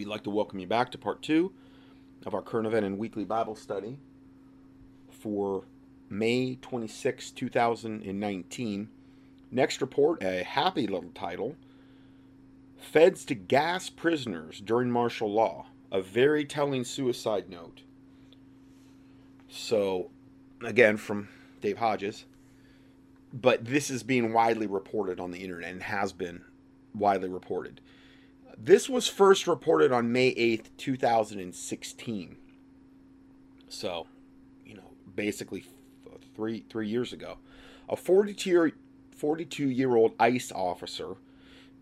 We'd 0.00 0.06
like 0.06 0.22
to 0.22 0.30
welcome 0.30 0.58
you 0.58 0.66
back 0.66 0.90
to 0.92 0.98
part 0.98 1.20
two 1.20 1.52
of 2.24 2.32
our 2.32 2.40
current 2.40 2.66
event 2.66 2.86
and 2.86 2.96
weekly 2.96 3.22
Bible 3.22 3.54
study 3.54 3.98
for 5.10 5.64
May 6.08 6.54
26, 6.54 7.30
2019. 7.32 8.88
Next 9.50 9.82
report, 9.82 10.22
a 10.22 10.42
happy 10.42 10.86
little 10.86 11.10
title 11.10 11.54
Feds 12.78 13.26
to 13.26 13.34
gas 13.34 13.90
prisoners 13.90 14.62
during 14.64 14.90
martial 14.90 15.30
law. 15.30 15.66
A 15.92 16.00
very 16.00 16.46
telling 16.46 16.84
suicide 16.84 17.50
note. 17.50 17.82
So, 19.50 20.08
again, 20.64 20.96
from 20.96 21.28
Dave 21.60 21.76
Hodges. 21.76 22.24
But 23.34 23.66
this 23.66 23.90
is 23.90 24.02
being 24.02 24.32
widely 24.32 24.66
reported 24.66 25.20
on 25.20 25.30
the 25.30 25.40
internet 25.40 25.70
and 25.70 25.82
has 25.82 26.14
been 26.14 26.40
widely 26.94 27.28
reported. 27.28 27.82
This 28.62 28.90
was 28.90 29.08
first 29.08 29.46
reported 29.46 29.90
on 29.90 30.12
May 30.12 30.34
8th, 30.34 30.66
2016. 30.76 32.36
So, 33.70 34.06
you 34.66 34.74
know, 34.74 34.90
basically 35.16 35.64
three 36.34 36.66
three 36.68 36.86
years 36.86 37.14
ago. 37.14 37.38
A 37.88 37.96
42 37.96 38.50
year 38.50 38.72
42 39.16 39.70
year 39.70 39.96
old 39.96 40.12
ICE 40.20 40.52
officer, 40.52 41.14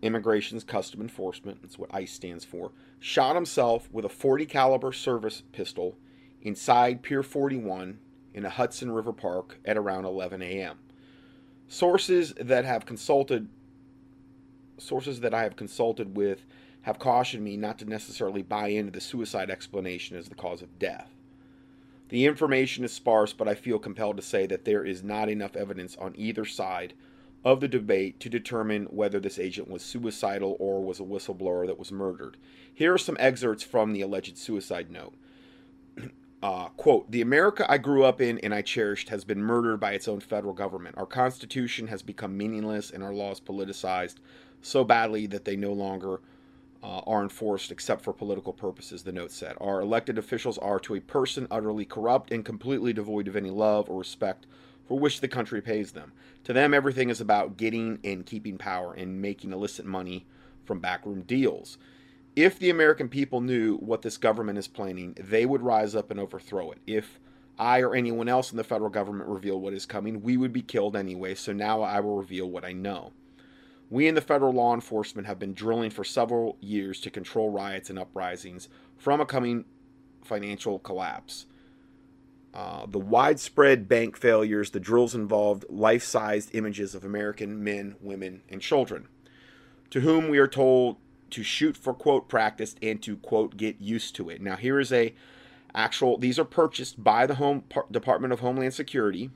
Immigration's 0.01 0.63
Custom 0.63 1.01
Enforcement, 1.01 1.61
that's 1.61 1.77
what 1.77 1.93
ICE 1.93 2.11
stands 2.11 2.45
for, 2.45 2.71
shot 2.99 3.35
himself 3.35 3.89
with 3.91 4.05
a 4.05 4.09
40 4.09 4.45
caliber 4.45 4.93
service 4.93 5.43
pistol 5.51 5.97
inside 6.41 7.03
Pier 7.03 7.23
41 7.23 7.99
in 8.33 8.45
a 8.45 8.49
Hudson 8.49 8.91
River 8.91 9.11
Park 9.11 9.59
at 9.65 9.75
around 9.75 10.05
11 10.05 10.41
a.m. 10.41 10.79
Sources 11.67 12.33
that 12.39 12.63
have 12.63 12.85
consulted 12.85 13.49
sources 14.77 15.19
that 15.19 15.33
I 15.33 15.43
have 15.43 15.57
consulted 15.57 16.15
with 16.15 16.45
have 16.83 16.99
cautioned 16.99 17.43
me 17.43 17.57
not 17.57 17.77
to 17.79 17.85
necessarily 17.85 18.41
buy 18.41 18.67
into 18.67 18.91
the 18.91 19.01
suicide 19.01 19.49
explanation 19.49 20.17
as 20.17 20.29
the 20.29 20.35
cause 20.35 20.61
of 20.61 20.79
death. 20.79 21.09
The 22.09 22.25
information 22.25 22.83
is 22.83 22.91
sparse, 22.91 23.33
but 23.33 23.47
I 23.47 23.53
feel 23.53 23.77
compelled 23.79 24.17
to 24.17 24.23
say 24.23 24.47
that 24.47 24.65
there 24.65 24.83
is 24.83 25.03
not 25.03 25.29
enough 25.29 25.55
evidence 25.55 25.95
on 25.97 26.13
either 26.17 26.45
side 26.45 26.93
of 27.45 27.61
the 27.61 27.67
debate 27.67 28.19
to 28.19 28.29
determine 28.29 28.85
whether 28.85 29.19
this 29.19 29.39
agent 29.39 29.69
was 29.69 29.81
suicidal 29.81 30.57
or 30.59 30.83
was 30.83 30.99
a 30.99 31.03
whistleblower 31.03 31.67
that 31.67 31.79
was 31.79 31.91
murdered. 31.91 32.37
Here 32.73 32.93
are 32.93 32.97
some 32.97 33.17
excerpts 33.19 33.63
from 33.63 33.93
the 33.93 34.01
alleged 34.01 34.37
suicide 34.37 34.91
note. 34.91 35.13
Uh, 36.41 36.69
quote, 36.77 37.11
the 37.11 37.19
America 37.19 37.69
I 37.69 37.77
grew 37.77 38.05
up 38.05 38.21
in 38.21 38.39
and 38.39 38.53
I 38.53 38.61
cherished 38.61 39.09
has 39.09 39.25
been 39.25 39.43
murdered 39.43 39.81
by 39.81 39.91
its 39.91 40.07
own 40.07 40.21
federal 40.21 40.53
government. 40.53 40.97
Our 40.97 41.05
Constitution 41.05 41.87
has 41.87 42.01
become 42.01 42.37
meaningless 42.37 42.91
and 42.91 43.03
our 43.03 43.13
laws 43.13 43.41
politicized 43.41 44.15
so 44.61 44.85
badly 44.85 45.27
that 45.27 45.43
they 45.43 45.57
no 45.57 45.73
longer 45.73 46.21
uh, 46.83 46.99
are 47.05 47.21
enforced 47.21 47.71
except 47.71 48.01
for 48.01 48.13
political 48.13 48.53
purposes, 48.53 49.03
the 49.03 49.11
note 49.11 49.31
said. 49.31 49.55
Our 49.59 49.81
elected 49.81 50.17
officials 50.17 50.57
are 50.57 50.79
to 50.81 50.95
a 50.95 51.01
person 51.01 51.47
utterly 51.51 51.85
corrupt 51.85 52.31
and 52.31 52.45
completely 52.45 52.93
devoid 52.93 53.27
of 53.27 53.35
any 53.35 53.49
love 53.49 53.89
or 53.89 53.99
respect 53.99 54.45
for 54.87 54.97
which 54.97 55.21
the 55.21 55.27
country 55.27 55.61
pays 55.61 55.91
them. 55.91 56.13
To 56.45 56.53
them, 56.53 56.73
everything 56.73 57.09
is 57.09 57.21
about 57.21 57.57
getting 57.57 57.99
and 58.03 58.25
keeping 58.25 58.57
power 58.57 58.93
and 58.93 59.21
making 59.21 59.53
illicit 59.53 59.85
money 59.85 60.25
from 60.65 60.79
backroom 60.79 61.21
deals. 61.21 61.77
If 62.35 62.57
the 62.57 62.69
American 62.69 63.09
people 63.09 63.41
knew 63.41 63.77
what 63.77 64.01
this 64.01 64.17
government 64.17 64.57
is 64.57 64.67
planning, 64.67 65.15
they 65.19 65.45
would 65.45 65.61
rise 65.61 65.95
up 65.95 66.09
and 66.09 66.19
overthrow 66.19 66.71
it. 66.71 66.79
If 66.87 67.19
I 67.57 67.81
or 67.81 67.93
anyone 67.93 68.29
else 68.29 68.51
in 68.51 68.57
the 68.57 68.63
federal 68.63 68.89
government 68.89 69.29
reveal 69.29 69.59
what 69.59 69.73
is 69.73 69.85
coming, 69.85 70.21
we 70.21 70.37
would 70.37 70.53
be 70.53 70.61
killed 70.61 70.95
anyway, 70.95 71.35
so 71.35 71.51
now 71.51 71.81
I 71.81 71.99
will 71.99 72.15
reveal 72.15 72.49
what 72.49 72.63
I 72.63 72.71
know. 72.71 73.11
We 73.89 74.07
in 74.07 74.15
the 74.15 74.21
federal 74.21 74.53
law 74.53 74.73
enforcement 74.73 75.27
have 75.27 75.39
been 75.39 75.53
drilling 75.53 75.89
for 75.89 76.03
several 76.03 76.57
years 76.61 77.01
to 77.01 77.09
control 77.09 77.49
riots 77.49 77.89
and 77.89 77.97
uprisings 77.97 78.69
from 78.97 79.19
a 79.19 79.25
coming 79.25 79.65
financial 80.23 80.79
collapse. 80.79 81.47
Uh, 82.53 82.85
the 82.87 82.99
widespread 82.99 83.87
bank 83.87 84.17
failures, 84.17 84.71
the 84.71 84.79
drills 84.79 85.15
involved 85.15 85.65
life 85.69 86.03
sized 86.03 86.53
images 86.55 86.95
of 86.95 87.03
American 87.03 87.63
men, 87.63 87.95
women, 88.01 88.41
and 88.49 88.61
children, 88.61 89.07
to 89.89 90.01
whom 90.01 90.29
we 90.29 90.37
are 90.37 90.47
told 90.47 90.97
to 91.29 91.43
shoot 91.43 91.77
for 91.77 91.93
quote 91.93 92.27
practice 92.27 92.75
and 92.81 93.01
to 93.03 93.17
quote 93.17 93.55
get 93.57 93.79
used 93.79 94.15
to 94.15 94.29
it. 94.29 94.41
Now, 94.41 94.55
here 94.55 94.79
is 94.79 94.91
a 94.91 95.13
actual, 95.75 96.17
these 96.17 96.39
are 96.39 96.45
purchased 96.45 97.03
by 97.03 97.27
the 97.27 97.35
Home 97.35 97.63
Department 97.91 98.33
of 98.33 98.39
Homeland 98.39 98.73
Security. 98.73 99.29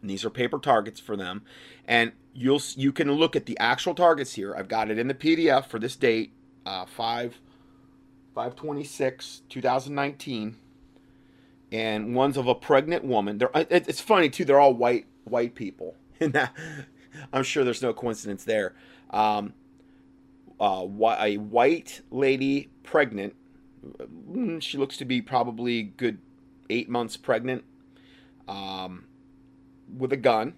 And 0.00 0.10
these 0.10 0.24
are 0.24 0.30
paper 0.30 0.58
targets 0.58 0.98
for 0.98 1.16
them. 1.16 1.42
And 1.86 2.12
you'll 2.34 2.60
you 2.76 2.92
can 2.92 3.10
look 3.12 3.36
at 3.36 3.46
the 3.46 3.58
actual 3.58 3.94
targets 3.94 4.34
here. 4.34 4.54
I've 4.54 4.68
got 4.68 4.90
it 4.90 4.98
in 4.98 5.08
the 5.08 5.14
PDF 5.14 5.66
for 5.66 5.78
this 5.78 5.96
date, 5.96 6.32
uh, 6.66 6.86
5 6.86 7.40
526 8.34 9.42
2019 9.48 10.56
and 11.72 12.14
one's 12.14 12.36
of 12.36 12.46
a 12.46 12.54
pregnant 12.54 13.04
woman. 13.04 13.38
They're 13.38 13.50
it's 13.54 14.00
funny 14.00 14.28
too. 14.28 14.44
They're 14.44 14.60
all 14.60 14.74
white 14.74 15.06
white 15.24 15.54
people, 15.54 15.96
and 16.20 16.34
that 16.34 16.54
I'm 17.32 17.42
sure 17.42 17.64
there's 17.64 17.82
no 17.82 17.94
coincidence 17.94 18.44
there. 18.44 18.74
Um, 19.10 19.54
uh, 20.60 20.86
a 21.18 21.36
white 21.38 22.02
lady 22.10 22.68
pregnant. 22.82 23.34
Mm, 23.84 24.62
she 24.62 24.78
looks 24.78 24.96
to 24.98 25.04
be 25.04 25.20
probably 25.20 25.82
good 25.82 26.18
eight 26.70 26.88
months 26.88 27.16
pregnant, 27.16 27.64
um, 28.46 29.06
with 29.98 30.12
a 30.12 30.16
gun 30.16 30.54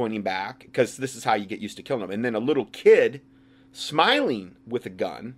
pointing 0.00 0.22
back 0.22 0.60
because 0.60 0.96
this 0.96 1.14
is 1.14 1.24
how 1.24 1.34
you 1.34 1.44
get 1.44 1.58
used 1.58 1.76
to 1.76 1.82
killing 1.82 2.00
them. 2.00 2.10
And 2.10 2.24
then 2.24 2.34
a 2.34 2.38
little 2.38 2.64
kid 2.64 3.20
smiling 3.70 4.56
with 4.66 4.86
a 4.86 4.88
gun 4.88 5.34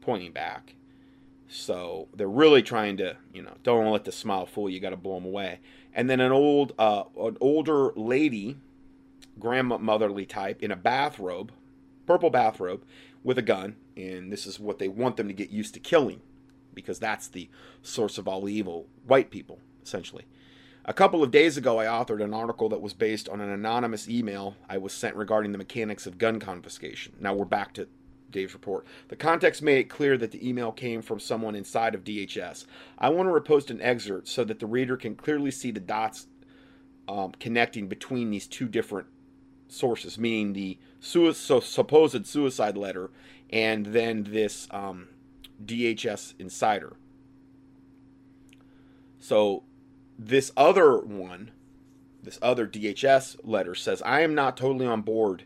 pointing 0.00 0.32
back. 0.32 0.74
So 1.46 2.08
they're 2.12 2.26
really 2.26 2.64
trying 2.64 2.96
to, 2.96 3.16
you 3.32 3.40
know, 3.40 3.54
don't 3.62 3.88
let 3.92 4.02
the 4.02 4.10
smile 4.10 4.46
fool 4.46 4.68
you. 4.68 4.80
Got 4.80 4.90
to 4.90 4.96
blow 4.96 5.14
them 5.14 5.26
away. 5.26 5.60
And 5.94 6.10
then 6.10 6.18
an 6.18 6.32
old, 6.32 6.72
uh, 6.76 7.04
an 7.16 7.36
older 7.40 7.92
lady, 7.94 8.56
grandmotherly 9.38 10.26
type, 10.26 10.60
in 10.60 10.72
a 10.72 10.76
bathrobe, 10.76 11.52
purple 12.04 12.30
bathrobe, 12.30 12.82
with 13.22 13.38
a 13.38 13.42
gun. 13.42 13.76
And 13.96 14.32
this 14.32 14.44
is 14.44 14.58
what 14.58 14.80
they 14.80 14.88
want 14.88 15.16
them 15.16 15.28
to 15.28 15.34
get 15.34 15.50
used 15.50 15.74
to 15.74 15.80
killing, 15.80 16.20
because 16.74 16.98
that's 16.98 17.28
the 17.28 17.48
source 17.80 18.18
of 18.18 18.26
all 18.26 18.48
evil. 18.48 18.88
White 19.06 19.30
people, 19.30 19.60
essentially. 19.84 20.24
A 20.84 20.92
couple 20.92 21.22
of 21.22 21.30
days 21.30 21.56
ago, 21.56 21.78
I 21.78 21.84
authored 21.84 22.24
an 22.24 22.34
article 22.34 22.68
that 22.70 22.80
was 22.80 22.92
based 22.92 23.28
on 23.28 23.40
an 23.40 23.50
anonymous 23.50 24.08
email 24.08 24.56
I 24.68 24.78
was 24.78 24.92
sent 24.92 25.14
regarding 25.14 25.52
the 25.52 25.58
mechanics 25.58 26.06
of 26.06 26.18
gun 26.18 26.40
confiscation. 26.40 27.14
Now 27.20 27.34
we're 27.34 27.44
back 27.44 27.72
to 27.74 27.86
Dave's 28.30 28.52
report. 28.52 28.84
The 29.06 29.14
context 29.14 29.62
made 29.62 29.78
it 29.78 29.88
clear 29.88 30.18
that 30.18 30.32
the 30.32 30.48
email 30.48 30.72
came 30.72 31.00
from 31.00 31.20
someone 31.20 31.54
inside 31.54 31.94
of 31.94 32.02
DHS. 32.02 32.66
I 32.98 33.10
want 33.10 33.28
to 33.28 33.32
repost 33.32 33.70
an 33.70 33.80
excerpt 33.80 34.26
so 34.26 34.42
that 34.42 34.58
the 34.58 34.66
reader 34.66 34.96
can 34.96 35.14
clearly 35.14 35.52
see 35.52 35.70
the 35.70 35.78
dots 35.78 36.26
um, 37.06 37.30
connecting 37.38 37.86
between 37.86 38.30
these 38.30 38.48
two 38.48 38.66
different 38.66 39.06
sources, 39.68 40.18
meaning 40.18 40.52
the 40.52 40.78
su- 40.98 41.32
so 41.32 41.60
supposed 41.60 42.26
suicide 42.26 42.76
letter 42.76 43.10
and 43.50 43.86
then 43.86 44.24
this 44.24 44.66
um, 44.72 45.08
DHS 45.64 46.34
insider. 46.40 46.96
So 49.20 49.62
this 50.26 50.52
other 50.56 50.98
one, 50.98 51.50
this 52.22 52.38
other 52.40 52.66
DHS 52.66 53.36
letter 53.42 53.74
says, 53.74 54.02
I 54.02 54.20
am 54.20 54.34
not 54.34 54.56
totally 54.56 54.86
on 54.86 55.02
board 55.02 55.44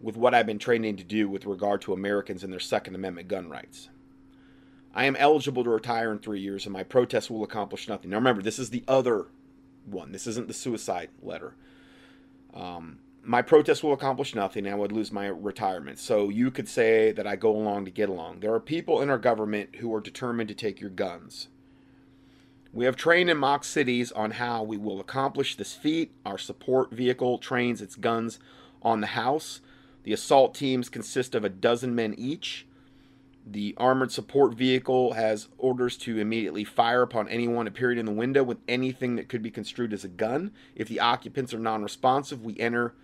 with 0.00 0.16
what 0.16 0.34
I've 0.34 0.46
been 0.46 0.58
training 0.58 0.96
to 0.96 1.04
do 1.04 1.28
with 1.28 1.44
regard 1.44 1.82
to 1.82 1.92
Americans 1.92 2.42
and 2.42 2.52
their 2.52 2.60
Second 2.60 2.94
Amendment 2.94 3.28
gun 3.28 3.48
rights. 3.48 3.90
I 4.94 5.04
am 5.04 5.16
eligible 5.16 5.62
to 5.64 5.70
retire 5.70 6.10
in 6.10 6.18
three 6.18 6.40
years, 6.40 6.66
and 6.66 6.72
my 6.72 6.82
protest 6.82 7.30
will 7.30 7.44
accomplish 7.44 7.88
nothing. 7.88 8.10
Now, 8.10 8.16
remember, 8.16 8.42
this 8.42 8.58
is 8.58 8.70
the 8.70 8.84
other 8.88 9.26
one. 9.84 10.12
This 10.12 10.26
isn't 10.26 10.48
the 10.48 10.54
suicide 10.54 11.10
letter. 11.22 11.54
Um, 12.54 12.98
my 13.22 13.42
protest 13.42 13.84
will 13.84 13.92
accomplish 13.92 14.34
nothing, 14.34 14.66
and 14.66 14.74
I 14.74 14.78
would 14.78 14.92
lose 14.92 15.12
my 15.12 15.26
retirement. 15.26 15.98
So 15.98 16.28
you 16.28 16.50
could 16.50 16.68
say 16.68 17.12
that 17.12 17.26
I 17.26 17.36
go 17.36 17.54
along 17.54 17.84
to 17.84 17.90
get 17.90 18.08
along. 18.08 18.40
There 18.40 18.54
are 18.54 18.60
people 18.60 19.00
in 19.00 19.10
our 19.10 19.18
government 19.18 19.76
who 19.76 19.94
are 19.94 20.00
determined 20.00 20.48
to 20.48 20.54
take 20.54 20.80
your 20.80 20.90
guns. 20.90 21.48
We 22.72 22.84
have 22.84 22.94
trained 22.94 23.28
in 23.28 23.36
mock 23.36 23.64
cities 23.64 24.12
on 24.12 24.32
how 24.32 24.62
we 24.62 24.76
will 24.76 25.00
accomplish 25.00 25.56
this 25.56 25.74
feat. 25.74 26.12
Our 26.24 26.38
support 26.38 26.92
vehicle 26.92 27.38
trains 27.38 27.82
its 27.82 27.96
guns 27.96 28.38
on 28.80 29.00
the 29.00 29.08
house. 29.08 29.60
The 30.04 30.12
assault 30.12 30.54
teams 30.54 30.88
consist 30.88 31.34
of 31.34 31.44
a 31.44 31.48
dozen 31.48 31.96
men 31.96 32.14
each. 32.16 32.66
The 33.44 33.74
armored 33.76 34.12
support 34.12 34.54
vehicle 34.54 35.14
has 35.14 35.48
orders 35.58 35.96
to 35.98 36.18
immediately 36.18 36.62
fire 36.62 37.02
upon 37.02 37.28
anyone 37.28 37.66
appearing 37.66 37.98
in 37.98 38.06
the 38.06 38.12
window 38.12 38.44
with 38.44 38.58
anything 38.68 39.16
that 39.16 39.28
could 39.28 39.42
be 39.42 39.50
construed 39.50 39.92
as 39.92 40.04
a 40.04 40.08
gun. 40.08 40.52
If 40.76 40.86
the 40.86 41.00
occupants 41.00 41.52
are 41.52 41.58
non 41.58 41.82
responsive, 41.82 42.44
we 42.44 42.56
enter 42.60 42.94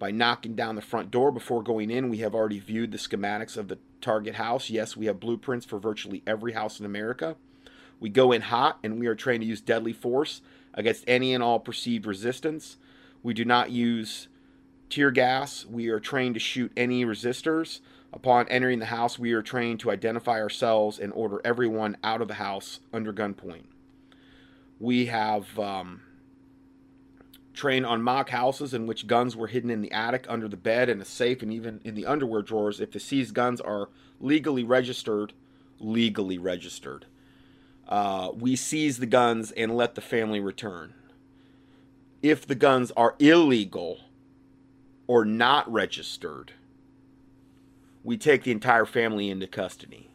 by 0.00 0.10
knocking 0.10 0.56
down 0.56 0.74
the 0.74 0.82
front 0.82 1.12
door. 1.12 1.30
Before 1.30 1.62
going 1.62 1.90
in, 1.90 2.08
we 2.08 2.18
have 2.18 2.34
already 2.34 2.58
viewed 2.58 2.90
the 2.90 2.98
schematics 2.98 3.56
of 3.56 3.68
the 3.68 3.78
target 4.00 4.34
house. 4.34 4.70
Yes, 4.70 4.96
we 4.96 5.06
have 5.06 5.20
blueprints 5.20 5.64
for 5.64 5.78
virtually 5.78 6.24
every 6.26 6.54
house 6.54 6.80
in 6.80 6.86
America. 6.86 7.36
We 8.04 8.10
go 8.10 8.32
in 8.32 8.42
hot 8.42 8.80
and 8.82 9.00
we 9.00 9.06
are 9.06 9.14
trained 9.14 9.40
to 9.40 9.46
use 9.46 9.62
deadly 9.62 9.94
force 9.94 10.42
against 10.74 11.04
any 11.08 11.32
and 11.32 11.42
all 11.42 11.58
perceived 11.58 12.04
resistance. 12.04 12.76
We 13.22 13.32
do 13.32 13.46
not 13.46 13.70
use 13.70 14.28
tear 14.90 15.10
gas. 15.10 15.64
We 15.64 15.88
are 15.88 16.00
trained 16.00 16.34
to 16.34 16.38
shoot 16.38 16.70
any 16.76 17.06
resistors. 17.06 17.80
Upon 18.12 18.46
entering 18.48 18.78
the 18.78 18.84
house, 18.84 19.18
we 19.18 19.32
are 19.32 19.40
trained 19.40 19.80
to 19.80 19.90
identify 19.90 20.38
ourselves 20.38 20.98
and 20.98 21.14
order 21.14 21.40
everyone 21.46 21.96
out 22.04 22.20
of 22.20 22.28
the 22.28 22.34
house 22.34 22.80
under 22.92 23.10
gunpoint. 23.10 23.64
We 24.78 25.06
have 25.06 25.58
um, 25.58 26.02
trained 27.54 27.86
on 27.86 28.02
mock 28.02 28.28
houses 28.28 28.74
in 28.74 28.86
which 28.86 29.06
guns 29.06 29.34
were 29.34 29.46
hidden 29.46 29.70
in 29.70 29.80
the 29.80 29.92
attic, 29.92 30.26
under 30.28 30.46
the 30.46 30.58
bed, 30.58 30.90
in 30.90 31.00
a 31.00 31.06
safe, 31.06 31.40
and 31.40 31.50
even 31.50 31.80
in 31.84 31.94
the 31.94 32.04
underwear 32.04 32.42
drawers. 32.42 32.80
If 32.80 32.92
the 32.92 33.00
seized 33.00 33.32
guns 33.32 33.62
are 33.62 33.88
legally 34.20 34.62
registered, 34.62 35.32
legally 35.80 36.36
registered, 36.36 37.06
uh, 37.88 38.30
we 38.34 38.56
seize 38.56 38.98
the 38.98 39.06
guns 39.06 39.50
and 39.52 39.76
let 39.76 39.94
the 39.94 40.00
family 40.00 40.40
return. 40.40 40.94
If 42.22 42.46
the 42.46 42.54
guns 42.54 42.90
are 42.96 43.14
illegal 43.18 44.00
or 45.06 45.24
not 45.24 45.70
registered, 45.70 46.52
we 48.02 48.16
take 48.16 48.44
the 48.44 48.52
entire 48.52 48.86
family 48.86 49.30
into 49.30 49.46
custody. 49.46 50.10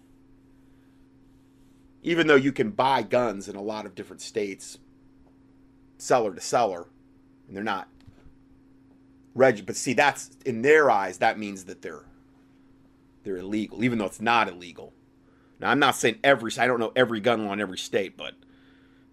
Even 2.02 2.28
though 2.28 2.36
you 2.36 2.52
can 2.52 2.72
buy 2.72 3.04
guns 3.04 3.48
in 3.48 3.56
a 3.56 3.62
lot 3.62 3.86
of 3.86 3.94
different 3.94 4.22
states, 4.22 4.78
seller 5.98 6.34
to 6.34 6.42
seller, 6.42 6.88
and 7.48 7.56
they're 7.56 7.64
not 7.64 7.88
reg 9.36 9.64
but 9.66 9.76
see 9.76 9.94
that's 9.94 10.32
in 10.44 10.64
their 10.64 10.90
eyes 10.90 11.20
that 11.20 11.38
means 11.38 11.66
that 11.66 11.84
they're 11.84 12.04
they're 13.24 13.38
illegal, 13.38 13.84
even 13.84 14.00
though 14.00 14.06
it's 14.06 14.22
not 14.22 14.48
illegal. 14.48 14.94
Now 15.60 15.72
I'm 15.72 15.80
not 15.80 15.96
saying 15.96 16.20
every 16.24 16.52
I 16.58 16.68
don't 16.68 16.80
know 16.80 16.94
every 16.96 17.20
gun 17.20 17.46
law 17.46 17.54
in 17.54 17.62
every 17.62 17.78
state, 17.78 18.18
but 18.18 18.34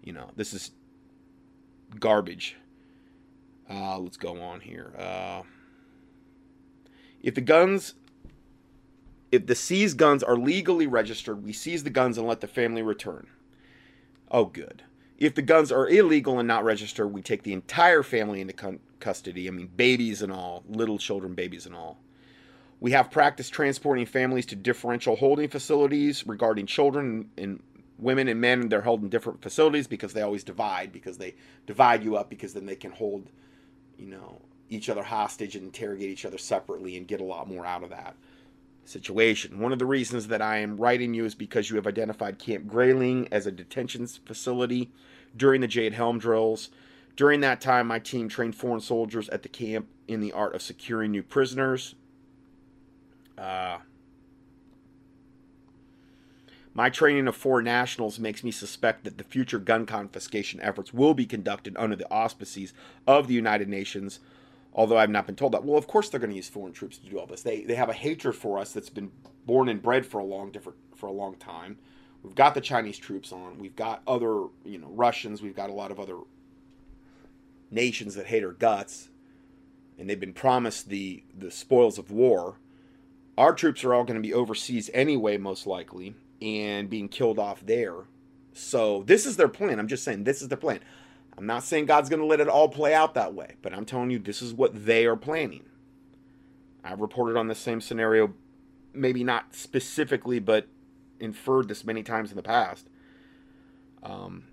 you 0.03 0.13
know, 0.13 0.31
this 0.35 0.53
is 0.53 0.71
garbage. 1.99 2.55
Uh, 3.69 3.99
let's 3.99 4.17
go 4.17 4.41
on 4.41 4.61
here. 4.61 4.93
Uh, 4.97 5.41
if 7.21 7.35
the 7.35 7.41
guns 7.41 7.95
if 9.31 9.45
the 9.45 9.55
seized 9.55 9.97
guns 9.97 10.23
are 10.23 10.37
legally 10.37 10.87
registered, 10.87 11.43
we 11.43 11.51
seize 11.51 11.83
the 11.83 11.89
guns 11.89 12.17
and 12.17 12.27
let 12.27 12.41
the 12.41 12.47
family 12.47 12.81
return. 12.81 13.27
Oh, 14.31 14.45
good. 14.45 14.83
If 15.17 15.35
the 15.35 15.41
guns 15.41 15.71
are 15.71 15.87
illegal 15.87 16.39
and 16.39 16.47
not 16.47 16.63
registered, 16.63 17.11
we 17.11 17.21
take 17.21 17.43
the 17.43 17.53
entire 17.53 18.03
family 18.03 18.39
into 18.39 18.53
cu- 18.53 18.79
custody. 18.99 19.47
I 19.47 19.51
mean, 19.51 19.69
babies 19.75 20.21
and 20.21 20.31
all, 20.31 20.63
little 20.69 20.97
children, 20.97 21.33
babies 21.33 21.65
and 21.65 21.75
all. 21.75 21.99
We 22.79 22.91
have 22.91 23.09
practice 23.09 23.49
transporting 23.49 24.05
families 24.05 24.45
to 24.47 24.55
differential 24.55 25.15
holding 25.15 25.49
facilities 25.49 26.25
regarding 26.27 26.67
children 26.67 27.31
and 27.37 27.61
women 27.97 28.27
and 28.27 28.39
men. 28.39 28.61
And 28.61 28.71
they're 28.71 28.81
held 28.81 29.01
in 29.01 29.09
different 29.09 29.41
facilities 29.41 29.87
because 29.87 30.13
they 30.13 30.21
always 30.21 30.43
divide, 30.43 30.91
because 30.91 31.17
they 31.17 31.35
divide 31.65 32.03
you 32.03 32.15
up, 32.15 32.29
because 32.29 32.53
then 32.53 32.65
they 32.65 32.75
can 32.75 32.91
hold, 32.91 33.29
you 33.97 34.07
know, 34.07 34.41
each 34.69 34.89
other 34.89 35.03
hostage 35.03 35.55
and 35.55 35.65
interrogate 35.65 36.09
each 36.09 36.25
other 36.25 36.37
separately 36.37 36.97
and 36.97 37.07
get 37.07 37.21
a 37.21 37.25
lot 37.25 37.47
more 37.47 37.65
out 37.65 37.83
of 37.83 37.89
that 37.89 38.15
situation. 38.85 39.59
One 39.59 39.73
of 39.73 39.79
the 39.79 39.85
reasons 39.85 40.27
that 40.27 40.41
I 40.41 40.57
am 40.57 40.77
writing 40.77 41.13
you 41.13 41.25
is 41.25 41.35
because 41.35 41.69
you 41.69 41.75
have 41.77 41.87
identified 41.87 42.39
Camp 42.39 42.67
Grayling 42.67 43.27
as 43.31 43.47
a 43.47 43.51
detention 43.51 44.07
facility 44.07 44.91
during 45.35 45.61
the 45.61 45.67
Jade 45.67 45.93
Helm 45.93 46.19
drills. 46.19 46.69
During 47.15 47.39
that 47.41 47.61
time, 47.61 47.87
my 47.87 47.99
team 47.99 48.29
trained 48.29 48.55
foreign 48.55 48.81
soldiers 48.81 49.27
at 49.29 49.41
the 49.41 49.49
camp 49.49 49.87
in 50.07 50.21
the 50.21 50.31
art 50.31 50.53
of 50.53 50.61
securing 50.61 51.11
new 51.11 51.23
prisoners. 51.23 51.95
Uh, 53.37 53.79
my 56.73 56.89
training 56.89 57.27
of 57.27 57.35
foreign 57.35 57.65
nationals 57.65 58.19
makes 58.19 58.43
me 58.43 58.51
suspect 58.51 59.03
that 59.03 59.17
the 59.17 59.23
future 59.23 59.59
gun 59.59 59.85
confiscation 59.85 60.59
efforts 60.61 60.93
will 60.93 61.13
be 61.13 61.25
conducted 61.25 61.75
under 61.77 61.95
the 61.95 62.09
auspices 62.11 62.73
of 63.05 63.27
the 63.27 63.33
United 63.33 63.67
Nations 63.67 64.19
although 64.77 64.97
I've 64.97 65.09
not 65.09 65.25
been 65.25 65.35
told 65.35 65.53
that. 65.53 65.65
Well, 65.65 65.77
of 65.77 65.87
course 65.87 66.07
they're 66.07 66.19
going 66.19 66.29
to 66.29 66.35
use 66.35 66.47
foreign 66.47 66.71
troops 66.71 66.97
to 66.99 67.09
do 67.09 67.19
all 67.19 67.25
this. 67.25 67.41
They 67.41 67.63
they 67.63 67.75
have 67.75 67.89
a 67.89 67.93
hatred 67.93 68.35
for 68.35 68.59
us 68.59 68.71
that's 68.71 68.91
been 68.91 69.11
born 69.45 69.67
and 69.67 69.81
bred 69.81 70.05
for 70.05 70.19
a 70.19 70.23
long 70.23 70.51
different 70.51 70.77
for 70.95 71.07
a 71.07 71.11
long 71.11 71.35
time. 71.35 71.79
We've 72.23 72.35
got 72.35 72.53
the 72.53 72.61
Chinese 72.61 72.97
troops 72.97 73.33
on. 73.33 73.57
We've 73.57 73.75
got 73.75 74.03
other 74.07 74.45
you 74.63 74.77
know 74.77 74.89
Russians. 74.89 75.41
We've 75.41 75.55
got 75.55 75.71
a 75.71 75.73
lot 75.73 75.91
of 75.91 75.99
other 75.99 76.19
nations 77.71 78.15
that 78.15 78.27
hate 78.27 78.43
our 78.43 78.53
guts, 78.53 79.09
and 79.97 80.09
they've 80.09 80.19
been 80.19 80.33
promised 80.33 80.89
the 80.89 81.23
the 81.37 81.51
spoils 81.51 81.97
of 81.97 82.11
war. 82.11 82.59
Our 83.37 83.53
troops 83.53 83.83
are 83.83 83.93
all 83.93 84.03
going 84.03 84.21
to 84.21 84.27
be 84.27 84.33
overseas 84.33 84.89
anyway, 84.93 85.37
most 85.37 85.67
likely, 85.67 86.15
and 86.41 86.89
being 86.89 87.07
killed 87.07 87.37
off 87.37 87.65
there. 87.65 88.05
So 88.53 89.03
this 89.03 89.25
is 89.25 89.37
their 89.37 89.47
plan. 89.47 89.79
I'm 89.79 89.87
just 89.87 90.03
saying 90.03 90.23
this 90.23 90.41
is 90.41 90.47
their 90.47 90.57
plan. 90.57 90.79
I'm 91.37 91.45
not 91.45 91.63
saying 91.63 91.85
God's 91.85 92.09
going 92.09 92.19
to 92.19 92.25
let 92.25 92.39
it 92.39 92.47
all 92.49 92.67
play 92.67 92.95
out 92.95 93.13
that 93.13 93.35
way, 93.35 93.55
but 93.61 93.73
I'm 93.73 93.85
telling 93.85 94.09
you, 94.09 94.17
this 94.17 94.41
is 94.41 94.53
what 94.53 94.85
they 94.85 95.05
are 95.05 95.15
planning. 95.15 95.65
I've 96.83 96.99
reported 96.99 97.37
on 97.37 97.47
the 97.47 97.53
same 97.53 97.79
scenario, 97.79 98.33
maybe 98.93 99.23
not 99.23 99.53
specifically, 99.53 100.39
but 100.39 100.67
inferred 101.19 101.67
this 101.67 101.83
many 101.83 102.01
times 102.01 102.31
in 102.31 102.37
the 102.37 102.43
past. 102.43 102.87
Um, 104.01 104.45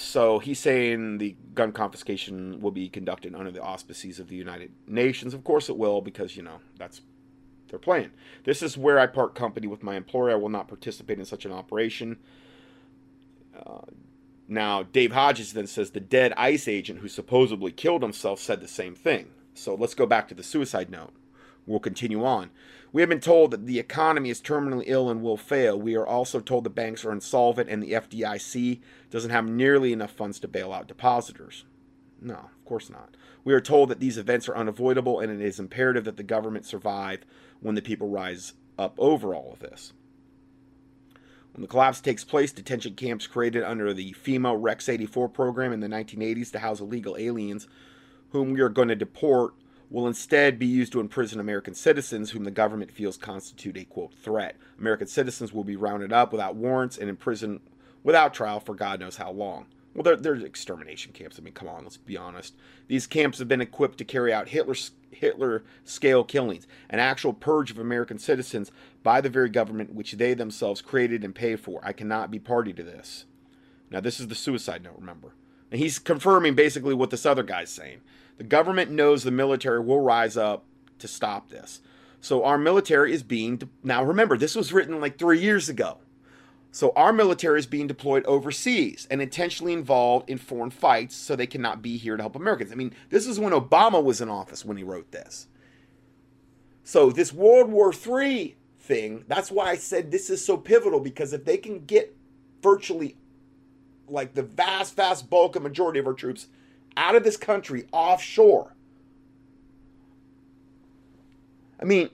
so 0.00 0.38
he's 0.38 0.58
saying 0.58 1.18
the 1.18 1.36
gun 1.54 1.72
confiscation 1.72 2.60
will 2.62 2.70
be 2.70 2.88
conducted 2.88 3.34
under 3.34 3.50
the 3.50 3.62
auspices 3.62 4.18
of 4.18 4.28
the 4.28 4.36
United 4.36 4.72
Nations. 4.86 5.34
Of 5.34 5.44
course 5.44 5.68
it 5.68 5.76
will, 5.76 6.00
because, 6.00 6.36
you 6.36 6.42
know, 6.42 6.60
that's 6.78 7.02
their 7.68 7.78
plan. 7.78 8.10
This 8.44 8.62
is 8.62 8.78
where 8.78 8.98
I 8.98 9.06
part 9.06 9.34
company 9.34 9.66
with 9.66 9.82
my 9.82 9.96
employer. 9.96 10.30
I 10.32 10.36
will 10.36 10.48
not 10.48 10.68
participate 10.68 11.18
in 11.18 11.26
such 11.26 11.44
an 11.44 11.52
operation. 11.52 12.16
Uh, 13.54 13.82
now, 14.48 14.84
Dave 14.84 15.12
Hodges 15.12 15.52
then 15.52 15.66
says 15.66 15.90
the 15.90 16.00
dead 16.00 16.32
ICE 16.34 16.66
agent 16.66 17.00
who 17.00 17.08
supposedly 17.08 17.70
killed 17.70 18.02
himself 18.02 18.40
said 18.40 18.62
the 18.62 18.68
same 18.68 18.94
thing. 18.94 19.28
So 19.52 19.74
let's 19.74 19.94
go 19.94 20.06
back 20.06 20.28
to 20.28 20.34
the 20.34 20.42
suicide 20.42 20.88
note. 20.88 21.12
We'll 21.66 21.78
continue 21.78 22.24
on. 22.24 22.50
We 22.92 23.02
have 23.02 23.08
been 23.08 23.20
told 23.20 23.52
that 23.52 23.66
the 23.66 23.78
economy 23.78 24.30
is 24.30 24.40
terminally 24.40 24.84
ill 24.86 25.10
and 25.10 25.22
will 25.22 25.36
fail. 25.36 25.80
We 25.80 25.94
are 25.94 26.06
also 26.06 26.40
told 26.40 26.64
the 26.64 26.70
banks 26.70 27.04
are 27.04 27.12
insolvent 27.12 27.68
and 27.68 27.82
the 27.82 27.92
FDIC 27.92 28.80
doesn't 29.10 29.30
have 29.30 29.48
nearly 29.48 29.92
enough 29.92 30.10
funds 30.10 30.40
to 30.40 30.48
bail 30.48 30.72
out 30.72 30.88
depositors. 30.88 31.64
No, 32.20 32.34
of 32.34 32.64
course 32.64 32.90
not. 32.90 33.16
We 33.44 33.54
are 33.54 33.60
told 33.60 33.88
that 33.88 34.00
these 34.00 34.18
events 34.18 34.48
are 34.48 34.56
unavoidable 34.56 35.20
and 35.20 35.30
it 35.30 35.40
is 35.40 35.60
imperative 35.60 36.04
that 36.04 36.16
the 36.16 36.22
government 36.22 36.66
survive 36.66 37.24
when 37.60 37.76
the 37.76 37.82
people 37.82 38.08
rise 38.08 38.54
up 38.78 38.94
over 38.98 39.34
all 39.34 39.52
of 39.52 39.60
this. 39.60 39.92
When 41.52 41.62
the 41.62 41.68
collapse 41.68 42.00
takes 42.00 42.24
place, 42.24 42.52
detention 42.52 42.94
camps 42.94 43.26
created 43.26 43.62
under 43.62 43.92
the 43.92 44.14
FEMA 44.14 44.56
Rex 44.58 44.88
84 44.88 45.28
program 45.28 45.72
in 45.72 45.80
the 45.80 45.88
1980s 45.88 46.52
to 46.52 46.58
house 46.58 46.80
illegal 46.80 47.16
aliens 47.16 47.68
whom 48.30 48.52
we 48.52 48.60
are 48.60 48.68
going 48.68 48.88
to 48.88 48.96
deport 48.96 49.54
will 49.90 50.06
instead 50.06 50.58
be 50.58 50.66
used 50.66 50.92
to 50.92 51.00
imprison 51.00 51.40
American 51.40 51.74
citizens 51.74 52.30
whom 52.30 52.44
the 52.44 52.50
government 52.50 52.92
feels 52.92 53.16
constitute 53.16 53.76
a 53.76 53.84
quote 53.84 54.14
threat. 54.14 54.56
American 54.78 55.08
citizens 55.08 55.52
will 55.52 55.64
be 55.64 55.76
rounded 55.76 56.12
up 56.12 56.32
without 56.32 56.54
warrants 56.54 56.96
and 56.96 57.10
imprisoned 57.10 57.60
without 58.02 58.32
trial 58.32 58.60
for 58.60 58.74
God 58.74 59.00
knows 59.00 59.16
how 59.16 59.30
long. 59.30 59.66
Well, 59.94 60.04
they're, 60.04 60.16
they're 60.16 60.46
extermination 60.46 61.12
camps. 61.12 61.38
I 61.38 61.42
mean, 61.42 61.52
come 61.52 61.66
on, 61.66 61.82
let's 61.82 61.96
be 61.96 62.16
honest. 62.16 62.54
These 62.86 63.08
camps 63.08 63.40
have 63.40 63.48
been 63.48 63.60
equipped 63.60 63.98
to 63.98 64.04
carry 64.04 64.32
out 64.32 64.50
Hitler 64.50 64.76
Hitler 65.10 65.64
scale 65.84 66.22
killings, 66.22 66.68
an 66.88 67.00
actual 67.00 67.32
purge 67.32 67.72
of 67.72 67.78
American 67.78 68.18
citizens 68.18 68.70
by 69.02 69.20
the 69.20 69.28
very 69.28 69.48
government 69.48 69.92
which 69.92 70.12
they 70.12 70.34
themselves 70.34 70.80
created 70.80 71.24
and 71.24 71.34
pay 71.34 71.56
for. 71.56 71.80
I 71.82 71.92
cannot 71.92 72.30
be 72.30 72.38
party 72.38 72.72
to 72.72 72.84
this. 72.84 73.24
Now, 73.90 73.98
this 73.98 74.20
is 74.20 74.28
the 74.28 74.36
suicide 74.36 74.84
note, 74.84 74.94
remember. 74.96 75.34
And 75.70 75.80
he's 75.80 75.98
confirming 75.98 76.54
basically 76.54 76.94
what 76.94 77.10
this 77.10 77.26
other 77.26 77.42
guy's 77.42 77.70
saying. 77.70 78.00
The 78.38 78.44
government 78.44 78.90
knows 78.90 79.22
the 79.22 79.30
military 79.30 79.80
will 79.80 80.00
rise 80.00 80.36
up 80.36 80.64
to 80.98 81.08
stop 81.08 81.50
this. 81.50 81.80
So 82.20 82.44
our 82.44 82.58
military 82.58 83.12
is 83.12 83.22
being. 83.22 83.58
De- 83.58 83.68
now, 83.82 84.02
remember, 84.02 84.36
this 84.36 84.54
was 84.54 84.72
written 84.72 85.00
like 85.00 85.18
three 85.18 85.40
years 85.40 85.68
ago. 85.68 85.98
So 86.72 86.92
our 86.94 87.12
military 87.12 87.58
is 87.58 87.66
being 87.66 87.88
deployed 87.88 88.24
overseas 88.26 89.08
and 89.10 89.20
intentionally 89.20 89.72
involved 89.72 90.30
in 90.30 90.38
foreign 90.38 90.70
fights 90.70 91.16
so 91.16 91.34
they 91.34 91.46
cannot 91.46 91.82
be 91.82 91.96
here 91.96 92.16
to 92.16 92.22
help 92.22 92.36
Americans. 92.36 92.70
I 92.70 92.76
mean, 92.76 92.94
this 93.08 93.26
is 93.26 93.40
when 93.40 93.52
Obama 93.52 94.02
was 94.02 94.20
in 94.20 94.28
office 94.28 94.64
when 94.64 94.76
he 94.76 94.84
wrote 94.84 95.10
this. 95.10 95.48
So 96.84 97.10
this 97.10 97.32
World 97.32 97.70
War 97.70 97.92
III 97.92 98.56
thing, 98.78 99.24
that's 99.26 99.50
why 99.50 99.70
I 99.70 99.76
said 99.76 100.10
this 100.10 100.30
is 100.30 100.44
so 100.44 100.56
pivotal 100.56 101.00
because 101.00 101.32
if 101.32 101.44
they 101.44 101.56
can 101.56 101.84
get 101.84 102.16
virtually 102.62 103.16
like 104.10 104.34
the 104.34 104.42
vast, 104.42 104.96
vast 104.96 105.30
bulk 105.30 105.56
of 105.56 105.62
majority 105.62 105.98
of 105.98 106.06
our 106.06 106.12
troops 106.12 106.48
out 106.96 107.14
of 107.14 107.24
this 107.24 107.36
country 107.36 107.86
offshore. 107.92 108.74
I 111.80 111.84
mean, 111.84 112.10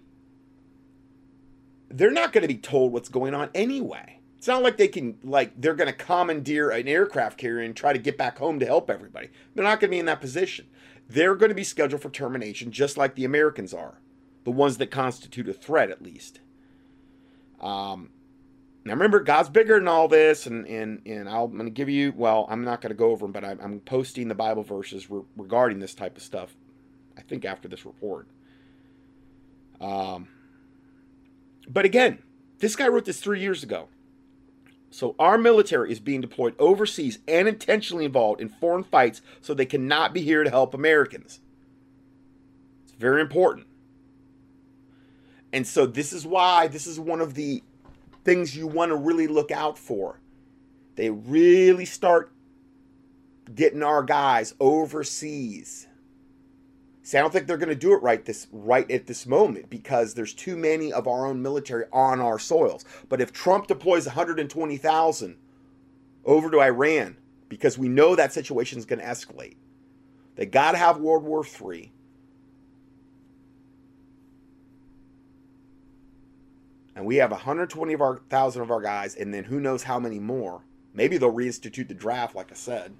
they're 1.88 2.10
not 2.10 2.32
going 2.32 2.42
to 2.42 2.48
be 2.48 2.58
told 2.58 2.92
what's 2.92 3.08
going 3.08 3.34
on 3.34 3.50
anyway. 3.54 4.20
It's 4.36 4.46
not 4.46 4.62
like 4.62 4.76
they 4.76 4.88
can 4.88 5.18
like 5.24 5.60
they're 5.60 5.74
going 5.74 5.90
to 5.90 5.96
commandeer 5.96 6.70
an 6.70 6.86
aircraft 6.86 7.38
carrier 7.38 7.64
and 7.64 7.74
try 7.74 7.92
to 7.92 7.98
get 7.98 8.18
back 8.18 8.38
home 8.38 8.60
to 8.60 8.66
help 8.66 8.90
everybody. 8.90 9.28
They're 9.54 9.64
not 9.64 9.80
going 9.80 9.88
to 9.90 9.94
be 9.94 9.98
in 9.98 10.06
that 10.06 10.20
position. 10.20 10.66
They're 11.08 11.34
going 11.34 11.48
to 11.48 11.54
be 11.54 11.64
scheduled 11.64 12.02
for 12.02 12.10
termination 12.10 12.70
just 12.70 12.96
like 12.96 13.14
the 13.14 13.24
Americans 13.24 13.72
are, 13.72 14.00
the 14.44 14.50
ones 14.50 14.78
that 14.78 14.90
constitute 14.90 15.48
a 15.48 15.52
threat 15.52 15.90
at 15.90 16.02
least. 16.02 16.40
Um, 17.60 18.10
now 18.86 18.92
remember, 18.92 19.18
God's 19.18 19.48
bigger 19.48 19.80
than 19.80 19.88
all 19.88 20.06
this, 20.06 20.46
and 20.46 20.64
and 20.68 21.02
and 21.04 21.28
i 21.28 21.42
am 21.42 21.50
going 21.50 21.64
to 21.64 21.70
give 21.70 21.88
you. 21.88 22.12
Well, 22.16 22.46
I'm 22.48 22.62
not 22.62 22.80
going 22.80 22.90
to 22.90 22.96
go 22.96 23.10
over 23.10 23.24
them, 23.24 23.32
but 23.32 23.44
I'm, 23.44 23.58
I'm 23.60 23.80
posting 23.80 24.28
the 24.28 24.34
Bible 24.36 24.62
verses 24.62 25.10
re- 25.10 25.22
regarding 25.36 25.80
this 25.80 25.92
type 25.92 26.16
of 26.16 26.22
stuff. 26.22 26.54
I 27.18 27.22
think 27.22 27.44
after 27.44 27.66
this 27.66 27.84
report. 27.84 28.28
Um, 29.80 30.28
but 31.68 31.84
again, 31.84 32.22
this 32.60 32.76
guy 32.76 32.86
wrote 32.86 33.06
this 33.06 33.18
three 33.18 33.40
years 33.40 33.64
ago. 33.64 33.88
So 34.90 35.16
our 35.18 35.36
military 35.36 35.90
is 35.90 35.98
being 35.98 36.20
deployed 36.20 36.54
overseas 36.60 37.18
and 37.26 37.48
intentionally 37.48 38.04
involved 38.04 38.40
in 38.40 38.48
foreign 38.48 38.84
fights 38.84 39.20
so 39.40 39.52
they 39.52 39.66
cannot 39.66 40.14
be 40.14 40.22
here 40.22 40.44
to 40.44 40.50
help 40.50 40.74
Americans. 40.74 41.40
It's 42.84 42.92
very 42.92 43.20
important. 43.20 43.66
And 45.52 45.66
so 45.66 45.86
this 45.86 46.12
is 46.12 46.24
why 46.24 46.68
this 46.68 46.86
is 46.86 47.00
one 47.00 47.20
of 47.20 47.34
the 47.34 47.64
things 48.26 48.56
you 48.56 48.66
want 48.66 48.90
to 48.90 48.96
really 48.96 49.28
look 49.28 49.50
out 49.50 49.78
for. 49.78 50.20
They 50.96 51.10
really 51.10 51.84
start 51.84 52.32
getting 53.54 53.82
our 53.82 54.02
guys 54.02 54.54
overseas. 54.60 55.86
See, 57.02 57.16
I 57.16 57.20
don't 57.20 57.32
think 57.32 57.46
they're 57.46 57.56
going 57.56 57.68
to 57.68 57.76
do 57.76 57.92
it 57.92 58.02
right 58.02 58.24
this 58.24 58.48
right 58.50 58.90
at 58.90 59.06
this 59.06 59.26
moment 59.26 59.70
because 59.70 60.14
there's 60.14 60.34
too 60.34 60.56
many 60.56 60.92
of 60.92 61.06
our 61.06 61.24
own 61.24 61.40
military 61.40 61.84
on 61.92 62.20
our 62.20 62.40
soils. 62.40 62.84
But 63.08 63.20
if 63.20 63.32
Trump 63.32 63.68
deploys 63.68 64.06
120,000 64.06 65.36
over 66.24 66.50
to 66.50 66.60
Iran, 66.60 67.16
because 67.48 67.78
we 67.78 67.88
know 67.88 68.16
that 68.16 68.32
situation 68.32 68.78
is 68.78 68.86
going 68.86 68.98
to 68.98 69.04
escalate, 69.04 69.54
they 70.34 70.46
got 70.46 70.72
to 70.72 70.78
have 70.78 70.98
World 70.98 71.22
War 71.22 71.44
III. 71.46 71.92
And 76.96 77.04
we 77.04 77.16
have 77.16 77.30
120,000 77.30 78.62
of 78.62 78.70
our 78.70 78.80
guys, 78.80 79.14
and 79.14 79.32
then 79.32 79.44
who 79.44 79.60
knows 79.60 79.82
how 79.82 80.00
many 80.00 80.18
more. 80.18 80.62
Maybe 80.94 81.18
they'll 81.18 81.32
reinstitute 81.32 81.88
the 81.88 81.94
draft, 81.94 82.34
like 82.34 82.50
I 82.50 82.54
said. 82.54 82.94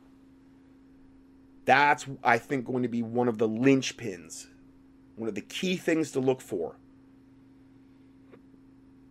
That's, 1.64 2.06
I 2.22 2.36
think, 2.36 2.66
going 2.66 2.82
to 2.82 2.88
be 2.88 3.02
one 3.02 3.26
of 3.26 3.38
the 3.38 3.48
linchpins, 3.48 4.48
one 5.16 5.30
of 5.30 5.34
the 5.34 5.40
key 5.40 5.76
things 5.76 6.10
to 6.12 6.20
look 6.20 6.42
for. 6.42 6.76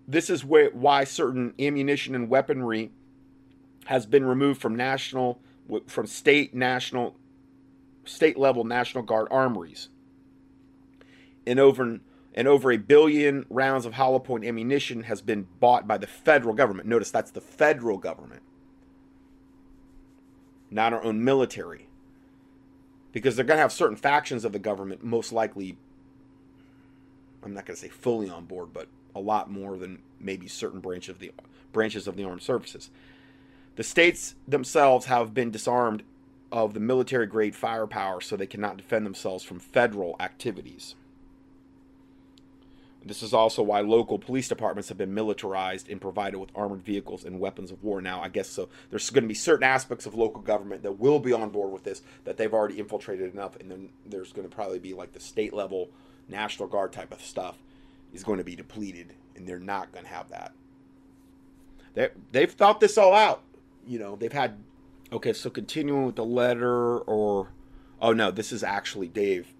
This 0.08 0.30
is 0.30 0.46
why 0.46 1.04
certain 1.04 1.56
ammunition 1.60 2.14
and 2.14 2.30
weaponry 2.30 2.92
has 3.86 4.06
been 4.06 4.24
removed 4.24 4.62
from 4.62 4.76
national, 4.76 5.42
from 5.88 6.06
state, 6.06 6.54
national, 6.54 7.16
state 8.06 8.38
level 8.38 8.64
National 8.64 9.04
Guard 9.04 9.28
armories. 9.32 9.90
And 11.48 11.60
over, 11.60 12.00
and 12.36 12.48
over 12.48 12.72
a 12.72 12.78
billion 12.78 13.46
rounds 13.50 13.88
of 13.88 13.94
hollow 13.94 14.20
point 14.20 14.46
ammunition 14.46 15.04
has 15.04 15.22
been 15.22 15.48
bought 15.60 15.88
by 15.88 15.98
the 15.98 16.06
federal 16.06 16.54
government. 16.54 16.88
Notice 16.88 17.10
that's 17.10 17.32
the 17.32 17.42
federal 17.42 17.98
government, 17.98 18.44
not 20.70 20.94
our 20.94 21.04
own 21.04 21.24
military 21.24 21.88
because 23.16 23.38
they're 23.38 23.46
going 23.46 23.58
to 23.58 23.62
have 23.62 23.72
certain 23.72 23.96
factions 23.96 24.44
of 24.44 24.52
the 24.52 24.60
government 24.60 25.02
most 25.02 25.32
likely 25.32 25.78
I'm 27.42 27.54
not 27.54 27.66
going 27.66 27.76
to 27.76 27.82
say 27.82 27.88
fully 27.88 28.30
on 28.30 28.46
board, 28.46 28.74
but 28.74 28.88
a 29.16 29.20
lot 29.20 29.50
more 29.50 29.78
than 29.78 30.00
maybe 30.20 30.48
certain 30.48 30.82
branch 30.82 31.08
of 31.08 31.20
the 31.20 31.32
branches 31.72 32.08
of 32.08 32.18
the 32.18 32.26
armed 32.26 32.42
services. 32.42 32.90
The 33.78 33.84
states 33.84 34.36
themselves 34.48 35.06
have 35.06 35.34
been 35.34 35.52
disarmed 35.52 36.04
of 36.52 36.74
the 36.74 36.80
military 36.80 37.28
grade 37.28 37.56
firepower 37.56 38.20
so 38.20 38.36
they 38.36 38.48
cannot 38.48 38.78
defend 38.78 39.06
themselves 39.06 39.44
from 39.44 39.60
federal 39.60 40.16
activities. 40.20 40.96
This 43.06 43.22
is 43.22 43.36
also 43.36 43.62
why 43.62 43.82
local 43.82 44.18
police 44.18 44.48
departments 44.48 44.90
have 44.90 44.98
been 44.98 45.14
militarized 45.14 45.90
and 45.90 46.02
provided 46.02 46.40
with 46.40 46.50
armored 46.56 46.82
vehicles 46.82 47.24
and 47.24 47.40
weapons 47.40 47.70
of 47.70 47.84
war. 47.84 48.02
Now, 48.02 48.20
I 48.20 48.30
guess 48.30 48.50
so. 48.50 48.68
There's 48.90 49.12
going 49.12 49.24
to 49.24 49.28
be 49.28 49.36
certain 49.36 49.64
aspects 49.64 50.08
of 50.08 50.16
local 50.16 50.42
government 50.42 50.82
that 50.82 51.00
will 51.00 51.20
be 51.20 51.32
on 51.32 51.50
board 51.52 51.72
with 51.72 51.84
this 51.84 52.02
that 52.24 52.38
they've 52.38 52.54
already 52.54 52.80
infiltrated 52.80 53.32
enough, 53.32 53.58
and 53.58 53.70
then 53.70 53.90
there's 54.08 54.34
going 54.34 54.50
to 54.50 54.54
probably 54.54 54.80
be 54.80 54.94
like 54.94 55.14
the 55.14 55.20
state 55.20 55.54
level 55.54 55.90
National 56.28 56.68
Guard 56.68 56.92
type 56.92 57.14
of 57.14 57.22
stuff 57.22 57.58
is 58.12 58.24
going 58.24 58.40
to 58.40 58.44
be 58.44 58.56
depleted, 58.56 59.14
and 59.36 59.48
they're 59.48 59.60
not 59.60 59.92
going 59.92 60.06
to 60.06 60.12
have 60.12 60.30
that. 60.30 60.54
They 61.94 62.10
they've 62.32 62.52
thought 62.52 62.80
this 62.80 62.98
all 62.98 63.14
out. 63.14 63.44
You 63.86 64.00
know, 64.00 64.16
they've 64.16 64.34
had. 64.34 64.64
Okay, 65.12 65.34
so 65.34 65.52
continuing 65.52 66.08
with 66.08 66.16
the 66.16 66.26
letter, 66.26 66.98
or 67.00 67.50
oh 68.02 68.14
no, 68.14 68.32
this 68.32 68.52
is 68.52 68.64
actually 68.64 69.10
Dave 69.10 69.54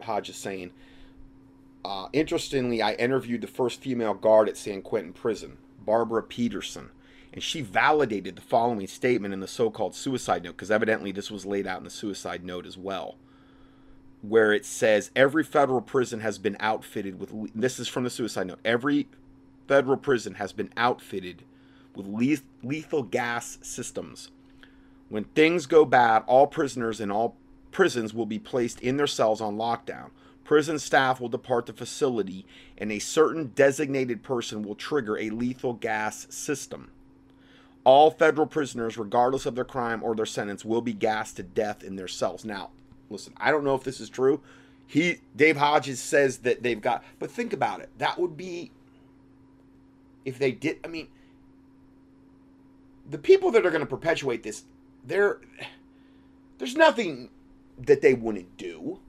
Hodges 0.00 0.36
saying 0.36 0.72
uh, 1.86 2.08
interestingly, 2.12 2.82
I 2.82 2.94
interviewed 2.94 3.42
the 3.42 3.46
first 3.46 3.80
female 3.80 4.14
guard 4.14 4.48
at 4.48 4.56
San 4.56 4.82
Quentin 4.82 5.12
Prison, 5.12 5.56
Barbara 5.84 6.22
Peterson, 6.22 6.90
and 7.32 7.40
she 7.42 7.60
validated 7.62 8.34
the 8.34 8.42
following 8.42 8.88
statement 8.88 9.32
in 9.32 9.38
the 9.38 9.46
so 9.46 9.70
called 9.70 9.94
suicide 9.94 10.42
note, 10.42 10.56
because 10.56 10.70
evidently 10.70 11.12
this 11.12 11.30
was 11.30 11.46
laid 11.46 11.66
out 11.66 11.78
in 11.78 11.84
the 11.84 11.90
suicide 11.90 12.44
note 12.44 12.66
as 12.66 12.76
well, 12.76 13.14
where 14.20 14.52
it 14.52 14.64
says 14.64 15.12
every 15.14 15.44
federal 15.44 15.80
prison 15.80 16.20
has 16.20 16.38
been 16.38 16.56
outfitted 16.58 17.20
with, 17.20 17.32
this 17.54 17.78
is 17.78 17.86
from 17.86 18.02
the 18.02 18.10
suicide 18.10 18.48
note, 18.48 18.58
every 18.64 19.06
federal 19.68 19.96
prison 19.96 20.34
has 20.34 20.52
been 20.52 20.72
outfitted 20.76 21.44
with 21.94 22.42
lethal 22.62 23.02
gas 23.04 23.58
systems. 23.62 24.32
When 25.08 25.22
things 25.22 25.66
go 25.66 25.84
bad, 25.84 26.24
all 26.26 26.48
prisoners 26.48 27.00
in 27.00 27.12
all 27.12 27.36
prisons 27.70 28.12
will 28.12 28.26
be 28.26 28.40
placed 28.40 28.80
in 28.80 28.96
their 28.96 29.06
cells 29.06 29.40
on 29.40 29.56
lockdown 29.56 30.10
prison 30.46 30.78
staff 30.78 31.20
will 31.20 31.28
depart 31.28 31.66
the 31.66 31.72
facility 31.72 32.46
and 32.78 32.92
a 32.92 33.00
certain 33.00 33.50
designated 33.54 34.22
person 34.22 34.62
will 34.62 34.76
trigger 34.76 35.18
a 35.18 35.30
lethal 35.30 35.72
gas 35.72 36.26
system. 36.30 36.90
All 37.82 38.12
federal 38.12 38.46
prisoners, 38.46 38.96
regardless 38.96 39.44
of 39.44 39.56
their 39.56 39.64
crime 39.64 40.02
or 40.02 40.14
their 40.14 40.24
sentence, 40.24 40.64
will 40.64 40.80
be 40.80 40.92
gassed 40.92 41.36
to 41.36 41.42
death 41.42 41.82
in 41.82 41.96
their 41.96 42.08
cells. 42.08 42.44
Now, 42.44 42.70
listen, 43.10 43.32
I 43.36 43.50
don't 43.50 43.64
know 43.64 43.74
if 43.74 43.82
this 43.82 44.00
is 44.00 44.08
true. 44.08 44.40
He 44.86 45.18
Dave 45.34 45.56
Hodges 45.56 46.00
says 46.00 46.38
that 46.38 46.62
they've 46.62 46.80
got 46.80 47.02
but 47.18 47.30
think 47.30 47.52
about 47.52 47.80
it. 47.80 47.90
That 47.98 48.18
would 48.18 48.36
be 48.36 48.70
if 50.24 50.38
they 50.38 50.52
did 50.52 50.78
I 50.84 50.88
mean 50.88 51.08
the 53.08 53.18
people 53.18 53.50
that 53.50 53.66
are 53.66 53.70
going 53.70 53.80
to 53.80 53.86
perpetuate 53.86 54.44
this, 54.44 54.62
they're 55.04 55.40
there's 56.58 56.76
nothing 56.76 57.30
that 57.78 58.00
they 58.00 58.14
wouldn't 58.14 58.56
do. 58.56 59.00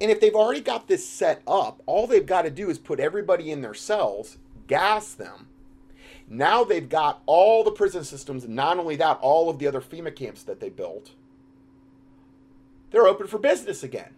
And 0.00 0.10
if 0.10 0.20
they've 0.20 0.34
already 0.34 0.60
got 0.60 0.88
this 0.88 1.06
set 1.06 1.42
up, 1.46 1.82
all 1.86 2.06
they've 2.06 2.24
got 2.24 2.42
to 2.42 2.50
do 2.50 2.70
is 2.70 2.78
put 2.78 3.00
everybody 3.00 3.50
in 3.50 3.60
their 3.60 3.74
cells, 3.74 4.38
gas 4.66 5.12
them. 5.12 5.48
Now 6.26 6.64
they've 6.64 6.88
got 6.88 7.22
all 7.26 7.64
the 7.64 7.72
prison 7.72 8.04
systems, 8.04 8.44
and 8.44 8.54
not 8.54 8.78
only 8.78 8.96
that, 8.96 9.18
all 9.20 9.50
of 9.50 9.58
the 9.58 9.66
other 9.66 9.80
FEMA 9.80 10.14
camps 10.14 10.42
that 10.44 10.60
they 10.60 10.70
built. 10.70 11.10
They're 12.90 13.06
open 13.06 13.26
for 13.26 13.38
business 13.38 13.82
again. 13.82 14.14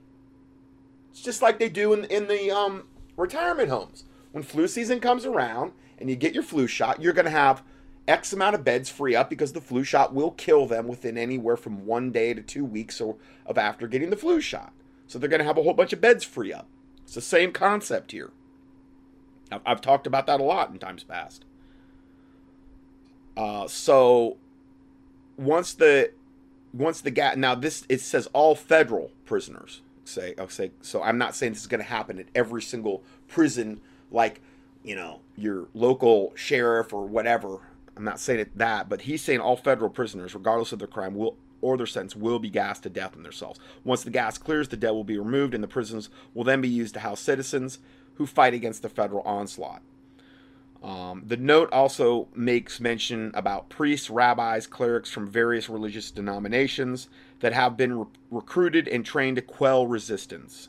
It's 1.11 1.23
just 1.23 1.43
like 1.43 1.59
they 1.59 1.69
do 1.69 1.93
in, 1.93 2.05
in 2.05 2.29
the 2.29 2.51
um, 2.51 2.85
retirement 3.17 3.69
homes. 3.69 4.05
When 4.31 4.45
flu 4.45 4.69
season 4.69 5.01
comes 5.01 5.27
around 5.27 5.73
and 5.99 6.09
you 6.09 6.17
get 6.17 6.35
your 6.35 6.43
flu 6.43 6.67
shot, 6.67 7.03
you're 7.03 7.13
going 7.13 7.27
to 7.27 7.31
have 7.31 7.63
X 8.09 8.33
amount 8.33 8.55
of 8.55 8.65
beds 8.65 8.89
free 8.89 9.15
up 9.15 9.29
because 9.29 9.53
the 9.53 9.61
flu 9.61 9.85
shot 9.85 10.15
will 10.15 10.33
kill 10.33 10.67
them 10.67 10.89
within 10.89 11.19
anywhere 11.19 11.57
from 11.57 11.87
one 11.87 12.11
day 12.11 12.35
to 12.35 12.43
two 12.43 12.65
weeks 12.65 13.01
or, 13.01 13.17
of 13.47 13.59
after 13.59 13.87
getting 13.87 14.11
the 14.11 14.17
flu 14.17 14.41
shot. 14.41 14.73
So 15.07 15.19
they're 15.19 15.29
going 15.29 15.41
to 15.41 15.47
have 15.47 15.59
a 15.59 15.63
whole 15.63 15.75
bunch 15.75 15.93
of 15.93 16.01
beds 16.01 16.25
free 16.25 16.53
up. 16.53 16.67
It's 17.05 17.15
the 17.15 17.21
same 17.21 17.53
concept 17.53 18.13
here. 18.13 18.31
I've, 19.67 19.83
talked 19.83 20.07
about 20.07 20.27
that 20.29 20.41
a 20.41 20.43
lot 20.43 20.71
in 20.71 20.79
times 20.79 21.05
past. 21.05 21.45
Uh, 23.37 23.67
so 23.67 24.39
once 25.37 25.75
the 25.75 26.13
once 26.73 27.01
the 27.01 27.11
gap 27.11 27.37
now 27.37 27.55
this 27.55 27.85
it 27.89 28.01
says 28.01 28.29
all 28.33 28.55
federal 28.55 29.11
prisoners 29.25 29.81
say 30.05 30.35
I'll 30.39 30.49
say 30.49 30.71
so 30.83 31.03
I'm 31.03 31.19
not 31.19 31.35
saying 31.35 31.53
this 31.53 31.63
is 31.63 31.67
going 31.67 31.83
to 31.83 31.89
happen 31.89 32.19
at 32.19 32.27
every 32.35 32.63
single 32.63 33.03
prison 33.29 33.81
like 34.11 34.41
you 34.83 34.95
know 34.95 35.21
your 35.37 35.69
local 35.75 36.33
sheriff 36.35 36.93
or 36.93 37.07
whatever 37.07 37.59
I'm 37.97 38.05
not 38.05 38.21
saying 38.21 38.41
it 38.41 38.59
that 38.59 38.89
but 38.89 39.03
he's 39.03 39.23
saying 39.23 39.41
all 39.41 39.57
federal 39.57 39.91
prisoners 39.91 40.35
regardless 40.35 40.73
of 40.73 40.79
their 40.79 40.89
crime 40.89 41.15
will 41.15 41.37
or 41.63 41.79
their 41.79 41.87
sentence 41.87 42.15
will 42.15 42.39
be 42.39 42.51
gassed 42.51 42.83
to 42.83 42.91
death 42.91 43.17
in 43.17 43.23
their 43.23 43.33
cells. 43.33 43.59
Once 43.85 44.05
the 44.05 44.11
gas 44.11 44.37
clears, 44.37 44.69
the 44.69 44.77
dead 44.77 44.91
will 44.91 45.05
be 45.05 45.19
removed, 45.19 45.55
and 45.55 45.65
the 45.65 45.69
prisons 45.69 46.11
will 46.35 46.45
then 46.45 46.61
be 46.61 46.69
used 46.69 46.95
to 46.95 47.01
house 47.01 47.21
citizens 47.21 47.79
who 48.17 48.27
fight 48.27 48.53
against 48.53 48.83
the 48.83 48.89
federal 48.91 49.23
onslaught. 49.23 49.81
Um, 50.83 51.23
the 51.25 51.37
note 51.37 51.73
also 51.73 52.29
makes 52.35 52.81
mention 52.81 53.31
about 53.35 53.69
priests, 53.69 54.11
rabbis, 54.11 54.67
clerics 54.67 55.11
from 55.11 55.29
various 55.29 55.69
religious 55.69 56.11
denominations 56.11 57.09
that 57.39 57.53
have 57.53 57.77
been 57.77 58.01
re- 58.01 58.07
recruited 58.31 58.89
and 58.89 59.05
trained 59.05 59.37
to 59.37 59.43
quell 59.43 59.87
resistance. 59.87 60.69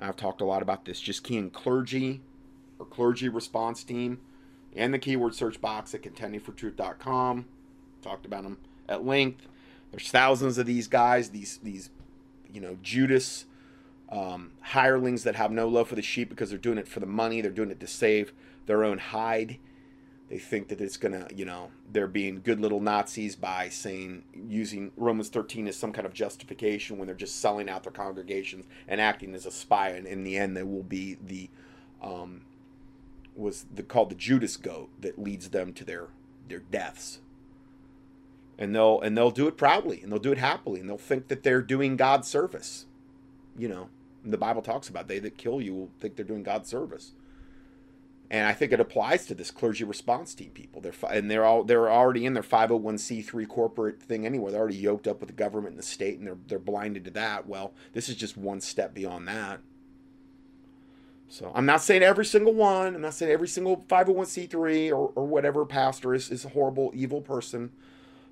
I've 0.00 0.16
talked 0.16 0.40
a 0.40 0.44
lot 0.44 0.62
about 0.62 0.84
this. 0.84 1.00
Just 1.00 1.24
key 1.24 1.36
in 1.36 1.50
clergy 1.50 2.22
or 2.78 2.86
clergy 2.86 3.28
response 3.28 3.82
team 3.82 4.20
and 4.76 4.92
the 4.92 4.98
keyword 4.98 5.34
search 5.34 5.60
box 5.60 5.94
at 5.94 6.02
contendingfortruth.com. 6.02 7.46
Talked 8.02 8.26
about 8.26 8.44
them 8.44 8.58
at 8.88 9.04
length. 9.04 9.48
There's 9.94 10.10
thousands 10.10 10.58
of 10.58 10.66
these 10.66 10.88
guys, 10.88 11.30
these 11.30 11.58
these 11.62 11.90
you 12.52 12.60
know 12.60 12.76
Judas 12.82 13.46
um, 14.10 14.50
hirelings 14.60 15.22
that 15.22 15.36
have 15.36 15.52
no 15.52 15.68
love 15.68 15.88
for 15.88 15.94
the 15.94 16.02
sheep 16.02 16.28
because 16.28 16.50
they're 16.50 16.58
doing 16.58 16.78
it 16.78 16.88
for 16.88 16.98
the 16.98 17.06
money. 17.06 17.40
They're 17.40 17.50
doing 17.52 17.70
it 17.70 17.78
to 17.80 17.86
save 17.86 18.32
their 18.66 18.82
own 18.82 18.98
hide. 18.98 19.58
They 20.28 20.38
think 20.38 20.68
that 20.68 20.80
it's 20.80 20.96
gonna, 20.96 21.28
you 21.32 21.44
know, 21.44 21.70
they're 21.92 22.08
being 22.08 22.40
good 22.42 22.58
little 22.58 22.80
Nazis 22.80 23.36
by 23.36 23.68
saying 23.68 24.24
using 24.34 24.90
Romans 24.96 25.28
13 25.28 25.68
as 25.68 25.76
some 25.76 25.92
kind 25.92 26.06
of 26.06 26.12
justification 26.12 26.98
when 26.98 27.06
they're 27.06 27.14
just 27.14 27.40
selling 27.40 27.68
out 27.68 27.84
their 27.84 27.92
congregations 27.92 28.64
and 28.88 29.00
acting 29.00 29.32
as 29.34 29.46
a 29.46 29.52
spy. 29.52 29.90
And 29.90 30.08
in 30.08 30.24
the 30.24 30.36
end, 30.36 30.56
they 30.56 30.64
will 30.64 30.82
be 30.82 31.18
the 31.24 31.50
um, 32.02 32.42
was 33.36 33.66
the, 33.72 33.84
called 33.84 34.10
the 34.10 34.16
Judas 34.16 34.56
goat 34.56 34.90
that 35.00 35.18
leads 35.18 35.50
them 35.50 35.72
to 35.74 35.84
their 35.84 36.08
their 36.48 36.58
deaths. 36.58 37.20
And 38.58 38.74
they'll 38.74 39.00
and 39.00 39.16
they'll 39.16 39.30
do 39.30 39.48
it 39.48 39.56
proudly 39.56 40.00
and 40.02 40.12
they'll 40.12 40.20
do 40.20 40.32
it 40.32 40.38
happily 40.38 40.80
and 40.80 40.88
they'll 40.88 40.96
think 40.98 41.28
that 41.28 41.42
they're 41.42 41.62
doing 41.62 41.96
God's 41.96 42.28
service. 42.28 42.86
You 43.58 43.68
know, 43.68 43.88
the 44.24 44.38
Bible 44.38 44.62
talks 44.62 44.88
about 44.88 45.08
they 45.08 45.18
that 45.20 45.36
kill 45.36 45.60
you 45.60 45.74
will 45.74 45.90
think 46.00 46.16
they're 46.16 46.24
doing 46.24 46.42
God's 46.42 46.68
service. 46.68 47.12
And 48.30 48.46
I 48.48 48.52
think 48.52 48.72
it 48.72 48.80
applies 48.80 49.26
to 49.26 49.34
this 49.34 49.50
clergy 49.50 49.84
response 49.84 50.34
team 50.34 50.50
people. 50.50 50.80
They're 50.80 50.94
and 51.10 51.30
they're 51.30 51.44
all 51.44 51.64
they're 51.64 51.90
already 51.90 52.26
in 52.26 52.34
their 52.34 52.42
501c3 52.42 53.46
corporate 53.48 54.02
thing 54.02 54.24
anyway. 54.24 54.52
They're 54.52 54.60
already 54.60 54.76
yoked 54.76 55.06
up 55.06 55.20
with 55.20 55.28
the 55.28 55.34
government 55.34 55.72
and 55.72 55.78
the 55.78 55.86
state 55.86 56.18
and 56.18 56.26
they're 56.26 56.38
they're 56.46 56.58
blinded 56.58 57.04
to 57.04 57.10
that. 57.12 57.46
Well, 57.46 57.74
this 57.92 58.08
is 58.08 58.16
just 58.16 58.36
one 58.36 58.60
step 58.60 58.94
beyond 58.94 59.28
that. 59.28 59.60
So 61.28 61.50
I'm 61.54 61.66
not 61.66 61.82
saying 61.82 62.02
every 62.02 62.24
single 62.24 62.54
one. 62.54 62.94
I'm 62.94 63.00
not 63.00 63.14
saying 63.14 63.32
every 63.32 63.48
single 63.48 63.78
501c3 63.88 64.90
or, 64.90 65.12
or 65.14 65.26
whatever 65.26 65.64
pastor 65.64 66.14
is, 66.14 66.30
is 66.30 66.44
a 66.44 66.50
horrible, 66.50 66.92
evil 66.94 67.20
person. 67.20 67.72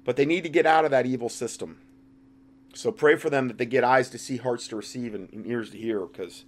But 0.04 0.16
they 0.16 0.26
need 0.26 0.42
to 0.42 0.48
get 0.48 0.66
out 0.66 0.84
of 0.84 0.90
that 0.90 1.06
evil 1.06 1.28
system. 1.28 1.78
So 2.74 2.90
pray 2.90 3.16
for 3.16 3.30
them 3.30 3.48
that 3.48 3.58
they 3.58 3.66
get 3.66 3.84
eyes 3.84 4.10
to 4.10 4.18
see, 4.18 4.38
hearts 4.38 4.66
to 4.68 4.76
receive, 4.76 5.14
and, 5.14 5.32
and 5.32 5.46
ears 5.46 5.70
to 5.70 5.78
hear. 5.78 6.00
Because, 6.00 6.44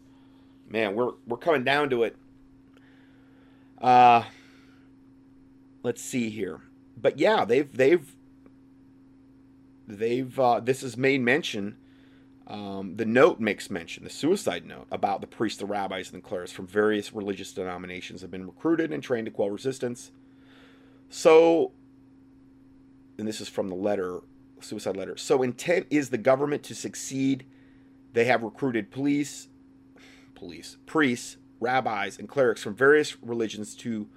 man, 0.69 0.95
we're 0.95 1.13
we're 1.27 1.37
coming 1.37 1.65
down 1.65 1.91
to 1.91 2.03
it. 2.03 2.17
Uh, 3.81 4.25
let's 5.83 6.03
see 6.03 6.31
here. 6.31 6.63
But 6.97 7.19
yeah, 7.19 7.45
they've 7.45 7.71
they've 7.71 8.15
they've 9.87 10.39
uh, 10.39 10.61
this 10.61 10.83
is 10.83 10.97
made 10.97 11.21
mention 11.21 11.77
um, 12.47 12.97
the 12.97 13.07
note 13.07 13.41
makes 13.41 13.71
mention, 13.71 14.05
the 14.05 14.11
suicide 14.11 14.67
note, 14.67 14.87
about 14.91 15.21
the 15.23 15.27
priests, 15.27 15.59
the 15.59 15.67
rabbis, 15.67 16.13
and 16.13 16.23
the 16.23 16.27
clerics 16.27 16.53
from 16.53 16.67
various 16.67 17.13
religious 17.13 17.53
denominations 17.53 18.21
have 18.21 18.31
been 18.31 18.47
recruited 18.47 18.93
and 18.93 19.03
trained 19.03 19.25
to 19.27 19.31
quell 19.31 19.49
resistance. 19.49 20.11
So, 21.09 21.73
and 23.19 23.29
this 23.29 23.41
is 23.41 23.49
from 23.49 23.69
the 23.69 23.75
letter, 23.75 24.21
suicide 24.61 24.97
letter. 24.97 25.17
So, 25.17 25.43
intent 25.43 25.87
is 25.91 26.11
the 26.11 26.19
government 26.19 26.63
to 26.65 26.75
succeed. 26.75 27.47
They 28.13 28.25
have 28.27 28.43
recruited 28.43 28.91
police, 28.91 29.49
police, 30.35 30.77
priests, 30.87 31.39
rabbis, 31.61 32.19
and 32.19 32.29
clerics 32.29 32.63
from 32.63 32.75
various 32.75 33.17
religions 33.23 33.75
to 33.77 34.09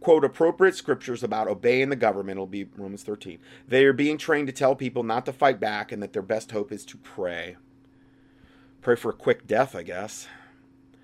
quote 0.00 0.24
appropriate 0.24 0.76
scriptures 0.76 1.22
about 1.22 1.48
obeying 1.48 1.88
the 1.88 1.96
government. 1.96 2.36
It'll 2.36 2.46
be 2.46 2.66
romans 2.76 3.02
13 3.02 3.38
they 3.66 3.86
are 3.86 3.94
being 3.94 4.18
trained 4.18 4.48
to 4.48 4.52
tell 4.52 4.76
people 4.76 5.02
not 5.02 5.24
to 5.26 5.32
fight 5.32 5.58
back 5.58 5.92
and 5.92 6.02
that 6.02 6.12
their 6.12 6.22
best 6.22 6.52
hope 6.52 6.70
is 6.70 6.84
to 6.86 6.96
pray. 6.98 7.56
Pray 8.82 8.96
for 8.96 9.10
a 9.10 9.14
quick 9.14 9.46
death 9.46 9.74
i 9.74 9.82
guess. 9.82 10.28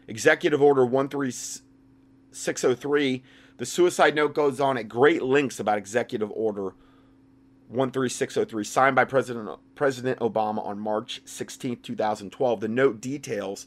Executive 0.07 0.61
order 0.61 0.87
13603 0.87 3.23
the 3.57 3.67
suicide 3.67 4.15
note 4.15 4.35
goes 4.35 4.61
on 4.61 4.77
at 4.79 4.89
great 4.89 5.23
lengths 5.23 5.61
about 5.61 5.79
executive 5.79 6.31
order 6.33 6.75
13603 7.71 8.65
signed 8.65 8.97
by 8.97 9.05
president 9.05 9.49
president 9.75 10.19
obama 10.19 10.65
on 10.67 10.79
march 10.79 11.23
16 11.25 11.77
2012 11.77 12.61
the 12.61 12.69
note 12.69 13.01
details 13.01 13.67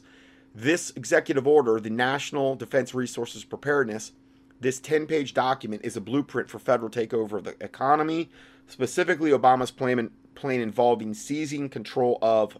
this 0.54 0.92
executive 0.94 1.46
order 1.46 1.80
the 1.80 1.90
national 1.90 2.54
defense 2.54 2.94
resources 2.94 3.44
preparedness 3.44 4.12
this 4.64 4.80
10 4.80 5.06
page 5.06 5.34
document 5.34 5.84
is 5.84 5.94
a 5.94 6.00
blueprint 6.00 6.48
for 6.48 6.58
federal 6.58 6.88
takeover 6.88 7.32
of 7.34 7.44
the 7.44 7.54
economy, 7.62 8.30
specifically 8.66 9.30
Obama's 9.30 9.70
plan, 9.70 10.10
plan 10.34 10.60
involving 10.60 11.12
seizing 11.12 11.68
control 11.68 12.18
of 12.22 12.56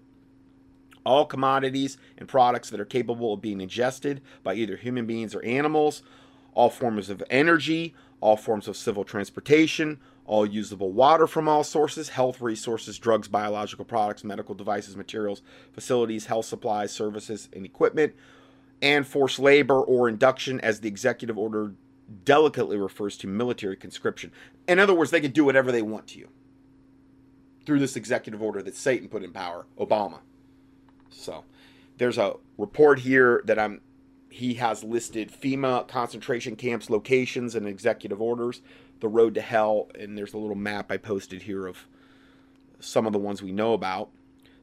all 1.06 1.24
commodities 1.24 1.96
and 2.18 2.28
products 2.28 2.68
that 2.68 2.78
are 2.78 2.84
capable 2.84 3.32
of 3.32 3.40
being 3.40 3.60
ingested 3.60 4.20
by 4.42 4.54
either 4.54 4.76
human 4.76 5.06
beings 5.06 5.34
or 5.34 5.42
animals, 5.44 6.02
all 6.52 6.68
forms 6.68 7.08
of 7.08 7.22
energy, 7.30 7.94
all 8.20 8.36
forms 8.36 8.68
of 8.68 8.76
civil 8.76 9.04
transportation, 9.04 9.98
all 10.26 10.46
usable 10.46 10.92
water 10.92 11.26
from 11.26 11.48
all 11.48 11.62
sources, 11.64 12.10
health 12.10 12.40
resources, 12.40 12.98
drugs, 12.98 13.28
biological 13.28 13.84
products, 13.84 14.24
medical 14.24 14.54
devices, 14.54 14.96
materials, 14.96 15.42
facilities, 15.72 16.26
health 16.26 16.46
supplies, 16.46 16.92
services, 16.92 17.48
and 17.52 17.64
equipment, 17.64 18.14
and 18.80 19.06
forced 19.06 19.38
labor 19.38 19.80
or 19.80 20.08
induction 20.08 20.60
as 20.60 20.80
the 20.80 20.88
executive 20.88 21.36
order 21.36 21.74
delicately 22.24 22.76
refers 22.76 23.16
to 23.18 23.26
military 23.26 23.76
conscription. 23.76 24.30
In 24.66 24.78
other 24.78 24.94
words, 24.94 25.10
they 25.10 25.20
can 25.20 25.32
do 25.32 25.44
whatever 25.44 25.70
they 25.70 25.82
want 25.82 26.06
to 26.08 26.18
you 26.18 26.28
through 27.66 27.78
this 27.78 27.96
executive 27.96 28.42
order 28.42 28.62
that 28.62 28.76
Satan 28.76 29.08
put 29.08 29.22
in 29.22 29.32
power, 29.32 29.66
Obama. 29.78 30.20
So, 31.10 31.44
there's 31.96 32.18
a 32.18 32.34
report 32.58 33.00
here 33.00 33.42
that 33.46 33.58
I'm 33.58 33.80
he 34.34 34.54
has 34.54 34.82
listed 34.82 35.30
FEMA 35.30 35.86
concentration 35.86 36.56
camps 36.56 36.90
locations 36.90 37.54
and 37.54 37.68
executive 37.68 38.20
orders, 38.20 38.62
the 39.00 39.08
road 39.08 39.34
to 39.34 39.40
hell, 39.40 39.88
and 39.98 40.16
there's 40.16 40.34
a 40.34 40.38
little 40.38 40.56
map 40.56 40.90
I 40.90 40.96
posted 40.96 41.42
here 41.42 41.66
of 41.66 41.86
some 42.80 43.06
of 43.06 43.12
the 43.12 43.18
ones 43.18 43.42
we 43.42 43.52
know 43.52 43.72
about. 43.72 44.10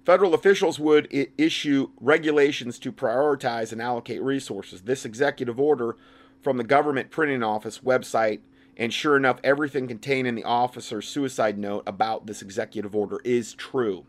Federal 0.06 0.34
officials 0.34 0.80
would 0.80 1.08
issue 1.38 1.92
regulations 2.00 2.80
to 2.80 2.92
prioritize 2.92 3.72
and 3.72 3.82
allocate 3.82 4.22
resources. 4.22 4.82
This 4.82 5.06
executive 5.06 5.60
order 5.60 5.96
from 6.42 6.58
the 6.58 6.64
government 6.64 7.12
printing 7.12 7.44
office 7.44 7.80
website, 7.80 8.40
and 8.76 8.92
sure 8.92 9.16
enough, 9.16 9.40
everything 9.44 9.88
contained 9.88 10.28
in 10.28 10.34
the 10.34 10.44
officer's 10.44 11.08
suicide 11.08 11.58
note 11.58 11.84
about 11.86 12.26
this 12.26 12.42
executive 12.42 12.96
order 12.96 13.20
is 13.24 13.54
true. 13.54 14.06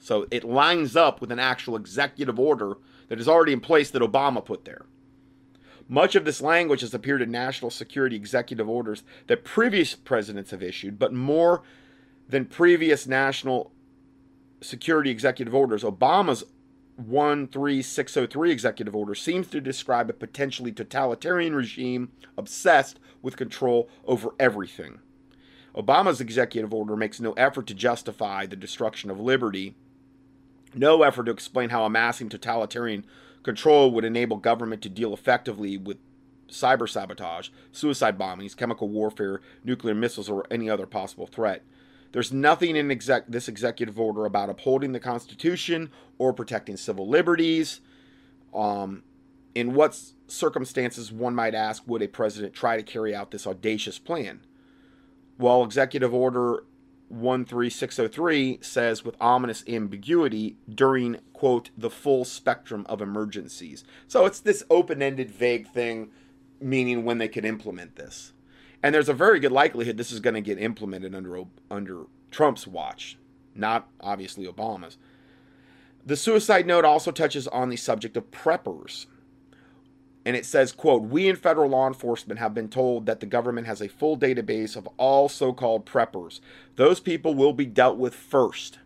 So 0.00 0.26
it 0.32 0.42
lines 0.42 0.96
up 0.96 1.20
with 1.20 1.30
an 1.30 1.38
actual 1.38 1.76
executive 1.76 2.40
order 2.40 2.78
that 3.08 3.20
is 3.20 3.28
already 3.28 3.52
in 3.52 3.60
place 3.60 3.90
that 3.90 4.02
Obama 4.02 4.44
put 4.44 4.64
there. 4.64 4.86
Much 5.92 6.14
of 6.14 6.24
this 6.24 6.40
language 6.40 6.80
has 6.80 6.94
appeared 6.94 7.20
in 7.20 7.30
national 7.30 7.70
security 7.70 8.16
executive 8.16 8.66
orders 8.66 9.02
that 9.26 9.44
previous 9.44 9.94
presidents 9.94 10.50
have 10.50 10.62
issued, 10.62 10.98
but 10.98 11.12
more 11.12 11.62
than 12.26 12.46
previous 12.46 13.06
national 13.06 13.70
security 14.62 15.10
executive 15.10 15.54
orders, 15.54 15.82
Obama's 15.82 16.44
13603 16.96 18.50
executive 18.50 18.96
order 18.96 19.14
seems 19.14 19.48
to 19.48 19.60
describe 19.60 20.08
a 20.08 20.14
potentially 20.14 20.72
totalitarian 20.72 21.54
regime 21.54 22.10
obsessed 22.38 22.98
with 23.20 23.36
control 23.36 23.86
over 24.06 24.30
everything. 24.40 24.98
Obama's 25.76 26.22
executive 26.22 26.72
order 26.72 26.96
makes 26.96 27.20
no 27.20 27.34
effort 27.34 27.66
to 27.66 27.74
justify 27.74 28.46
the 28.46 28.56
destruction 28.56 29.10
of 29.10 29.20
liberty, 29.20 29.76
no 30.74 31.02
effort 31.02 31.24
to 31.24 31.32
explain 31.32 31.68
how 31.68 31.84
amassing 31.84 32.30
totalitarian 32.30 33.04
control 33.42 33.90
would 33.90 34.04
enable 34.04 34.36
government 34.36 34.82
to 34.82 34.88
deal 34.88 35.12
effectively 35.12 35.76
with 35.76 35.98
cyber 36.48 36.88
sabotage, 36.88 37.48
suicide 37.72 38.18
bombings, 38.18 38.56
chemical 38.56 38.88
warfare, 38.88 39.40
nuclear 39.64 39.94
missiles, 39.94 40.28
or 40.28 40.46
any 40.50 40.68
other 40.68 40.86
possible 40.86 41.26
threat. 41.26 41.62
There's 42.12 42.32
nothing 42.32 42.76
in 42.76 42.90
exec- 42.90 43.26
this 43.28 43.48
executive 43.48 43.98
order 43.98 44.26
about 44.26 44.50
upholding 44.50 44.92
the 44.92 45.00
Constitution 45.00 45.90
or 46.18 46.32
protecting 46.32 46.76
civil 46.76 47.08
liberties. 47.08 47.80
Um, 48.54 49.02
in 49.54 49.72
what 49.74 49.98
circumstances, 50.28 51.10
one 51.10 51.34
might 51.34 51.54
ask, 51.54 51.82
would 51.86 52.02
a 52.02 52.08
president 52.08 52.52
try 52.52 52.76
to 52.76 52.82
carry 52.82 53.14
out 53.14 53.30
this 53.30 53.46
audacious 53.46 53.98
plan? 53.98 54.40
Well, 55.38 55.64
Executive 55.64 56.12
Order 56.12 56.64
13603 57.12 58.58
says 58.62 59.04
with 59.04 59.16
ominous 59.20 59.62
ambiguity 59.68 60.56
during, 60.72 61.18
quote, 61.32 61.70
the 61.76 61.90
full 61.90 62.24
spectrum 62.24 62.86
of 62.88 63.02
emergencies. 63.02 63.84
So 64.08 64.24
it's 64.24 64.40
this 64.40 64.64
open 64.70 65.02
ended, 65.02 65.30
vague 65.30 65.68
thing, 65.68 66.10
meaning 66.60 67.04
when 67.04 67.18
they 67.18 67.28
could 67.28 67.44
implement 67.44 67.96
this. 67.96 68.32
And 68.82 68.94
there's 68.94 69.10
a 69.10 69.14
very 69.14 69.38
good 69.40 69.52
likelihood 69.52 69.96
this 69.96 70.10
is 70.10 70.20
going 70.20 70.34
to 70.34 70.40
get 70.40 70.58
implemented 70.58 71.14
under 71.14 71.44
under 71.70 72.06
Trump's 72.30 72.66
watch, 72.66 73.18
not 73.54 73.88
obviously 74.00 74.46
Obama's. 74.46 74.96
The 76.04 76.16
suicide 76.16 76.66
note 76.66 76.84
also 76.84 77.12
touches 77.12 77.46
on 77.46 77.68
the 77.68 77.76
subject 77.76 78.16
of 78.16 78.30
preppers. 78.30 79.06
And 80.24 80.36
it 80.36 80.46
says, 80.46 80.72
quote, 80.72 81.02
we 81.02 81.28
in 81.28 81.36
federal 81.36 81.70
law 81.70 81.88
enforcement 81.88 82.38
have 82.38 82.54
been 82.54 82.68
told 82.68 83.06
that 83.06 83.20
the 83.20 83.26
government 83.26 83.66
has 83.66 83.80
a 83.80 83.88
full 83.88 84.16
database 84.16 84.76
of 84.76 84.88
all 84.96 85.28
so-called 85.28 85.84
preppers. 85.84 86.40
Those 86.76 87.00
people 87.00 87.34
will 87.34 87.52
be 87.52 87.66
dealt 87.66 87.98
with 87.98 88.14
first 88.14 88.78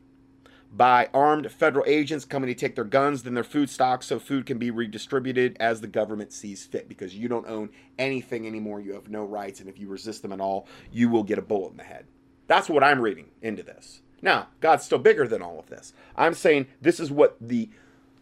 by 0.72 1.08
armed 1.14 1.50
federal 1.50 1.84
agents 1.86 2.24
coming 2.24 2.48
to 2.48 2.54
take 2.54 2.74
their 2.74 2.84
guns, 2.84 3.22
then 3.22 3.34
their 3.34 3.44
food 3.44 3.70
stocks, 3.70 4.06
so 4.06 4.18
food 4.18 4.46
can 4.46 4.58
be 4.58 4.70
redistributed 4.70 5.56
as 5.60 5.80
the 5.80 5.86
government 5.86 6.32
sees 6.32 6.64
fit 6.66 6.88
because 6.88 7.14
you 7.14 7.28
don't 7.28 7.48
own 7.48 7.70
anything 7.98 8.46
anymore. 8.46 8.80
You 8.80 8.94
have 8.94 9.08
no 9.08 9.24
rights, 9.24 9.60
and 9.60 9.68
if 9.68 9.78
you 9.78 9.88
resist 9.88 10.22
them 10.22 10.32
at 10.32 10.40
all, 10.40 10.66
you 10.92 11.08
will 11.08 11.22
get 11.22 11.38
a 11.38 11.42
bullet 11.42 11.70
in 11.70 11.76
the 11.78 11.84
head. 11.84 12.06
That's 12.46 12.68
what 12.68 12.84
I'm 12.84 13.00
reading 13.00 13.26
into 13.42 13.62
this. 13.62 14.02
Now, 14.22 14.48
God's 14.60 14.84
still 14.84 14.98
bigger 14.98 15.26
than 15.26 15.42
all 15.42 15.58
of 15.58 15.68
this. 15.68 15.92
I'm 16.16 16.34
saying 16.34 16.66
this 16.80 17.00
is 17.00 17.10
what 17.10 17.36
the 17.40 17.70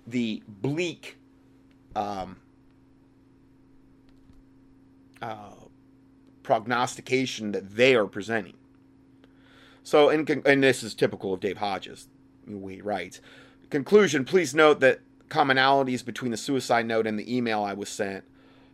the 0.06 0.42
bleak 0.46 1.16
um, 1.96 2.36
uh, 5.24 5.54
prognostication 6.42 7.52
that 7.52 7.76
they 7.76 7.94
are 7.94 8.06
presenting. 8.06 8.56
So, 9.82 10.08
con- 10.24 10.42
and 10.44 10.62
this 10.62 10.82
is 10.82 10.94
typical 10.94 11.32
of 11.32 11.40
Dave 11.40 11.58
Hodges. 11.58 12.08
He 12.46 12.82
writes, 12.82 13.20
conclusion, 13.70 14.24
please 14.24 14.54
note 14.54 14.80
that 14.80 15.00
commonalities 15.28 16.04
between 16.04 16.30
the 16.30 16.36
suicide 16.36 16.86
note 16.86 17.06
and 17.06 17.18
the 17.18 17.34
email 17.34 17.62
I 17.62 17.72
was 17.72 17.88
sent 17.88 18.24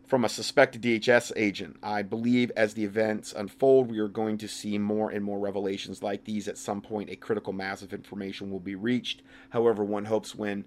from 0.04 0.24
a 0.24 0.28
suspected 0.28 0.82
DHS 0.82 1.30
agent. 1.36 1.76
I 1.84 2.02
believe 2.02 2.50
as 2.56 2.74
the 2.74 2.84
events 2.84 3.32
unfold, 3.32 3.88
we 3.88 4.00
are 4.00 4.08
going 4.08 4.36
to 4.38 4.48
see 4.48 4.76
more 4.76 5.08
and 5.08 5.24
more 5.24 5.38
revelations 5.38 6.02
like 6.02 6.24
these. 6.24 6.48
At 6.48 6.58
some 6.58 6.80
point, 6.80 7.10
a 7.10 7.16
critical 7.16 7.52
mass 7.52 7.80
of 7.80 7.94
information 7.94 8.50
will 8.50 8.58
be 8.58 8.74
reached. 8.74 9.22
However, 9.50 9.84
one 9.84 10.06
hopes 10.06 10.34
when 10.34 10.64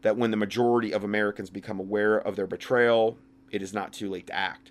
that 0.00 0.16
when 0.16 0.30
the 0.30 0.36
majority 0.38 0.92
of 0.92 1.04
Americans 1.04 1.50
become 1.50 1.78
aware 1.78 2.16
of 2.16 2.36
their 2.36 2.46
betrayal, 2.46 3.18
it 3.50 3.60
is 3.60 3.74
not 3.74 3.92
too 3.92 4.08
late 4.08 4.28
to 4.28 4.34
act. 4.34 4.70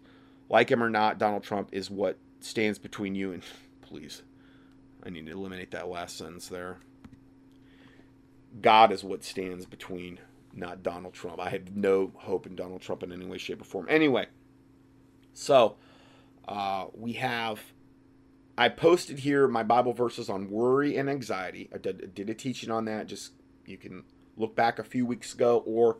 Like 0.49 0.71
him 0.71 0.81
or 0.81 0.89
not, 0.89 1.17
Donald 1.17 1.43
Trump 1.43 1.69
is 1.71 1.89
what 1.89 2.17
stands 2.39 2.79
between 2.79 3.15
you 3.15 3.31
and 3.31 3.43
please. 3.81 4.23
I 5.03 5.09
need 5.09 5.25
to 5.27 5.31
eliminate 5.31 5.71
that 5.71 5.87
last 5.87 6.17
sentence 6.17 6.47
there. 6.47 6.77
God 8.61 8.91
is 8.91 9.03
what 9.03 9.23
stands 9.23 9.65
between, 9.65 10.19
not 10.53 10.83
Donald 10.83 11.13
Trump. 11.13 11.39
I 11.39 11.49
have 11.49 11.75
no 11.75 12.11
hope 12.15 12.47
in 12.47 12.55
Donald 12.55 12.81
Trump 12.81 13.03
in 13.03 13.11
any 13.11 13.25
way, 13.25 13.37
shape, 13.37 13.61
or 13.61 13.65
form. 13.65 13.85
Anyway, 13.89 14.27
so 15.33 15.77
uh, 16.47 16.87
we 16.93 17.13
have. 17.13 17.61
I 18.57 18.69
posted 18.69 19.19
here 19.19 19.47
my 19.47 19.61
Bible 19.61 19.93
verses 19.93 20.29
on 20.29 20.49
worry 20.49 20.97
and 20.97 21.09
anxiety. 21.09 21.69
I 21.71 21.77
did, 21.77 22.15
did 22.15 22.29
a 22.29 22.33
teaching 22.33 22.71
on 22.71 22.85
that. 22.85 23.05
Just 23.05 23.33
you 23.67 23.77
can 23.77 24.03
look 24.35 24.55
back 24.55 24.79
a 24.79 24.83
few 24.83 25.05
weeks 25.05 25.33
ago 25.33 25.63
or 25.65 25.99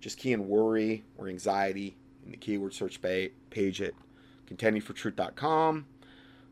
just 0.00 0.16
key 0.16 0.32
in 0.32 0.48
worry 0.48 1.04
or 1.18 1.28
anxiety 1.28 1.98
in 2.28 2.32
the 2.32 2.36
keyword 2.36 2.74
search 2.74 3.00
page 3.00 3.80
at 3.80 3.94
contendingfortruth.com. 4.46 5.86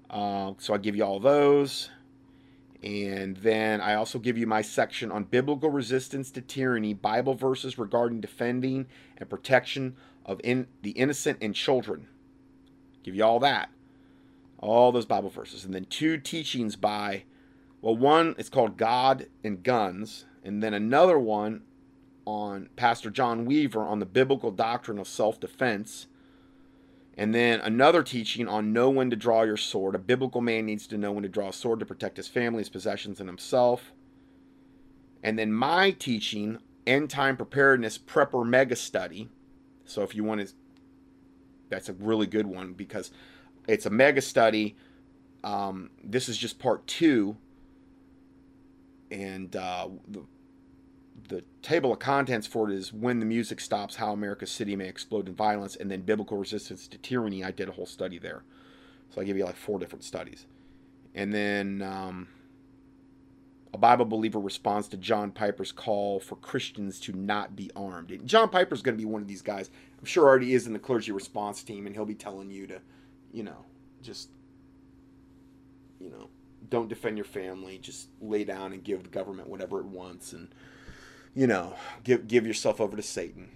Uh, 0.09 0.53
so 0.57 0.73
I 0.73 0.79
give 0.79 0.97
you 0.97 1.05
all 1.05 1.21
those. 1.21 1.91
And 2.83 3.37
then 3.39 3.81
I 3.81 3.95
also 3.95 4.19
give 4.19 4.39
you 4.39 4.47
my 4.47 4.62
section 4.62 5.12
on 5.12 5.25
biblical 5.25 5.71
resistance 5.71 6.31
to 6.33 6.41
tyranny, 6.41 6.95
Bible 6.95 7.35
verses 7.35 7.79
regarding 7.79 8.21
defending 8.21 8.87
and 9.19 9.29
protection 9.29 9.97
of 10.25 10.41
in, 10.43 10.67
the 10.83 10.93
innocent 10.93 11.39
and 11.43 11.55
children. 11.55 12.09
Give 13.03 13.15
you 13.15 13.25
all 13.25 13.41
that. 13.41 13.71
All 14.59 14.93
those 14.93 15.07
Bible 15.07 15.31
verses. 15.31 15.65
And 15.65 15.75
then 15.75 15.85
two 15.85 16.17
teachings 16.17 16.77
by, 16.77 17.25
well, 17.83 17.97
one 17.97 18.35
is 18.39 18.49
called 18.49 18.79
God 18.79 19.27
and 19.45 19.62
Guns, 19.62 20.25
and 20.43 20.62
then 20.62 20.73
another 20.73 21.19
one 21.19 21.62
on 22.27 22.69
Pastor 22.77 23.09
John 23.09 23.47
Weaver 23.47 23.81
on 23.81 24.01
the 24.01 24.07
biblical 24.07 24.51
doctrine 24.51 24.99
of 24.99 25.09
self 25.09 25.41
defense. 25.41 26.09
And 27.17 27.35
then 27.35 27.61
another 27.61 28.03
teaching 28.03 28.47
on 28.47 28.75
know 28.75 28.91
when 28.91 29.09
to 29.09 29.17
draw 29.17 29.43
your 29.43 29.57
sword. 29.57 29.95
A 29.95 29.99
biblical 29.99 30.43
man 30.43 30.67
needs 30.67 30.87
to 30.89 30.99
know 30.99 31.12
when 31.12 31.23
to 31.23 31.31
draw 31.31 31.49
a 31.49 31.53
sword 31.53 31.81
to 31.81 31.87
protect 31.87 32.19
his 32.19 32.29
family, 32.29 32.59
his 32.59 32.69
possessions, 32.69 33.21
and 33.21 33.29
himself. 33.29 33.93
And 35.23 35.39
then 35.39 35.51
my 35.51 35.93
teaching, 35.93 36.59
End 36.87 37.09
Time 37.09 37.39
Preparedness 37.39 37.97
Prepper 37.97 38.47
Mega 38.47 38.77
Study. 38.77 39.31
So 39.87 40.03
if 40.03 40.15
you 40.15 40.25
want 40.25 40.47
to, 40.47 40.53
that's 41.71 41.89
a 41.89 41.95
really 41.95 42.27
good 42.27 42.47
one 42.47 42.75
because 42.75 43.12
it's 43.67 43.87
a 43.87 43.91
mega 43.91 44.21
study. 44.21 44.77
Um, 45.43 45.91
this 46.05 46.29
is 46.29 46.37
just 46.37 46.59
part 46.59 46.87
two. 46.87 47.37
And 49.11 49.55
uh, 49.57 49.89
the 50.09 50.25
the 51.29 51.45
table 51.62 51.93
of 51.93 51.99
contents 51.99 52.47
for 52.47 52.71
it 52.71 52.75
is 52.75 52.93
when 52.93 53.21
the 53.21 53.27
music 53.27 53.61
stops, 53.61 53.97
how 53.97 54.12
America's 54.12 54.51
city 54.51 54.77
may 54.77 54.89
explode 54.89 55.29
in 55.29 55.35
violence, 55.35 55.77
and 55.77 55.91
then 55.91 56.03
biblical 56.03 56.37
resistance 56.37 56.89
to 56.89 56.99
tyranny. 56.99 57.45
I 57.45 57.51
did 57.51 57.69
a 57.69 57.73
whole 57.73 57.87
study 57.87 58.19
there, 58.19 58.43
so 59.11 59.21
I 59.21 59.25
give 59.25 59.37
you 59.37 59.45
like 59.45 59.57
four 59.57 59.79
different 59.79 60.05
studies, 60.05 60.47
and 61.15 61.33
then 61.33 61.83
um, 61.83 62.29
a 63.75 63.79
Bible 63.79 64.07
believer 64.07 64.41
responds 64.41 64.89
to 64.89 64.97
John 64.97 65.31
Piper's 65.31 65.71
call 65.71 66.19
for 66.19 66.37
Christians 66.37 66.99
to 67.01 67.12
not 67.12 67.55
be 67.55 67.71
armed. 67.77 68.11
And 68.11 68.27
John 68.27 68.49
Piper's 68.49 68.81
going 68.81 68.97
to 68.97 69.03
be 69.03 69.05
one 69.05 69.21
of 69.21 69.29
these 69.29 69.43
guys. 69.43 69.71
I'm 69.99 70.07
sure 70.07 70.25
already 70.25 70.55
is 70.55 70.67
in 70.67 70.73
the 70.73 70.79
clergy 70.79 71.12
response 71.12 71.62
team, 71.62 71.87
and 71.87 71.95
he'll 71.95 72.07
be 72.07 72.15
telling 72.15 72.51
you 72.51 72.67
to, 72.69 72.81
you 73.33 73.43
know, 73.43 73.67
just, 74.03 74.31
you 76.01 76.09
know, 76.09 76.31
don't 76.71 76.89
defend 76.89 77.19
your 77.19 77.27
family. 77.27 77.79
Just 77.79 78.09
lay 78.23 78.45
down 78.45 78.73
and 78.73 78.83
give 78.83 79.03
the 79.03 79.11
government 79.11 79.49
whatever 79.49 79.81
it 79.81 79.87
wants, 79.87 80.33
and 80.33 80.49
you 81.37 81.46
know, 81.46 81.75
give 82.03 82.27
give 82.27 82.46
yourself 82.46 82.81
over 82.81 82.96
to 82.96 83.03
Satan 83.03 83.49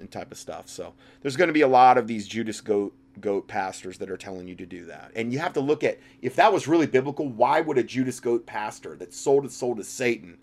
and 0.00 0.10
type 0.10 0.32
of 0.32 0.38
stuff. 0.38 0.68
So 0.68 0.92
there's 1.22 1.36
going 1.36 1.48
to 1.48 1.54
be 1.54 1.62
a 1.62 1.68
lot 1.68 1.96
of 1.96 2.06
these 2.06 2.26
Judas 2.26 2.60
goat 2.60 2.94
goat 3.20 3.46
pastors 3.46 3.98
that 3.98 4.10
are 4.10 4.16
telling 4.16 4.48
you 4.48 4.54
to 4.56 4.66
do 4.66 4.84
that. 4.86 5.12
And 5.14 5.32
you 5.32 5.38
have 5.38 5.52
to 5.54 5.60
look 5.60 5.84
at 5.84 5.98
if 6.20 6.34
that 6.36 6.52
was 6.52 6.66
really 6.66 6.86
biblical, 6.86 7.28
why 7.28 7.60
would 7.60 7.78
a 7.78 7.82
Judas 7.82 8.18
goat 8.20 8.44
pastor 8.44 8.96
that 8.96 9.14
sold 9.14 9.44
his 9.44 9.54
soul 9.54 9.76
to 9.76 9.84
Satan, 9.84 10.36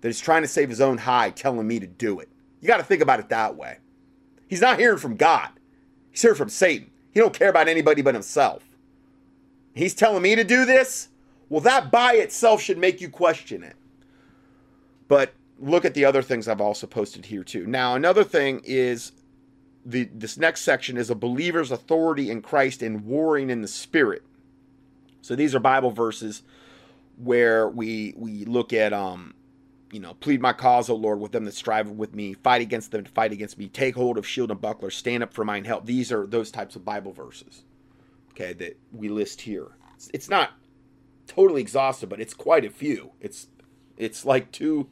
that 0.00 0.08
is 0.08 0.20
trying 0.20 0.42
to 0.42 0.48
save 0.48 0.70
his 0.70 0.80
own 0.80 0.98
hide, 0.98 1.36
telling 1.36 1.66
me 1.68 1.78
to 1.78 1.86
do 1.86 2.18
it? 2.20 2.28
You 2.60 2.66
got 2.66 2.78
to 2.78 2.84
think 2.84 3.02
about 3.02 3.20
it 3.20 3.28
that 3.28 3.56
way. 3.56 3.78
He's 4.48 4.62
not 4.62 4.78
hearing 4.78 4.98
from 4.98 5.16
God. 5.16 5.50
He's 6.10 6.22
hearing 6.22 6.38
from 6.38 6.48
Satan. 6.48 6.90
He 7.12 7.20
don't 7.20 7.36
care 7.36 7.50
about 7.50 7.68
anybody 7.68 8.00
but 8.00 8.14
himself. 8.14 8.62
He's 9.74 9.94
telling 9.94 10.22
me 10.22 10.34
to 10.34 10.44
do 10.44 10.64
this? 10.64 11.08
Well, 11.50 11.60
that 11.60 11.90
by 11.90 12.14
itself 12.14 12.62
should 12.62 12.78
make 12.78 13.00
you 13.00 13.10
question 13.10 13.62
it. 13.62 13.76
But 15.08 15.32
look 15.58 15.84
at 15.84 15.94
the 15.94 16.04
other 16.04 16.22
things 16.22 16.48
I've 16.48 16.60
also 16.60 16.86
posted 16.86 17.26
here 17.26 17.44
too. 17.44 17.66
Now, 17.66 17.94
another 17.94 18.24
thing 18.24 18.60
is 18.64 19.12
the 19.84 20.08
this 20.12 20.36
next 20.36 20.62
section 20.62 20.96
is 20.96 21.10
a 21.10 21.14
believer's 21.14 21.70
authority 21.70 22.30
in 22.30 22.42
Christ 22.42 22.82
and 22.82 23.04
warring 23.04 23.50
in 23.50 23.62
the 23.62 23.68
spirit. 23.68 24.22
So 25.22 25.34
these 25.36 25.54
are 25.54 25.60
Bible 25.60 25.90
verses 25.90 26.42
where 27.16 27.68
we 27.68 28.14
we 28.16 28.44
look 28.44 28.72
at 28.72 28.92
um 28.92 29.34
you 29.92 30.00
know, 30.00 30.14
plead 30.14 30.42
my 30.42 30.52
cause, 30.52 30.90
O 30.90 30.96
Lord, 30.96 31.20
with 31.20 31.32
them 31.32 31.44
that 31.44 31.54
strive 31.54 31.88
with 31.88 32.14
me, 32.14 32.34
fight 32.34 32.60
against 32.60 32.90
them 32.90 33.04
to 33.04 33.10
fight 33.10 33.32
against 33.32 33.56
me, 33.56 33.68
take 33.68 33.94
hold 33.94 34.18
of 34.18 34.26
shield 34.26 34.50
and 34.50 34.60
buckler, 34.60 34.90
stand 34.90 35.22
up 35.22 35.32
for 35.32 35.44
mine 35.44 35.64
help. 35.64 35.86
These 35.86 36.10
are 36.10 36.26
those 36.26 36.50
types 36.50 36.74
of 36.74 36.84
Bible 36.84 37.12
verses, 37.12 37.62
okay, 38.32 38.52
that 38.54 38.78
we 38.92 39.08
list 39.08 39.42
here. 39.42 39.68
It's, 39.94 40.10
it's 40.12 40.28
not 40.28 40.50
totally 41.28 41.60
exhaustive, 41.60 42.08
but 42.08 42.20
it's 42.20 42.34
quite 42.34 42.64
a 42.64 42.70
few. 42.70 43.12
It's 43.20 43.46
it's 43.96 44.24
like 44.24 44.52
two 44.52 44.88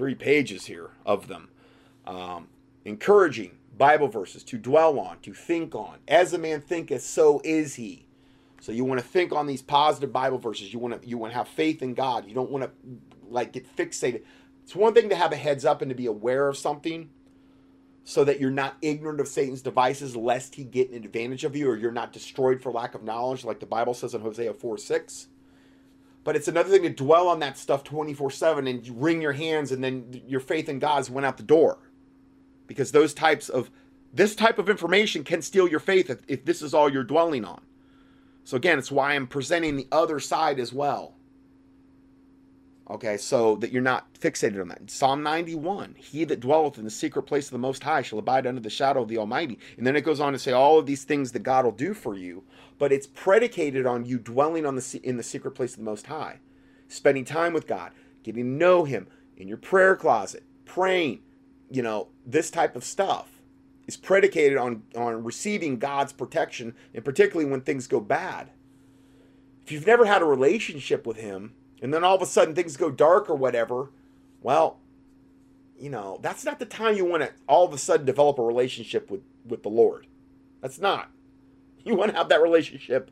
three 0.00 0.14
pages 0.14 0.64
here 0.64 0.92
of 1.04 1.28
them. 1.28 1.50
Um, 2.06 2.48
encouraging 2.86 3.58
Bible 3.76 4.08
verses 4.08 4.42
to 4.44 4.56
dwell 4.56 4.98
on, 4.98 5.18
to 5.20 5.34
think 5.34 5.74
on. 5.74 5.98
As 6.08 6.32
a 6.32 6.38
man 6.38 6.62
thinketh, 6.62 7.02
so 7.02 7.42
is 7.44 7.74
he. 7.74 8.06
So 8.62 8.72
you 8.72 8.86
want 8.86 8.98
to 8.98 9.06
think 9.06 9.30
on 9.30 9.46
these 9.46 9.60
positive 9.60 10.10
Bible 10.10 10.38
verses. 10.38 10.72
You 10.72 10.78
want 10.78 11.02
to 11.02 11.06
you 11.06 11.18
want 11.18 11.34
to 11.34 11.36
have 11.36 11.48
faith 11.48 11.82
in 11.82 11.92
God. 11.92 12.26
You 12.26 12.34
don't 12.34 12.50
want 12.50 12.64
to 12.64 12.70
like 13.28 13.52
get 13.52 13.76
fixated. 13.76 14.22
It's 14.62 14.74
one 14.74 14.94
thing 14.94 15.10
to 15.10 15.16
have 15.16 15.32
a 15.32 15.36
heads 15.36 15.66
up 15.66 15.82
and 15.82 15.90
to 15.90 15.94
be 15.94 16.06
aware 16.06 16.48
of 16.48 16.56
something 16.56 17.10
so 18.02 18.24
that 18.24 18.40
you're 18.40 18.50
not 18.50 18.78
ignorant 18.80 19.20
of 19.20 19.28
Satan's 19.28 19.60
devices 19.60 20.16
lest 20.16 20.54
he 20.54 20.64
get 20.64 20.88
an 20.88 20.96
advantage 20.96 21.44
of 21.44 21.54
you 21.54 21.68
or 21.68 21.76
you're 21.76 21.92
not 21.92 22.14
destroyed 22.14 22.62
for 22.62 22.72
lack 22.72 22.94
of 22.94 23.02
knowledge 23.02 23.44
like 23.44 23.60
the 23.60 23.66
Bible 23.66 23.92
says 23.92 24.14
in 24.14 24.22
Hosea 24.22 24.54
4 24.54 24.78
6. 24.78 25.26
But 26.22 26.36
it's 26.36 26.48
another 26.48 26.68
thing 26.68 26.82
to 26.82 26.90
dwell 26.90 27.28
on 27.28 27.40
that 27.40 27.56
stuff 27.56 27.82
24 27.84 28.30
7 28.30 28.66
and 28.66 29.02
wring 29.02 29.22
your 29.22 29.32
hands 29.32 29.72
and 29.72 29.82
then 29.82 30.22
your 30.26 30.40
faith 30.40 30.68
in 30.68 30.78
God's 30.78 31.10
went 31.10 31.26
out 31.26 31.36
the 31.36 31.42
door. 31.42 31.78
Because 32.66 32.92
those 32.92 33.14
types 33.14 33.48
of, 33.48 33.70
this 34.12 34.34
type 34.34 34.58
of 34.58 34.68
information 34.68 35.24
can 35.24 35.42
steal 35.42 35.68
your 35.68 35.80
faith 35.80 36.10
if, 36.10 36.20
if 36.28 36.44
this 36.44 36.62
is 36.62 36.74
all 36.74 36.92
you're 36.92 37.04
dwelling 37.04 37.44
on. 37.44 37.62
So 38.44 38.56
again, 38.56 38.78
it's 38.78 38.92
why 38.92 39.14
I'm 39.14 39.26
presenting 39.26 39.76
the 39.76 39.88
other 39.90 40.20
side 40.20 40.58
as 40.58 40.72
well. 40.72 41.14
Okay, 42.90 43.16
so 43.16 43.54
that 43.56 43.70
you're 43.70 43.82
not 43.82 44.12
fixated 44.14 44.60
on 44.60 44.66
that. 44.68 44.90
Psalm 44.90 45.22
91 45.22 45.94
He 45.96 46.24
that 46.24 46.40
dwelleth 46.40 46.76
in 46.76 46.84
the 46.84 46.90
secret 46.90 47.22
place 47.22 47.46
of 47.46 47.52
the 47.52 47.58
Most 47.58 47.84
High 47.84 48.02
shall 48.02 48.18
abide 48.18 48.48
under 48.48 48.60
the 48.60 48.68
shadow 48.68 49.02
of 49.02 49.08
the 49.08 49.18
Almighty. 49.18 49.60
And 49.78 49.86
then 49.86 49.94
it 49.94 50.00
goes 50.00 50.18
on 50.18 50.32
to 50.32 50.38
say 50.40 50.50
all 50.50 50.78
of 50.78 50.86
these 50.86 51.04
things 51.04 51.30
that 51.32 51.44
God 51.44 51.64
will 51.64 51.72
do 51.72 51.94
for 51.94 52.16
you, 52.16 52.42
but 52.80 52.92
it's 52.92 53.06
predicated 53.06 53.84
on 53.84 54.06
you 54.06 54.18
dwelling 54.18 54.64
on 54.64 54.74
the, 54.74 55.00
in 55.04 55.18
the 55.18 55.22
secret 55.22 55.50
place 55.50 55.72
of 55.74 55.80
the 55.80 55.84
Most 55.84 56.06
High, 56.06 56.38
spending 56.88 57.26
time 57.26 57.52
with 57.52 57.66
God, 57.66 57.92
getting 58.22 58.42
to 58.42 58.48
know 58.48 58.84
Him 58.84 59.06
in 59.36 59.46
your 59.46 59.58
prayer 59.58 59.94
closet, 59.94 60.42
praying, 60.64 61.20
you 61.70 61.82
know, 61.82 62.08
this 62.24 62.50
type 62.50 62.74
of 62.74 62.82
stuff 62.82 63.42
is 63.86 63.98
predicated 63.98 64.56
on, 64.56 64.82
on 64.96 65.22
receiving 65.22 65.78
God's 65.78 66.14
protection, 66.14 66.74
and 66.94 67.04
particularly 67.04 67.50
when 67.50 67.60
things 67.60 67.86
go 67.86 68.00
bad. 68.00 68.48
If 69.62 69.70
you've 69.70 69.86
never 69.86 70.06
had 70.06 70.22
a 70.22 70.24
relationship 70.26 71.06
with 71.06 71.18
Him, 71.18 71.52
and 71.82 71.92
then 71.92 72.02
all 72.02 72.16
of 72.16 72.22
a 72.22 72.26
sudden 72.26 72.54
things 72.54 72.78
go 72.78 72.90
dark 72.90 73.28
or 73.28 73.36
whatever, 73.36 73.90
well, 74.40 74.78
you 75.78 75.90
know, 75.90 76.18
that's 76.22 76.46
not 76.46 76.58
the 76.58 76.64
time 76.64 76.96
you 76.96 77.04
want 77.04 77.24
to 77.24 77.30
all 77.46 77.66
of 77.66 77.74
a 77.74 77.78
sudden 77.78 78.06
develop 78.06 78.38
a 78.38 78.42
relationship 78.42 79.10
with 79.10 79.20
with 79.46 79.62
the 79.62 79.68
Lord. 79.68 80.06
That's 80.62 80.78
not. 80.78 81.10
You 81.86 81.96
want 81.96 82.12
to 82.12 82.18
have 82.18 82.28
that 82.30 82.42
relationship. 82.42 83.10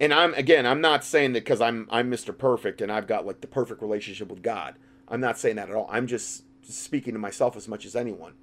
And 0.00 0.14
I'm 0.14 0.34
again, 0.34 0.66
I'm 0.66 0.80
not 0.80 1.04
saying 1.04 1.34
that 1.34 1.44
because 1.44 1.60
I'm 1.60 1.88
I'm 1.90 2.10
Mr. 2.10 2.36
Perfect 2.36 2.80
and 2.82 2.92
I've 2.92 3.06
got 3.08 3.26
like 3.26 3.40
the 3.42 3.48
perfect 3.48 3.82
relationship 3.82 4.28
with 4.30 4.42
God. 4.42 4.76
I'm 5.08 5.20
not 5.20 5.38
saying 5.38 5.56
that 5.56 5.70
at 5.70 5.76
all. 5.76 5.88
I'm 5.90 6.06
just 6.08 6.44
speaking 6.64 7.14
to 7.14 7.18
myself 7.20 7.56
as 7.56 7.68
much 7.68 7.86
as 7.86 7.96
anyone. 7.96 8.34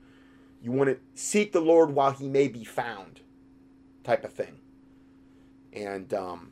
You 0.62 0.72
want 0.74 0.90
to 0.92 1.00
seek 1.14 1.54
the 1.54 1.62
Lord 1.62 1.92
while 1.92 2.12
he 2.12 2.28
may 2.30 2.48
be 2.50 2.64
found, 2.66 3.22
type 4.04 4.26
of 4.26 4.34
thing. 4.34 4.60
and 5.74 6.14
um, 6.14 6.52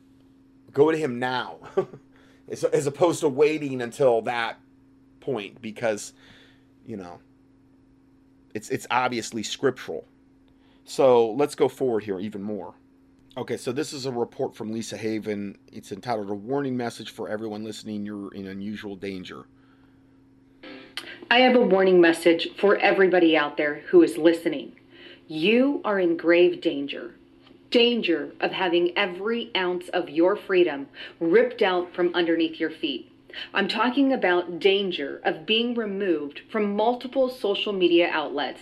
go 0.72 0.90
to 0.90 0.96
him 0.98 1.18
now, 1.18 1.58
as, 2.50 2.64
as 2.64 2.86
opposed 2.86 3.20
to 3.20 3.28
waiting 3.28 3.82
until 3.82 4.22
that 4.22 4.58
point 5.20 5.62
because, 5.62 6.12
you 6.86 6.96
know, 6.96 7.20
it's 8.54 8.70
it's 8.70 8.86
obviously 8.90 9.42
scriptural. 9.42 10.06
So 10.84 11.32
let's 11.32 11.54
go 11.54 11.68
forward 11.68 12.04
here 12.04 12.20
even 12.20 12.42
more. 12.42 12.74
Okay, 13.36 13.56
so 13.56 13.72
this 13.72 13.92
is 13.92 14.06
a 14.06 14.12
report 14.12 14.54
from 14.54 14.70
Lisa 14.70 14.96
Haven. 14.96 15.58
It's 15.72 15.90
entitled 15.90 16.30
A 16.30 16.34
Warning 16.34 16.76
Message 16.76 17.10
for 17.10 17.28
Everyone 17.28 17.64
Listening 17.64 18.06
You're 18.06 18.32
in 18.32 18.46
Unusual 18.46 18.94
Danger. 18.94 19.46
I 21.28 21.40
have 21.40 21.56
a 21.56 21.60
warning 21.60 22.00
message 22.00 22.50
for 22.56 22.76
everybody 22.76 23.36
out 23.36 23.56
there 23.56 23.82
who 23.88 24.04
is 24.04 24.16
listening. 24.16 24.76
You 25.26 25.80
are 25.84 25.98
in 25.98 26.16
grave 26.16 26.60
danger. 26.60 27.16
Danger 27.72 28.30
of 28.38 28.52
having 28.52 28.96
every 28.96 29.50
ounce 29.56 29.88
of 29.88 30.08
your 30.08 30.36
freedom 30.36 30.86
ripped 31.18 31.60
out 31.60 31.92
from 31.92 32.14
underneath 32.14 32.60
your 32.60 32.70
feet. 32.70 33.10
I'm 33.52 33.66
talking 33.66 34.12
about 34.12 34.60
danger 34.60 35.20
of 35.24 35.44
being 35.44 35.74
removed 35.74 36.42
from 36.52 36.76
multiple 36.76 37.28
social 37.28 37.72
media 37.72 38.08
outlets 38.12 38.60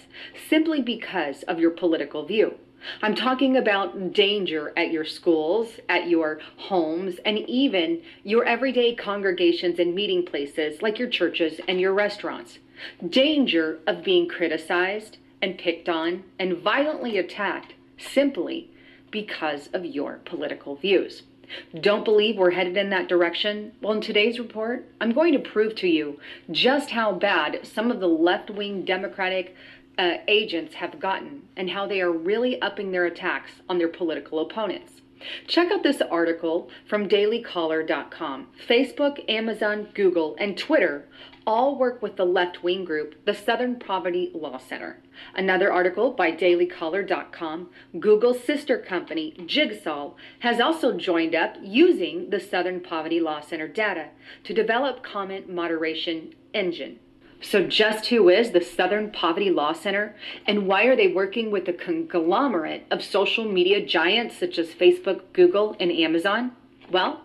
simply 0.48 0.80
because 0.80 1.42
of 1.42 1.58
your 1.58 1.72
political 1.72 2.24
view. 2.24 2.54
I'm 3.02 3.14
talking 3.14 3.56
about 3.56 4.12
danger 4.12 4.72
at 4.76 4.92
your 4.92 5.04
schools, 5.04 5.78
at 5.88 6.08
your 6.08 6.40
homes, 6.56 7.16
and 7.24 7.38
even 7.48 8.02
your 8.24 8.44
everyday 8.44 8.94
congregations 8.94 9.78
and 9.78 9.94
meeting 9.94 10.24
places 10.24 10.82
like 10.82 10.98
your 10.98 11.08
churches 11.08 11.60
and 11.68 11.80
your 11.80 11.92
restaurants. 11.92 12.58
Danger 13.08 13.78
of 13.86 14.02
being 14.02 14.28
criticized 14.28 15.18
and 15.40 15.58
picked 15.58 15.88
on 15.88 16.24
and 16.38 16.58
violently 16.58 17.18
attacked 17.18 17.74
simply 17.98 18.70
because 19.10 19.68
of 19.72 19.84
your 19.84 20.20
political 20.24 20.76
views. 20.76 21.22
Don't 21.78 22.04
believe 22.04 22.38
we're 22.38 22.52
headed 22.52 22.76
in 22.76 22.90
that 22.90 23.08
direction? 23.08 23.72
Well, 23.82 23.92
in 23.92 24.00
today's 24.00 24.38
report, 24.38 24.88
I'm 25.00 25.12
going 25.12 25.34
to 25.34 25.38
prove 25.38 25.74
to 25.76 25.88
you 25.88 26.18
just 26.50 26.90
how 26.90 27.12
bad 27.12 27.66
some 27.66 27.90
of 27.90 28.00
the 28.00 28.08
left 28.08 28.50
wing 28.50 28.84
Democratic 28.84 29.54
uh, 29.98 30.14
agents 30.28 30.74
have 30.74 31.00
gotten 31.00 31.42
and 31.56 31.70
how 31.70 31.86
they 31.86 32.00
are 32.00 32.12
really 32.12 32.60
upping 32.60 32.90
their 32.90 33.04
attacks 33.04 33.52
on 33.68 33.78
their 33.78 33.88
political 33.88 34.40
opponents. 34.40 34.92
Check 35.46 35.70
out 35.70 35.82
this 35.84 36.02
article 36.02 36.68
from 36.88 37.08
dailycaller.com. 37.08 38.48
Facebook, 38.68 39.24
Amazon, 39.30 39.88
Google, 39.94 40.34
and 40.38 40.58
Twitter 40.58 41.06
all 41.46 41.76
work 41.76 42.00
with 42.02 42.16
the 42.16 42.24
left 42.24 42.62
wing 42.62 42.84
group, 42.84 43.24
the 43.24 43.34
Southern 43.34 43.78
Poverty 43.78 44.30
Law 44.34 44.58
Center. 44.58 45.02
Another 45.34 45.72
article 45.72 46.12
by 46.12 46.32
dailycaller.com. 46.32 47.70
Google's 47.98 48.44
sister 48.44 48.78
company, 48.78 49.34
Jigsaw, 49.46 50.14
has 50.40 50.60
also 50.60 50.96
joined 50.96 51.34
up 51.34 51.56
using 51.60 52.30
the 52.30 52.40
Southern 52.40 52.80
Poverty 52.80 53.20
Law 53.20 53.40
Center 53.40 53.68
data 53.68 54.08
to 54.44 54.54
develop 54.54 55.02
comment 55.02 55.52
moderation 55.52 56.34
engine. 56.54 56.98
So, 57.44 57.66
just 57.66 58.06
who 58.06 58.28
is 58.28 58.52
the 58.52 58.60
Southern 58.60 59.10
Poverty 59.10 59.50
Law 59.50 59.72
Center, 59.72 60.14
and 60.46 60.68
why 60.68 60.84
are 60.84 60.94
they 60.94 61.08
working 61.08 61.50
with 61.50 61.66
a 61.68 61.72
conglomerate 61.72 62.86
of 62.88 63.02
social 63.02 63.44
media 63.44 63.84
giants 63.84 64.38
such 64.38 64.58
as 64.58 64.68
Facebook, 64.68 65.22
Google, 65.32 65.76
and 65.80 65.90
Amazon? 65.90 66.52
Well, 66.88 67.22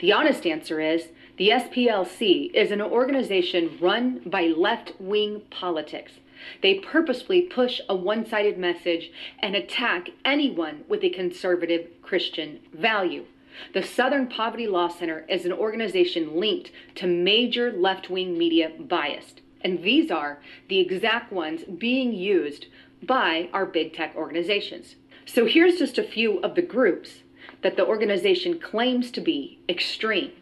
the 0.00 0.12
honest 0.12 0.46
answer 0.46 0.80
is 0.80 1.10
the 1.36 1.50
SPLC 1.50 2.52
is 2.52 2.72
an 2.72 2.82
organization 2.82 3.78
run 3.80 4.20
by 4.26 4.46
left 4.46 4.94
wing 4.98 5.42
politics. 5.50 6.14
They 6.60 6.80
purposefully 6.80 7.42
push 7.42 7.80
a 7.88 7.94
one 7.94 8.26
sided 8.26 8.58
message 8.58 9.12
and 9.38 9.54
attack 9.54 10.10
anyone 10.24 10.82
with 10.88 11.04
a 11.04 11.10
conservative 11.10 11.88
Christian 12.02 12.58
value. 12.74 13.26
The 13.74 13.82
Southern 13.82 14.26
Poverty 14.26 14.66
Law 14.66 14.88
Center 14.88 15.24
is 15.28 15.44
an 15.44 15.52
organization 15.52 16.34
linked 16.40 16.72
to 16.96 17.06
major 17.06 17.70
left 17.70 18.10
wing 18.10 18.36
media 18.36 18.72
bias. 18.76 19.34
And 19.64 19.82
these 19.82 20.10
are 20.10 20.40
the 20.68 20.80
exact 20.80 21.32
ones 21.32 21.62
being 21.64 22.12
used 22.12 22.66
by 23.02 23.48
our 23.52 23.66
big 23.66 23.94
tech 23.94 24.14
organizations. 24.16 24.96
So 25.24 25.46
here's 25.46 25.78
just 25.78 25.98
a 25.98 26.02
few 26.02 26.38
of 26.38 26.54
the 26.54 26.62
groups 26.62 27.22
that 27.62 27.76
the 27.76 27.86
organization 27.86 28.58
claims 28.58 29.10
to 29.12 29.20
be 29.20 29.58
extreme. 29.68 30.32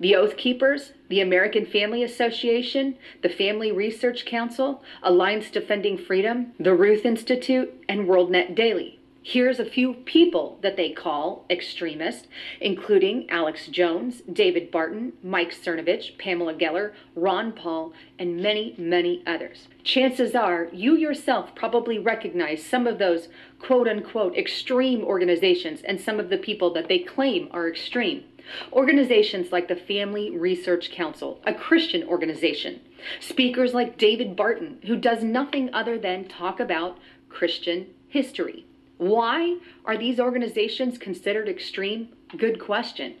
The 0.00 0.14
Oath 0.14 0.36
Keepers, 0.36 0.92
the 1.08 1.20
American 1.20 1.66
Family 1.66 2.02
Association, 2.04 2.96
the 3.22 3.28
Family 3.28 3.72
Research 3.72 4.24
Council, 4.24 4.82
Alliance 5.02 5.50
Defending 5.50 5.98
Freedom, 5.98 6.52
the 6.58 6.74
Ruth 6.74 7.04
Institute, 7.04 7.72
and 7.88 8.06
WorldNet 8.06 8.54
Daily. 8.54 8.97
Here's 9.30 9.60
a 9.60 9.64
few 9.66 9.92
people 9.92 10.58
that 10.62 10.78
they 10.78 10.88
call 10.88 11.44
extremist, 11.50 12.28
including 12.62 13.28
Alex 13.28 13.66
Jones, 13.66 14.22
David 14.22 14.70
Barton, 14.70 15.12
Mike 15.22 15.52
Cernovich, 15.52 16.16
Pamela 16.16 16.54
Geller, 16.54 16.94
Ron 17.14 17.52
Paul, 17.52 17.92
and 18.18 18.38
many, 18.38 18.74
many 18.78 19.22
others. 19.26 19.68
Chances 19.84 20.34
are 20.34 20.70
you 20.72 20.96
yourself 20.96 21.54
probably 21.54 21.98
recognize 21.98 22.64
some 22.64 22.86
of 22.86 22.98
those 22.98 23.28
quote 23.58 23.86
unquote 23.86 24.34
extreme 24.34 25.04
organizations 25.04 25.82
and 25.82 26.00
some 26.00 26.18
of 26.18 26.30
the 26.30 26.38
people 26.38 26.72
that 26.72 26.88
they 26.88 26.98
claim 26.98 27.50
are 27.50 27.68
extreme. 27.68 28.24
Organizations 28.72 29.52
like 29.52 29.68
the 29.68 29.76
Family 29.76 30.30
Research 30.30 30.90
Council, 30.90 31.42
a 31.44 31.52
Christian 31.52 32.02
organization. 32.08 32.80
Speakers 33.20 33.74
like 33.74 33.98
David 33.98 34.36
Barton, 34.36 34.78
who 34.86 34.96
does 34.96 35.22
nothing 35.22 35.68
other 35.74 35.98
than 35.98 36.26
talk 36.26 36.58
about 36.58 36.96
Christian 37.28 37.88
history. 38.08 38.64
Why 38.98 39.58
are 39.84 39.96
these 39.96 40.18
organizations 40.18 40.98
considered 40.98 41.48
extreme? 41.48 42.08
Good 42.36 42.60
question. 42.60 43.14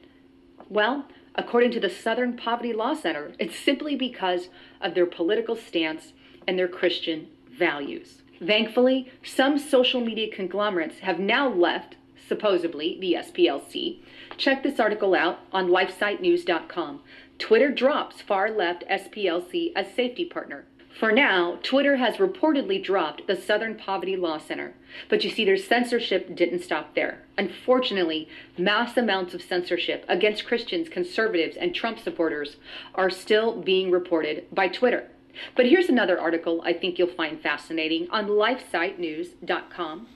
Well, 0.68 1.06
according 1.36 1.70
to 1.72 1.80
the 1.80 1.88
Southern 1.88 2.36
Poverty 2.36 2.72
Law 2.72 2.94
Center, 2.94 3.32
it's 3.38 3.56
simply 3.56 3.94
because 3.94 4.48
of 4.80 4.94
their 4.94 5.06
political 5.06 5.54
stance 5.54 6.12
and 6.46 6.58
their 6.58 6.68
Christian 6.68 7.28
values. 7.56 8.22
Thankfully, 8.44 9.10
some 9.24 9.56
social 9.58 10.00
media 10.00 10.34
conglomerates 10.34 10.98
have 10.98 11.20
now 11.20 11.48
left, 11.48 11.96
supposedly, 12.26 12.98
the 13.00 13.14
SPLC. 13.14 14.00
Check 14.36 14.64
this 14.64 14.80
article 14.80 15.14
out 15.14 15.38
on 15.52 15.68
lifesitenews.com. 15.68 17.00
Twitter 17.38 17.70
drops 17.70 18.20
far 18.20 18.50
left 18.50 18.84
SPLC 18.90 19.72
as 19.76 19.94
safety 19.94 20.24
partner. 20.24 20.66
For 20.98 21.12
now, 21.12 21.60
Twitter 21.62 21.98
has 21.98 22.16
reportedly 22.16 22.82
dropped 22.82 23.28
the 23.28 23.36
Southern 23.36 23.76
Poverty 23.76 24.16
Law 24.16 24.38
Center. 24.38 24.74
But 25.08 25.22
you 25.22 25.30
see, 25.30 25.44
their 25.44 25.56
censorship 25.56 26.34
didn't 26.34 26.64
stop 26.64 26.96
there. 26.96 27.22
Unfortunately, 27.36 28.28
mass 28.56 28.96
amounts 28.96 29.32
of 29.32 29.40
censorship 29.40 30.04
against 30.08 30.44
Christians, 30.44 30.88
conservatives, 30.88 31.56
and 31.56 31.72
Trump 31.72 32.00
supporters 32.00 32.56
are 32.96 33.10
still 33.10 33.62
being 33.62 33.92
reported 33.92 34.46
by 34.52 34.66
Twitter. 34.66 35.08
But 35.54 35.66
here's 35.66 35.88
another 35.88 36.18
article 36.18 36.62
I 36.64 36.72
think 36.72 36.98
you'll 36.98 37.06
find 37.06 37.40
fascinating 37.40 38.08
on 38.10 38.26
lifesitenews.com. 38.26 40.08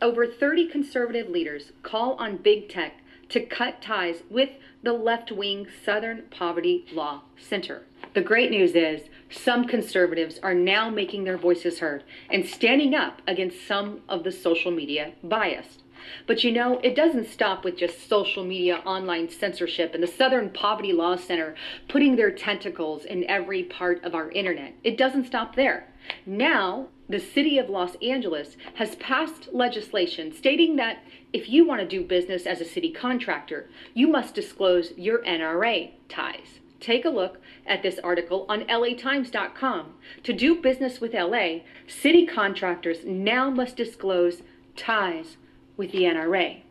Over 0.00 0.26
30 0.26 0.68
conservative 0.68 1.28
leaders 1.28 1.72
call 1.82 2.14
on 2.14 2.38
big 2.38 2.70
tech 2.70 3.02
to 3.28 3.44
cut 3.44 3.82
ties 3.82 4.22
with 4.30 4.48
the 4.82 4.94
left 4.94 5.30
wing 5.30 5.66
Southern 5.84 6.22
Poverty 6.30 6.86
Law 6.90 7.24
Center. 7.38 7.82
The 8.14 8.20
great 8.20 8.50
news 8.50 8.74
is 8.74 9.08
some 9.30 9.64
conservatives 9.64 10.38
are 10.42 10.52
now 10.52 10.90
making 10.90 11.24
their 11.24 11.38
voices 11.38 11.78
heard 11.78 12.04
and 12.28 12.44
standing 12.44 12.94
up 12.94 13.22
against 13.26 13.66
some 13.66 14.02
of 14.06 14.22
the 14.22 14.32
social 14.32 14.70
media 14.70 15.12
bias. 15.24 15.78
But 16.26 16.44
you 16.44 16.52
know, 16.52 16.78
it 16.80 16.94
doesn't 16.94 17.30
stop 17.30 17.64
with 17.64 17.78
just 17.78 18.06
social 18.06 18.44
media 18.44 18.78
online 18.84 19.30
censorship 19.30 19.94
and 19.94 20.02
the 20.02 20.08
Southern 20.08 20.50
Poverty 20.50 20.92
Law 20.92 21.16
Center 21.16 21.54
putting 21.88 22.16
their 22.16 22.30
tentacles 22.30 23.06
in 23.06 23.24
every 23.30 23.62
part 23.62 24.04
of 24.04 24.14
our 24.14 24.30
internet. 24.32 24.74
It 24.84 24.98
doesn't 24.98 25.26
stop 25.26 25.56
there. 25.56 25.88
Now, 26.26 26.88
the 27.08 27.20
city 27.20 27.56
of 27.56 27.70
Los 27.70 27.94
Angeles 28.02 28.58
has 28.74 28.96
passed 28.96 29.48
legislation 29.52 30.32
stating 30.32 30.76
that 30.76 30.98
if 31.32 31.48
you 31.48 31.66
want 31.66 31.80
to 31.80 31.88
do 31.88 32.04
business 32.04 32.44
as 32.44 32.60
a 32.60 32.66
city 32.66 32.90
contractor, 32.90 33.70
you 33.94 34.06
must 34.06 34.34
disclose 34.34 34.92
your 34.98 35.22
NRA 35.22 35.92
ties. 36.10 36.60
Take 36.82 37.04
a 37.04 37.10
look 37.10 37.38
at 37.64 37.84
this 37.84 38.00
article 38.00 38.44
on 38.48 38.64
latimes.com. 38.64 39.94
To 40.24 40.32
do 40.32 40.60
business 40.60 41.00
with 41.00 41.14
LA, 41.14 41.60
city 41.86 42.26
contractors 42.26 43.04
now 43.06 43.50
must 43.50 43.76
disclose 43.76 44.42
ties 44.74 45.36
with 45.76 45.92
the 45.92 46.02
NRA. 46.02 46.62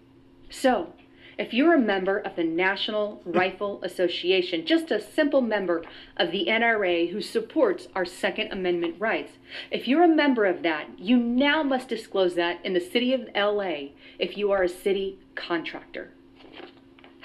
So, 0.50 0.92
if 1.38 1.54
you're 1.54 1.74
a 1.74 1.80
member 1.80 2.18
of 2.18 2.36
the 2.36 2.44
National 2.44 3.22
Rifle 3.24 3.82
Association, 3.84 4.66
just 4.66 4.92
a 4.92 5.02
simple 5.02 5.40
member 5.40 5.82
of 6.18 6.32
the 6.32 6.48
NRA 6.48 7.10
who 7.10 7.22
supports 7.22 7.88
our 7.96 8.04
Second 8.04 8.52
Amendment 8.52 8.96
rights, 9.00 9.32
if 9.72 9.88
you're 9.88 10.04
a 10.04 10.10
member 10.10 10.46
of 10.46 10.62
that, 10.64 11.00
you 11.00 11.16
now 11.16 11.64
must 11.64 11.88
disclose 11.88 12.36
that 12.36 12.60
in 12.66 12.74
the 12.74 12.82
city 12.82 13.14
of 13.14 13.30
LA 13.34 13.92
if 14.20 14.38
you 14.38 14.52
are 14.52 14.62
a 14.62 14.70
city 14.70 15.20
contractor. 15.36 16.12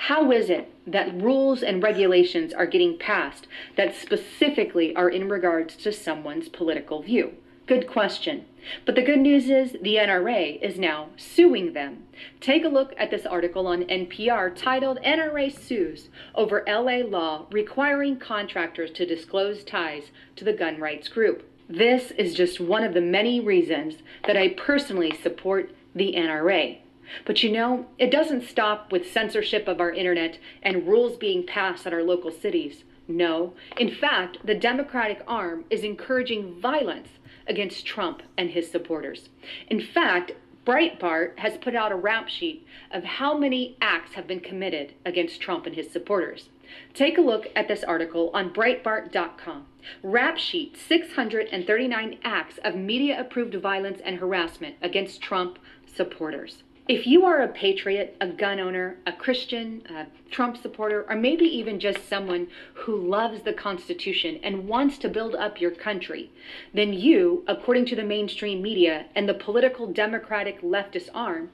How 0.07 0.31
is 0.31 0.51
it 0.51 0.73
that 0.87 1.21
rules 1.21 1.65
and 1.65 1.83
regulations 1.83 2.55
are 2.55 2.65
getting 2.65 2.97
passed 2.97 3.49
that 3.75 3.97
specifically 3.97 4.95
are 4.95 5.09
in 5.09 5.29
regards 5.29 5.75
to 5.79 5.93
someone's 5.93 6.49
political 6.49 7.03
view? 7.03 7.33
Good 7.67 7.89
question. 7.89 8.45
But 8.85 8.95
the 8.95 9.03
good 9.03 9.19
news 9.19 9.51
is 9.51 9.73
the 9.73 9.97
NRA 9.97 10.63
is 10.63 10.79
now 10.79 11.09
suing 11.17 11.73
them. 11.73 12.05
Take 12.41 12.65
a 12.65 12.69
look 12.69 12.95
at 12.97 13.11
this 13.11 13.27
article 13.27 13.67
on 13.67 13.83
NPR 13.83 14.55
titled 14.55 15.01
NRA 15.05 15.53
Sues 15.53 16.09
Over 16.37 16.63
LA 16.69 16.99
Law 16.99 17.47
Requiring 17.51 18.17
Contractors 18.17 18.93
to 18.93 19.07
Disclose 19.07 19.65
Ties 19.65 20.13
to 20.37 20.45
the 20.45 20.53
Gun 20.53 20.79
Rights 20.79 21.09
Group. 21.09 21.51
This 21.69 22.13
is 22.13 22.33
just 22.33 22.61
one 22.61 22.85
of 22.85 22.95
the 22.95 23.01
many 23.01 23.41
reasons 23.41 23.97
that 24.25 24.37
I 24.37 24.51
personally 24.51 25.19
support 25.21 25.75
the 25.97 26.15
NRA. 26.17 26.79
But 27.25 27.43
you 27.43 27.51
know, 27.51 27.87
it 27.99 28.11
doesn't 28.11 28.49
stop 28.49 28.93
with 28.93 29.11
censorship 29.11 29.69
of 29.69 29.81
our 29.81 29.93
internet 29.93 30.39
and 30.63 30.87
rules 30.87 31.17
being 31.17 31.47
passed 31.47 31.87
at 31.87 31.93
our 31.93 32.03
local 32.03 32.31
cities. 32.31 32.85
No. 33.09 33.55
In 33.79 33.91
fact, 33.91 34.39
the 34.45 34.55
Democratic 34.55 35.23
arm 35.27 35.65
is 35.71 35.85
encouraging 35.85 36.61
violence 36.61 37.09
against 37.47 37.87
Trump 37.87 38.23
and 38.37 38.51
his 38.51 38.71
supporters. 38.71 39.29
In 39.69 39.81
fact, 39.81 40.33
Breitbart 40.67 41.39
has 41.39 41.59
put 41.59 41.77
out 41.77 41.93
a 41.93 41.97
rap 41.97 42.29
sheet 42.29 42.67
of 42.91 43.05
how 43.05 43.39
many 43.39 43.77
acts 43.81 44.15
have 44.15 44.27
been 44.27 44.41
committed 44.41 44.95
against 45.05 45.41
Trump 45.41 45.65
and 45.65 45.77
his 45.77 45.93
supporters. 45.93 46.49
Take 46.93 47.17
a 47.17 47.21
look 47.21 47.47
at 47.55 47.69
this 47.69 47.85
article 47.85 48.31
on 48.35 48.53
Breitbart.com. 48.53 49.67
Rap 50.03 50.37
sheet 50.37 50.77
639 50.77 52.19
acts 52.25 52.59
of 52.65 52.75
media 52.75 53.21
approved 53.21 53.55
violence 53.55 54.01
and 54.05 54.19
harassment 54.19 54.75
against 54.83 55.23
Trump 55.23 55.61
supporters. 55.87 56.65
If 56.89 57.05
you 57.05 57.27
are 57.27 57.43
a 57.43 57.49
patriot, 57.49 58.17
a 58.21 58.29
gun 58.29 58.61
owner, 58.61 58.99
a 59.05 59.13
Christian, 59.13 59.83
a 59.91 60.07
Trump 60.31 60.57
supporter, 60.57 61.05
or 61.09 61.17
maybe 61.17 61.45
even 61.45 61.81
just 61.81 62.09
someone 62.09 62.47
who 62.75 62.97
loves 62.97 63.43
the 63.43 63.53
Constitution 63.53 64.39
and 64.45 64.69
wants 64.69 64.97
to 64.99 65.09
build 65.09 65.35
up 65.35 65.61
your 65.61 65.73
country, 65.73 66.31
then 66.73 66.93
you, 66.93 67.43
according 67.49 67.87
to 67.87 67.97
the 67.97 68.05
mainstream 68.05 68.63
media 68.63 69.07
and 69.17 69.29
the 69.29 69.35
political 69.35 69.89
democratic 69.93 70.63
leftist 70.63 71.09
arm, 71.13 71.51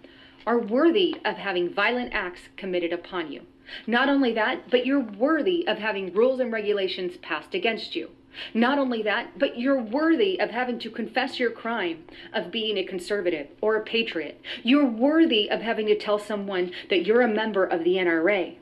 are 0.47 0.59
worthy 0.59 1.17
of 1.25 1.37
having 1.37 1.73
violent 1.73 2.13
acts 2.13 2.51
committed 2.59 2.93
upon 2.93 3.33
you. 3.33 3.41
Not 3.87 4.11
only 4.11 4.35
that, 4.35 4.69
but 4.69 4.85
you're 4.85 5.01
worthy 5.01 5.67
of 5.67 5.79
having 5.79 6.13
rules 6.13 6.41
and 6.41 6.53
regulations 6.53 7.17
passed 7.23 7.55
against 7.55 7.97
you. 7.97 8.11
Not 8.55 8.79
only 8.79 9.03
that, 9.03 9.39
but 9.39 9.59
you're 9.59 9.81
worthy 9.81 10.41
of 10.41 10.51
having 10.51 10.79
to 10.81 10.91
confess 10.91 11.39
your 11.39 11.51
crime 11.51 12.05
of 12.33 12.51
being 12.51 12.77
a 12.77 12.85
conservative 12.85 13.49
or 13.61 13.77
a 13.77 13.85
patriot. 13.85 14.41
You're 14.63 14.87
worthy 14.87 15.51
of 15.51 15.61
having 15.61 15.87
to 15.87 15.99
tell 15.99 16.19
someone 16.19 16.73
that 16.91 17.07
you're 17.07 17.23
a 17.23 17.29
member 17.29 17.65
of 17.65 17.85
the 17.85 17.97
NRA. 17.97 18.57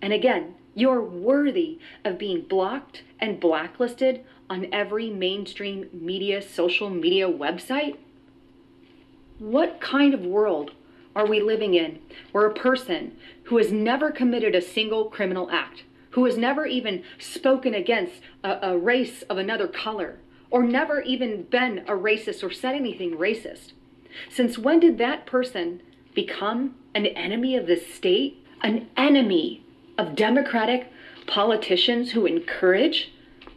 And 0.00 0.12
again, 0.12 0.54
you're 0.74 1.02
worthy 1.02 1.78
of 2.04 2.18
being 2.18 2.42
blocked 2.42 3.02
and 3.20 3.38
blacklisted 3.38 4.24
on 4.48 4.66
every 4.72 5.10
mainstream 5.10 5.88
media, 5.92 6.42
social 6.42 6.90
media 6.90 7.28
website. 7.28 7.96
What 9.38 9.80
kind 9.80 10.14
of 10.14 10.20
world 10.20 10.72
are 11.14 11.26
we 11.26 11.40
living 11.40 11.74
in 11.74 11.98
where 12.32 12.46
a 12.46 12.54
person 12.54 13.16
who 13.44 13.58
has 13.58 13.70
never 13.70 14.10
committed 14.10 14.54
a 14.54 14.62
single 14.62 15.06
criminal 15.06 15.50
act 15.50 15.84
who 16.12 16.24
has 16.24 16.36
never 16.36 16.66
even 16.66 17.02
spoken 17.18 17.74
against 17.74 18.20
a, 18.42 18.70
a 18.70 18.78
race 18.78 19.22
of 19.22 19.38
another 19.38 19.66
color, 19.66 20.18
or 20.50 20.62
never 20.62 21.00
even 21.02 21.42
been 21.44 21.78
a 21.80 21.92
racist 21.92 22.42
or 22.42 22.50
said 22.50 22.74
anything 22.74 23.16
racist. 23.16 23.72
Since 24.30 24.58
when 24.58 24.80
did 24.80 24.98
that 24.98 25.26
person 25.26 25.82
become 26.14 26.74
an 26.94 27.06
enemy 27.06 27.56
of 27.56 27.66
the 27.66 27.76
state? 27.76 28.38
An 28.62 28.88
enemy 28.96 29.64
of 29.98 30.14
democratic 30.14 30.92
politicians 31.26 32.12
who 32.12 32.26
encourage 32.26 33.12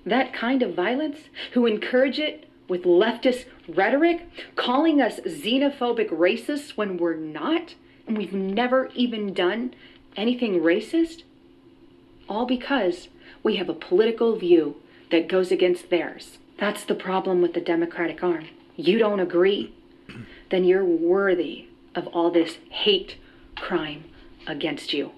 that 0.06 0.34
kind 0.34 0.64
of 0.64 0.74
violence, 0.74 1.18
who 1.54 1.66
encourage 1.66 2.20
it 2.20 2.48
with 2.68 2.84
leftist 2.84 3.46
rhetoric, 3.68 4.28
calling 4.56 5.02
us 5.02 5.20
xenophobic 5.20 6.10
racists 6.10 6.72
when 6.72 6.98
we're 6.98 7.16
not, 7.16 7.76
and 8.08 8.18
we've 8.18 8.34
never 8.34 8.90
even 8.96 9.34
done 9.34 9.74
anything 10.16 10.62
racist? 10.62 11.24
All 12.28 12.46
because 12.46 13.08
we 13.44 13.58
have 13.58 13.70
a 13.70 13.74
political 13.74 14.36
view 14.36 14.76
that 15.12 15.30
goes 15.30 15.52
against 15.52 15.90
theirs. 15.90 16.38
That's 16.58 16.84
the 16.84 16.96
problem 16.96 17.42
with 17.42 17.54
the 17.54 17.62
Democratic 17.62 18.24
arm. 18.24 18.48
You 18.76 18.98
don't 18.98 19.20
agree, 19.20 19.74
then 20.50 20.64
you're 20.64 20.86
worthy 20.86 21.68
of 21.94 22.08
all 22.08 22.32
this 22.32 22.58
hate 22.70 23.18
crime 23.56 24.06
against 24.48 24.94
you. 24.94 25.12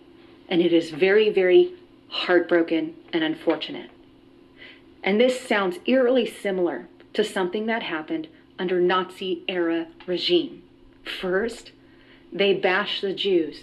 And 0.50 0.62
it 0.62 0.74
is 0.74 0.91
very, 0.91 1.30
very 1.30 1.74
heartbroken 2.10 2.96
and 3.12 3.24
unfortunate. 3.24 3.89
And 5.04 5.20
this 5.20 5.39
sounds 5.39 5.80
eerily 5.86 6.26
similar 6.26 6.88
to 7.13 7.24
something 7.24 7.65
that 7.67 7.84
happened 7.84 8.28
under 8.60 8.80
Nazi 8.80 9.43
era 9.48 9.88
regime. 10.06 10.63
First, 11.22 11.72
they 12.32 12.54
bashed 12.54 13.02
the 13.02 13.13
Jews 13.13 13.62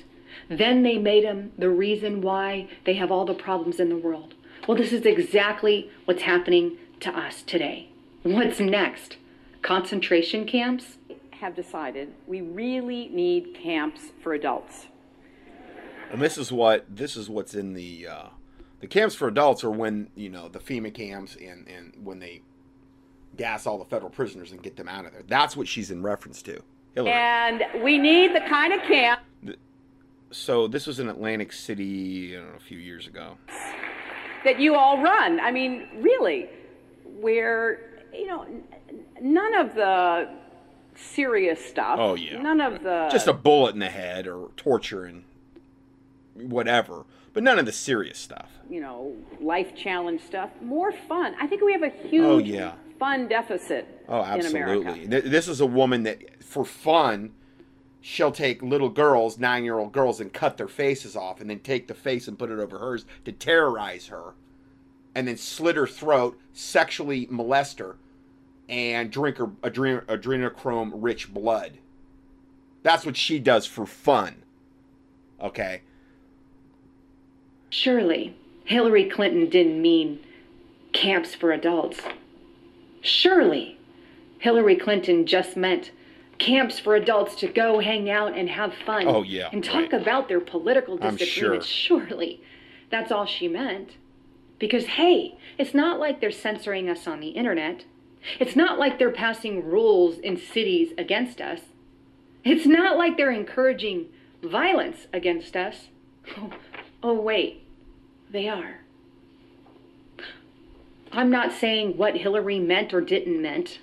then 0.48 0.82
they 0.82 0.98
made 0.98 1.24
him 1.24 1.52
the 1.58 1.70
reason 1.70 2.20
why 2.20 2.68
they 2.84 2.94
have 2.94 3.10
all 3.10 3.24
the 3.24 3.34
problems 3.34 3.80
in 3.80 3.88
the 3.88 3.96
world. 3.96 4.34
Well, 4.66 4.76
this 4.76 4.92
is 4.92 5.04
exactly 5.04 5.90
what's 6.04 6.22
happening 6.22 6.78
to 7.00 7.10
us 7.10 7.42
today. 7.42 7.90
What's 8.22 8.60
next? 8.60 9.18
Concentration 9.62 10.46
camps? 10.46 10.98
Have 11.40 11.54
decided 11.54 12.14
we 12.26 12.40
really 12.40 13.08
need 13.08 13.54
camps 13.54 14.12
for 14.22 14.32
adults. 14.32 14.86
And 16.10 16.22
this 16.22 16.38
is 16.38 16.50
what 16.50 16.86
this 16.88 17.16
is 17.16 17.28
what's 17.28 17.54
in 17.54 17.74
the 17.74 18.06
uh, 18.06 18.26
the 18.80 18.86
camps 18.86 19.14
for 19.14 19.28
adults 19.28 19.62
are 19.64 19.70
when 19.70 20.08
you 20.14 20.30
know 20.30 20.48
the 20.48 20.58
FEMA 20.58 20.94
camps 20.94 21.36
and 21.36 21.68
and 21.68 21.94
when 22.02 22.18
they 22.18 22.40
gas 23.36 23.66
all 23.66 23.78
the 23.78 23.84
federal 23.84 24.10
prisoners 24.10 24.52
and 24.52 24.62
get 24.62 24.76
them 24.76 24.88
out 24.88 25.04
of 25.04 25.12
there. 25.12 25.22
That's 25.26 25.56
what 25.56 25.68
she's 25.68 25.90
in 25.90 26.02
reference 26.02 26.40
to. 26.42 26.62
Hillary. 26.94 27.12
And 27.12 27.64
we 27.82 27.98
need 27.98 28.34
the 28.34 28.40
kind 28.42 28.72
of 28.72 28.80
camp 28.82 29.20
so 30.34 30.66
this 30.66 30.86
was 30.86 30.98
in 31.00 31.08
Atlantic 31.08 31.52
City, 31.52 32.36
I 32.36 32.40
don't 32.40 32.50
know, 32.50 32.56
a 32.56 32.60
few 32.60 32.78
years 32.78 33.06
ago. 33.06 33.36
That 34.44 34.60
you 34.60 34.74
all 34.74 35.02
run. 35.02 35.40
I 35.40 35.50
mean, 35.50 35.88
really, 36.00 36.48
where 37.20 38.02
you 38.12 38.26
know 38.26 38.46
none 39.20 39.54
of 39.54 39.74
the 39.74 40.28
serious 40.96 41.64
stuff. 41.64 41.98
Oh 41.98 42.14
yeah. 42.14 42.40
None 42.40 42.60
of 42.60 42.82
the 42.82 43.08
just 43.10 43.26
a 43.26 43.32
bullet 43.32 43.74
in 43.74 43.80
the 43.80 43.88
head 43.88 44.26
or 44.26 44.48
torture 44.56 45.04
and 45.04 45.24
whatever, 46.34 47.04
but 47.32 47.42
none 47.42 47.58
of 47.58 47.66
the 47.66 47.72
serious 47.72 48.18
stuff. 48.18 48.50
You 48.68 48.80
know, 48.80 49.14
life 49.40 49.74
challenge 49.76 50.22
stuff. 50.22 50.50
More 50.60 50.92
fun. 50.92 51.34
I 51.40 51.46
think 51.46 51.62
we 51.62 51.72
have 51.72 51.82
a 51.82 51.90
huge 51.90 52.24
oh, 52.24 52.38
yeah. 52.38 52.72
fun 52.98 53.28
deficit. 53.28 54.04
Oh, 54.08 54.22
absolutely. 54.22 55.06
This 55.06 55.48
is 55.48 55.60
a 55.60 55.66
woman 55.66 56.02
that, 56.04 56.42
for 56.42 56.64
fun, 56.64 57.32
she'll 58.06 58.30
take 58.30 58.62
little 58.62 58.90
girls, 58.90 59.38
nine 59.38 59.64
year 59.64 59.78
old 59.78 59.90
girls, 59.90 60.20
and 60.20 60.30
cut 60.30 60.58
their 60.58 60.68
faces 60.68 61.16
off, 61.16 61.40
and 61.40 61.48
then 61.48 61.58
take 61.60 61.88
the 61.88 61.94
face 61.94 62.28
and 62.28 62.38
put 62.38 62.50
it 62.50 62.58
over 62.58 62.78
hers 62.78 63.06
to 63.24 63.32
terrorize 63.32 64.08
her, 64.08 64.34
and 65.14 65.26
then 65.26 65.38
slit 65.38 65.74
her 65.74 65.86
throat, 65.86 66.38
sexually 66.52 67.26
molest 67.30 67.78
her, 67.78 67.96
and 68.68 69.10
drink 69.10 69.38
her 69.38 69.46
adren- 69.46 70.04
adrenochrome 70.04 70.90
rich 70.92 71.32
blood. 71.32 71.78
That's 72.82 73.06
what 73.06 73.16
she 73.16 73.38
does 73.38 73.64
for 73.64 73.86
fun. 73.86 74.42
Okay? 75.40 75.80
Surely, 77.70 78.36
Hillary 78.64 79.08
Clinton 79.08 79.48
didn't 79.48 79.80
mean 79.80 80.20
camps 80.92 81.34
for 81.34 81.52
adults. 81.52 82.00
Surely, 83.00 83.78
Hillary 84.40 84.76
Clinton 84.76 85.24
just 85.24 85.56
meant 85.56 85.90
camps 86.38 86.78
for 86.78 86.94
adults 86.94 87.36
to 87.36 87.46
go 87.46 87.80
hang 87.80 88.10
out 88.10 88.36
and 88.36 88.48
have 88.48 88.74
fun. 88.86 89.06
Oh, 89.06 89.22
yeah. 89.22 89.48
And 89.52 89.62
talk 89.62 89.92
right. 89.92 90.00
about 90.00 90.28
their 90.28 90.40
political 90.40 90.96
disagreements. 90.96 91.66
Sure. 91.66 91.98
Surely 92.08 92.40
that's 92.90 93.10
all 93.10 93.26
she 93.26 93.48
meant. 93.48 93.96
Because, 94.58 94.86
hey, 94.86 95.36
it's 95.58 95.74
not 95.74 95.98
like 95.98 96.20
they're 96.20 96.30
censoring 96.30 96.88
us 96.88 97.06
on 97.06 97.20
the 97.20 97.30
internet. 97.30 97.84
It's 98.38 98.56
not 98.56 98.78
like 98.78 98.98
they're 98.98 99.10
passing 99.10 99.64
rules 99.64 100.18
in 100.18 100.36
cities 100.36 100.92
against 100.96 101.40
us. 101.40 101.60
It's 102.44 102.66
not 102.66 102.96
like 102.96 103.16
they're 103.16 103.30
encouraging 103.30 104.06
violence 104.42 105.06
against 105.12 105.56
us. 105.56 105.88
Oh, 106.36 106.50
oh 107.02 107.20
wait, 107.20 107.62
they 108.30 108.48
are. 108.48 108.80
I'm 111.12 111.30
not 111.30 111.52
saying 111.52 111.96
what 111.96 112.16
Hillary 112.16 112.58
meant 112.58 112.92
or 112.92 113.00
didn't 113.00 113.40
meant. 113.40 113.78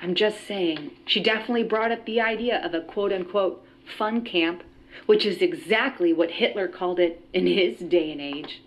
I'm 0.00 0.14
just 0.14 0.46
saying, 0.46 0.92
she 1.06 1.20
definitely 1.20 1.64
brought 1.64 1.92
up 1.92 2.04
the 2.04 2.20
idea 2.20 2.64
of 2.64 2.74
a 2.74 2.80
quote 2.80 3.12
unquote 3.12 3.64
fun 3.96 4.24
camp, 4.24 4.62
which 5.06 5.26
is 5.26 5.42
exactly 5.42 6.12
what 6.12 6.32
Hitler 6.32 6.68
called 6.68 7.00
it 7.00 7.26
in 7.32 7.46
his 7.46 7.78
day 7.78 8.12
and 8.12 8.20
age. 8.20 8.62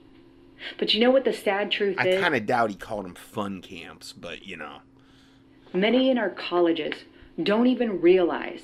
But 0.78 0.94
you 0.94 1.00
know 1.00 1.12
what 1.12 1.26
the 1.26 1.34
sad 1.34 1.72
truth 1.72 1.98
I 2.00 2.08
is? 2.08 2.18
I 2.18 2.22
kind 2.22 2.36
of 2.36 2.46
doubt 2.46 2.70
he 2.70 2.76
called 2.76 3.06
them 3.06 3.16
fun 3.16 3.62
camps, 3.62 4.14
but 4.14 4.46
you 4.46 4.58
know. 4.58 4.80
Many 5.74 6.10
in 6.10 6.18
our 6.18 6.30
colleges 6.30 7.06
don't 7.42 7.68
even 7.68 8.02
realize 8.02 8.62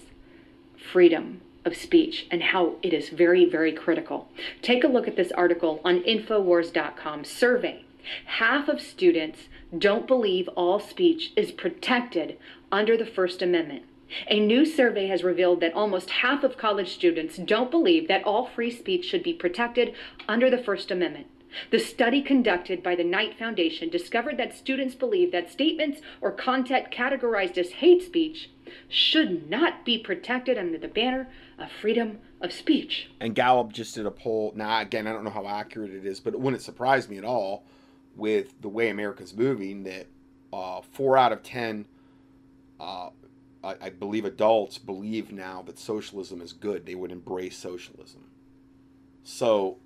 freedom 0.92 1.42
of 1.64 1.76
speech 1.76 2.28
and 2.30 2.44
how 2.44 2.76
it 2.82 2.94
is 2.94 3.10
very, 3.10 3.50
very 3.50 3.72
critical. 3.72 4.30
Take 4.62 4.84
a 4.84 4.88
look 4.88 5.08
at 5.08 5.16
this 5.16 5.32
article 5.32 5.82
on 5.84 6.02
Infowars.com 6.02 7.24
survey 7.24 7.86
Half 8.26 8.70
of 8.70 8.82
students 8.82 9.50
don't 9.78 10.08
believe 10.08 10.48
all 10.50 10.80
speech 10.80 11.34
is 11.36 11.52
protected 11.52 12.38
under 12.72 12.98
the 12.98 13.06
First 13.06 13.42
Amendment. 13.42 13.84
A 14.30 14.40
new 14.40 14.66
survey 14.66 15.08
has 15.08 15.24
revealed 15.24 15.60
that 15.62 15.74
almost 15.74 16.10
half 16.10 16.44
of 16.44 16.58
college 16.58 16.94
students 16.94 17.38
don't 17.38 17.72
believe 17.72 18.08
that 18.08 18.24
all 18.24 18.48
free 18.48 18.72
speech 18.72 19.06
should 19.06 19.24
be 19.24 19.34
protected 19.34 19.94
under 20.28 20.50
the 20.50 20.58
First 20.58 20.92
Amendment. 20.92 21.28
The 21.72 21.80
study 21.80 22.22
conducted 22.22 22.84
by 22.84 22.96
the 22.96 23.04
Knight 23.04 23.38
Foundation 23.38 23.90
discovered 23.90 24.38
that 24.38 24.56
students 24.56 24.96
believe 24.96 25.32
that 25.32 25.52
statements 25.52 26.02
or 26.22 26.32
content 26.32 26.92
categorized 26.92 27.58
as 27.58 27.72
hate 27.72 28.04
speech 28.04 28.50
should 28.90 29.50
not 29.50 29.86
be 29.86 29.98
protected 29.98 30.58
under 30.58 30.78
the 30.78 30.88
banner 30.88 31.30
of 31.58 31.72
freedom 31.72 32.20
of 32.42 32.52
speech. 32.52 33.10
And 33.20 33.34
Gallup 33.34 33.72
just 33.72 33.96
did 33.96 34.06
a 34.06 34.12
poll. 34.12 34.54
Now, 34.56 34.82
again, 34.82 35.08
I 35.08 35.14
don't 35.14 35.24
know 35.24 35.30
how 35.30 35.48
accurate 35.48 35.94
it 35.94 36.06
is, 36.06 36.20
but 36.20 36.34
it 36.34 36.40
wouldn't 36.40 36.62
surprise 36.62 37.10
me 37.10 37.18
at 37.18 37.24
all 37.24 37.64
with 38.16 38.62
the 38.62 38.70
way 38.70 38.90
America's 38.90 39.34
moving 39.34 39.84
that 39.84 40.08
uh, 40.52 40.82
four 40.92 41.18
out 41.18 41.32
of 41.32 41.44
ten, 41.44 41.86
uh, 42.80 43.10
I, 43.64 43.76
I 43.82 43.90
believe, 43.90 44.26
adults 44.26 44.78
believe 44.78 45.32
now 45.32 45.62
that 45.64 45.80
socialism 45.80 46.42
is 46.42 46.54
good. 46.54 46.86
They 46.86 46.96
would 46.96 47.12
embrace 47.12 47.58
socialism. 47.58 48.26
So, 49.24 49.78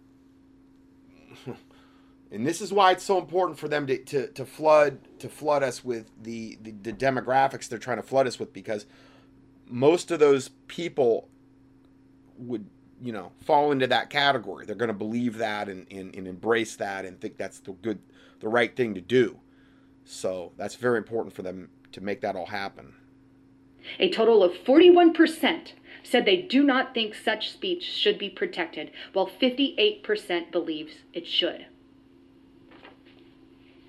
and 2.31 2.45
this 2.45 2.61
is 2.61 2.71
why 2.71 2.91
it's 2.91 3.03
so 3.03 3.17
important 3.17 3.57
for 3.57 3.67
them 3.67 3.87
to, 3.87 3.97
to, 3.97 4.27
to 4.27 4.45
flood 4.45 4.99
to 5.19 5.29
flood 5.29 5.63
us 5.63 5.83
with 5.83 6.09
the, 6.21 6.57
the, 6.61 6.71
the 6.71 6.93
demographics 6.93 7.67
they're 7.67 7.79
trying 7.79 7.97
to 7.97 8.03
flood 8.03 8.27
us 8.27 8.39
with 8.39 8.53
because 8.53 8.85
most 9.67 10.11
of 10.11 10.19
those 10.19 10.49
people 10.67 11.29
would 12.37 12.67
you 13.01 13.11
know 13.11 13.31
fall 13.41 13.71
into 13.71 13.87
that 13.87 14.09
category 14.09 14.65
they're 14.65 14.75
going 14.75 14.87
to 14.87 14.93
believe 14.93 15.37
that 15.37 15.69
and, 15.69 15.87
and, 15.91 16.15
and 16.15 16.27
embrace 16.27 16.75
that 16.75 17.05
and 17.05 17.19
think 17.19 17.37
that's 17.37 17.59
the 17.59 17.71
good 17.71 17.99
the 18.41 18.47
right 18.47 18.75
thing 18.75 18.93
to 18.93 19.01
do 19.01 19.39
so 20.03 20.51
that's 20.57 20.75
very 20.75 20.97
important 20.97 21.33
for 21.33 21.41
them 21.41 21.69
to 21.91 22.01
make 22.01 22.21
that 22.21 22.35
all 22.35 22.47
happen 22.47 22.93
A 23.99 24.09
total 24.09 24.43
of 24.43 24.53
41% 24.53 25.73
said 26.03 26.25
they 26.25 26.37
do 26.37 26.63
not 26.63 26.93
think 26.93 27.15
such 27.15 27.51
speech 27.51 27.83
should 27.83 28.17
be 28.17 28.29
protected, 28.29 28.91
while 29.13 29.27
58% 29.27 30.51
believes 30.51 30.93
it 31.13 31.27
should. 31.27 31.65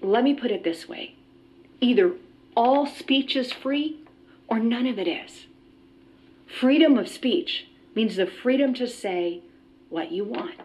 Let 0.01 0.25
me 0.25 0.35
put 0.35 0.51
it 0.51 0.65
this 0.65 0.89
way 0.89 1.15
either 1.81 2.13
all 2.55 2.87
speech 2.87 3.35
is 3.35 3.53
free 3.53 3.99
or 4.49 4.59
none 4.59 4.87
of 4.87 4.99
it 4.99 5.09
is. 5.09 5.47
Freedom 6.47 6.99
of 6.99 7.09
speech 7.09 7.67
means 7.95 8.17
the 8.17 8.27
freedom 8.27 8.75
to 8.75 8.87
say 8.87 9.41
what 9.89 10.13
you 10.13 10.25
want. 10.25 10.57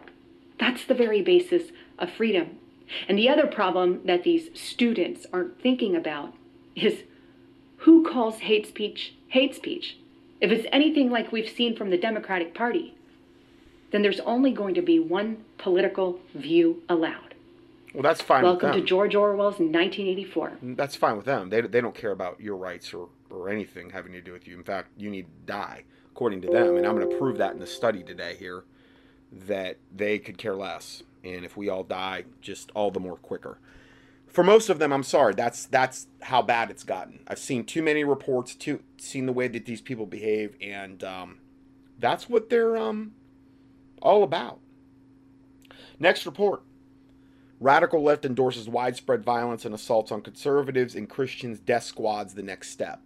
That's 0.60 0.84
the 0.84 0.94
very 0.94 1.22
basis 1.22 1.70
of 1.98 2.10
freedom. 2.10 2.58
And 3.08 3.18
the 3.18 3.28
other 3.28 3.46
problem 3.46 4.02
that 4.04 4.22
these 4.22 4.48
students 4.58 5.26
aren't 5.32 5.60
thinking 5.60 5.96
about 5.96 6.34
is 6.74 7.02
who 7.78 8.04
calls 8.04 8.40
hate 8.40 8.66
speech 8.66 9.14
hate 9.28 9.54
speech? 9.54 9.98
If 10.40 10.50
it's 10.50 10.66
anything 10.72 11.10
like 11.10 11.32
we've 11.32 11.48
seen 11.48 11.76
from 11.76 11.90
the 11.90 11.98
Democratic 11.98 12.54
Party, 12.54 12.94
then 13.90 14.02
there's 14.02 14.20
only 14.20 14.52
going 14.52 14.74
to 14.74 14.82
be 14.82 14.98
one 14.98 15.44
political 15.58 16.20
view 16.34 16.82
allowed. 16.88 17.34
well 17.94 18.02
that's 18.02 18.20
fine 18.22 18.42
Welcome 18.44 18.72
to 18.72 18.80
George 18.80 19.14
Orwell's 19.14 19.58
1984. 19.58 20.52
that's 20.76 20.94
fine 20.96 21.16
with 21.16 21.26
them 21.26 21.48
they, 21.50 21.60
they 21.62 21.80
don't 21.80 21.94
care 21.94 22.12
about 22.12 22.40
your 22.40 22.56
rights 22.56 22.92
or, 22.94 23.08
or 23.30 23.48
anything 23.50 23.90
having 23.90 24.12
to 24.12 24.20
do 24.20 24.32
with 24.32 24.46
you 24.46 24.56
in 24.56 24.62
fact 24.64 24.88
you 24.96 25.10
need 25.10 25.22
to 25.26 25.46
die 25.52 25.82
according 26.12 26.40
to 26.42 26.48
them 26.48 26.76
and 26.76 26.86
i'm 26.86 26.96
going 26.96 27.08
to 27.08 27.16
prove 27.16 27.38
that 27.38 27.52
in 27.54 27.58
the 27.58 27.66
study 27.66 28.02
today 28.02 28.36
here 28.38 28.62
that 29.32 29.76
they 29.94 30.18
could 30.18 30.36
care 30.38 30.54
less 30.54 31.02
and 31.24 31.44
if 31.44 31.56
we 31.56 31.68
all 31.68 31.82
die 31.82 32.24
just 32.40 32.70
all 32.74 32.90
the 32.90 33.00
more 33.00 33.16
quicker 33.16 33.58
for 34.28 34.44
most 34.44 34.68
of 34.68 34.78
them 34.78 34.92
i'm 34.92 35.02
sorry 35.02 35.34
that's 35.34 35.66
that's 35.66 36.06
how 36.22 36.42
bad 36.42 36.70
it's 36.70 36.84
gotten 36.84 37.20
i've 37.26 37.38
seen 37.38 37.64
too 37.64 37.82
many 37.82 38.04
reports 38.04 38.54
too 38.54 38.80
seen 38.96 39.26
the 39.26 39.32
way 39.32 39.48
that 39.48 39.66
these 39.66 39.80
people 39.80 40.06
behave 40.06 40.54
and 40.60 41.02
um, 41.04 41.38
that's 41.98 42.28
what 42.28 42.50
they're 42.50 42.76
um, 42.76 43.12
all 44.02 44.22
about 44.22 44.60
next 45.98 46.26
report 46.26 46.62
Radical 47.60 48.02
left 48.02 48.24
endorses 48.24 48.68
widespread 48.68 49.24
violence 49.24 49.64
and 49.64 49.74
assaults 49.74 50.12
on 50.12 50.22
conservatives 50.22 50.94
and 50.94 51.08
Christians. 51.08 51.58
Death 51.58 51.82
squads 51.82 52.34
the 52.34 52.42
next 52.42 52.70
step. 52.70 53.00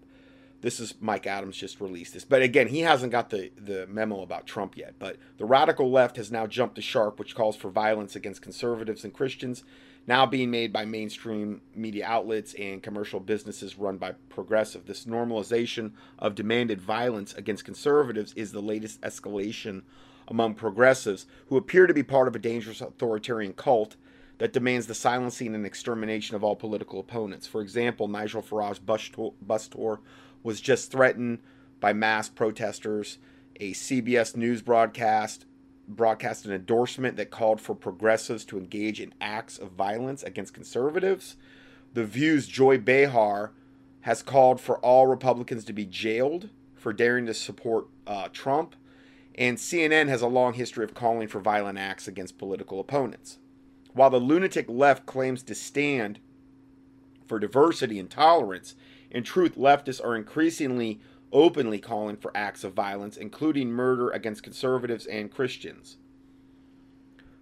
This 0.61 0.79
is 0.79 0.95
Mike 1.01 1.27
Adams 1.27 1.57
just 1.57 1.81
released 1.81 2.15
this, 2.15 2.25
but 2.25 2.43
again, 2.43 2.69
he 2.69 2.81
hasn't 2.81 3.11
got 3.11 3.31
the 3.31 3.51
the 3.57 3.87
memo 3.89 4.21
about 4.21 4.47
Trump 4.47 4.77
yet. 4.77 4.95
But 4.99 5.17
the 5.39 5.45
radical 5.45 5.91
left 5.91 6.17
has 6.19 6.31
now 6.31 6.47
jumped 6.47 6.77
the 6.77 6.83
shark, 6.83 7.19
which 7.19 7.35
calls 7.35 7.57
for 7.57 7.69
violence 7.69 8.15
against 8.15 8.43
conservatives 8.43 9.03
and 9.03 9.13
Christians, 9.13 9.65
now 10.07 10.27
being 10.27 10.51
made 10.51 10.73
by 10.73 10.85
mainstream 10.85 11.61
media 11.75 12.05
outlets 12.07 12.55
and 12.55 12.83
commercial 12.83 13.21
businesses 13.21 13.79
run 13.79 13.99
by 13.99 14.13
progressive. 14.29 14.87
This 14.87 15.05
normalization 15.05 15.93
of 16.19 16.35
demanded 16.35 16.81
violence 16.81 17.33
against 17.35 17.65
conservatives 17.65 18.33
is 18.35 18.53
the 18.53 18.61
latest 18.61 19.01
escalation 19.03 19.83
among 20.29 20.55
progressives 20.55 21.27
who 21.47 21.57
appear 21.57 21.87
to 21.87 21.95
be 21.95 22.03
part 22.03 22.29
of 22.29 22.35
a 22.35 22.41
dangerous 22.41 22.81
authoritarian 22.81 23.53
cult 23.53 23.97
that 24.39 24.53
demands 24.53 24.87
the 24.87 24.95
silencing 24.95 25.55
and 25.55 25.65
extermination 25.65 26.35
of 26.35 26.43
all 26.43 26.57
political 26.57 26.99
opponents. 26.99 27.47
For 27.47 27.61
example, 27.61 28.09
Nigel 28.09 28.43
Farage 28.43 28.85
bus 28.85 29.09
tour, 29.09 29.35
bus 29.41 29.69
tour 29.69 30.01
was 30.43 30.61
just 30.61 30.91
threatened 30.91 31.39
by 31.81 31.93
mass 31.93 32.29
protesters. 32.29 33.19
A 33.61 33.73
CBS 33.73 34.35
News 34.35 34.63
broadcast 34.63 35.45
broadcast 35.89 36.45
an 36.45 36.53
endorsement 36.53 37.17
that 37.17 37.31
called 37.31 37.61
for 37.61 37.75
progressives 37.75 38.45
to 38.47 38.59
engage 38.59 39.01
in 39.01 39.15
acts 39.21 39.59
of 39.59 39.73
violence 39.73 40.23
against 40.23 40.55
conservatives. 40.55 41.37
The 41.95 42.05
View's 42.05 42.47
Joy 42.47 42.79
Behar 42.79 43.53
has 44.03 44.23
called 44.23 44.61
for 44.61 44.79
all 44.79 45.07
Republicans 45.07 45.65
to 45.65 45.73
be 45.73 45.85
jailed 45.85 46.49
for 46.75 46.93
daring 46.93 47.27
to 47.27 47.35
support 47.35 47.87
uh, 48.07 48.29
Trump. 48.33 48.75
And 49.37 49.57
CNN 49.57 50.09
has 50.09 50.23
a 50.23 50.27
long 50.27 50.55
history 50.55 50.85
of 50.85 50.95
calling 50.95 51.29
for 51.29 51.41
violent 51.41 51.79
acts 51.79 52.07
against 52.07 52.39
political 52.39 52.81
opponents. 52.81 53.39
While 53.95 54.11
the 54.11 54.19
lunatic 54.19 54.67
left 54.69 55.07
claims 55.07 55.43
to 55.45 55.55
stand 55.55 56.19
for 57.27 57.39
diversity 57.39 57.99
and 57.99 58.11
tolerance, 58.11 58.75
in 59.11 59.23
truth, 59.23 59.57
leftists 59.57 60.05
are 60.05 60.17
increasingly 60.17 61.01
openly 61.33 61.79
calling 61.79 62.17
for 62.17 62.31
acts 62.35 62.65
of 62.65 62.75
violence, 62.75 63.17
including 63.17 63.71
murder 63.71 64.11
against 64.11 64.43
conservatives 64.43 65.07
and 65.07 65.31
Christians. 65.31 65.97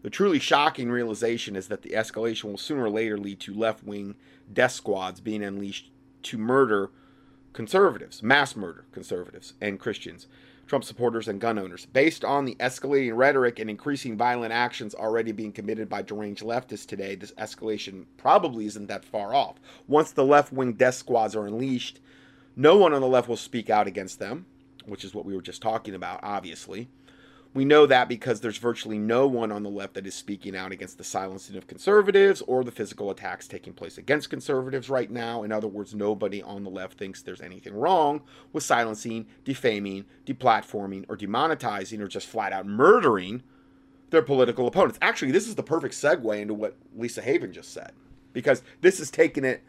The 0.02 0.10
truly 0.10 0.38
shocking 0.38 0.90
realization 0.90 1.56
is 1.56 1.68
that 1.68 1.82
the 1.82 1.90
escalation 1.90 2.44
will 2.44 2.56
sooner 2.56 2.84
or 2.84 2.90
later 2.90 3.18
lead 3.18 3.40
to 3.40 3.54
left 3.54 3.84
wing 3.84 4.14
death 4.50 4.72
squads 4.72 5.20
being 5.20 5.42
unleashed 5.42 5.90
to 6.22 6.38
murder 6.38 6.90
conservatives, 7.52 8.22
mass 8.22 8.56
murder 8.56 8.86
conservatives 8.92 9.54
and 9.60 9.78
Christians, 9.78 10.26
Trump 10.66 10.84
supporters, 10.84 11.28
and 11.28 11.40
gun 11.40 11.58
owners. 11.58 11.84
Based 11.86 12.24
on 12.24 12.44
the 12.44 12.54
escalating 12.54 13.16
rhetoric 13.16 13.58
and 13.58 13.68
increasing 13.68 14.16
violent 14.16 14.52
actions 14.52 14.94
already 14.94 15.32
being 15.32 15.52
committed 15.52 15.88
by 15.88 16.00
deranged 16.00 16.44
leftists 16.44 16.86
today, 16.86 17.16
this 17.16 17.32
escalation 17.32 18.06
probably 18.16 18.66
isn't 18.66 18.86
that 18.86 19.04
far 19.04 19.34
off. 19.34 19.56
Once 19.88 20.12
the 20.12 20.24
left 20.24 20.52
wing 20.52 20.74
death 20.74 20.94
squads 20.94 21.34
are 21.34 21.46
unleashed, 21.46 22.00
no 22.56 22.76
one 22.76 22.92
on 22.92 23.00
the 23.00 23.06
left 23.06 23.28
will 23.28 23.36
speak 23.36 23.70
out 23.70 23.86
against 23.86 24.18
them, 24.18 24.46
which 24.86 25.04
is 25.04 25.14
what 25.14 25.24
we 25.24 25.34
were 25.34 25.42
just 25.42 25.62
talking 25.62 25.94
about, 25.94 26.20
obviously. 26.22 26.88
We 27.52 27.64
know 27.64 27.84
that 27.86 28.08
because 28.08 28.40
there's 28.40 28.58
virtually 28.58 28.98
no 28.98 29.26
one 29.26 29.50
on 29.50 29.64
the 29.64 29.70
left 29.70 29.94
that 29.94 30.06
is 30.06 30.14
speaking 30.14 30.56
out 30.56 30.70
against 30.70 30.98
the 30.98 31.04
silencing 31.04 31.56
of 31.56 31.66
conservatives 31.66 32.42
or 32.42 32.62
the 32.62 32.70
physical 32.70 33.10
attacks 33.10 33.48
taking 33.48 33.72
place 33.72 33.98
against 33.98 34.30
conservatives 34.30 34.88
right 34.88 35.10
now. 35.10 35.42
In 35.42 35.50
other 35.50 35.66
words, 35.66 35.92
nobody 35.92 36.42
on 36.44 36.62
the 36.62 36.70
left 36.70 36.96
thinks 36.96 37.22
there's 37.22 37.40
anything 37.40 37.74
wrong 37.74 38.20
with 38.52 38.62
silencing, 38.62 39.26
defaming, 39.44 40.04
deplatforming, 40.26 41.06
or 41.08 41.16
demonetizing, 41.16 42.00
or 42.00 42.06
just 42.06 42.28
flat 42.28 42.52
out 42.52 42.66
murdering 42.66 43.42
their 44.10 44.22
political 44.22 44.68
opponents. 44.68 44.98
Actually, 45.02 45.32
this 45.32 45.48
is 45.48 45.56
the 45.56 45.62
perfect 45.62 45.94
segue 45.94 46.40
into 46.40 46.54
what 46.54 46.76
Lisa 46.94 47.20
Haven 47.20 47.52
just 47.52 47.72
said, 47.72 47.90
because 48.32 48.62
this 48.80 49.00
is 49.00 49.10
taking 49.10 49.44
it 49.44 49.64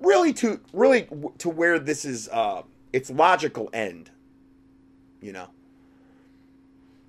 really 0.00 0.32
to 0.34 0.60
really 0.72 1.08
to 1.38 1.48
where 1.48 1.78
this 1.78 2.04
is 2.04 2.28
uh, 2.28 2.62
its 2.92 3.10
logical 3.10 3.70
end. 3.72 4.10
You 5.20 5.32
know. 5.32 5.48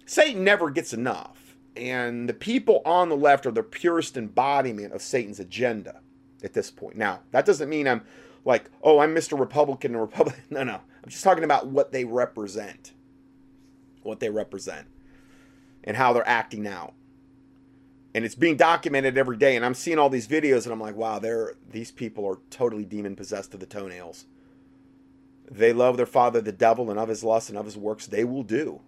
Satan 0.06 0.44
never 0.44 0.70
gets 0.70 0.92
enough. 0.92 1.56
And 1.78 2.28
the 2.28 2.34
people 2.34 2.82
on 2.84 3.08
the 3.08 3.16
left 3.16 3.46
are 3.46 3.52
the 3.52 3.64
purest 3.64 4.18
embodiment 4.18 4.92
of 4.92 5.02
Satan's 5.02 5.40
agenda 5.40 6.02
at 6.44 6.52
this 6.52 6.70
point. 6.70 6.98
Now, 6.98 7.22
that 7.32 7.46
doesn't 7.46 7.70
mean 7.70 7.88
I'm 7.88 8.02
like, 8.44 8.70
oh, 8.84 9.00
I'm 9.00 9.16
Mr. 9.16 9.40
Republican 9.40 9.94
and 9.94 10.02
Republican. 10.02 10.44
No, 10.50 10.64
no. 10.64 10.82
I'm 11.04 11.10
just 11.10 11.24
talking 11.24 11.46
about 11.46 11.68
what 11.68 11.94
they 11.94 12.04
represent. 12.04 12.92
What 14.04 14.20
they 14.20 14.30
represent. 14.30 14.86
And 15.86 15.96
how 15.96 16.12
they're 16.12 16.28
acting 16.28 16.68
out. 16.68 16.94
And 18.14 18.26
it's 18.26 18.36
being 18.36 18.58
documented 18.58 19.18
every 19.18 19.38
day. 19.38 19.56
And 19.56 19.66
I'm 19.66 19.74
seeing 19.74 19.98
all 19.98 20.10
these 20.10 20.28
videos 20.28 20.66
and 20.66 20.74
I'm 20.74 20.82
like, 20.82 20.96
wow, 20.96 21.20
they're 21.20 21.56
these 21.70 21.92
people 21.92 22.26
are 22.26 22.40
totally 22.50 22.86
demon 22.86 23.16
possessed 23.16 23.52
to 23.52 23.58
the 23.58 23.66
toenails. 23.66 24.26
They 25.50 25.74
love 25.74 25.98
their 25.98 26.06
father, 26.06 26.42
the 26.42 26.52
devil, 26.52 26.90
and 26.90 27.00
of 27.00 27.10
his 27.10 27.24
lust 27.24 27.50
and 27.50 27.58
of 27.58 27.66
his 27.66 27.78
works 27.78 28.08
they 28.08 28.24
will 28.24 28.44
do 28.44 28.82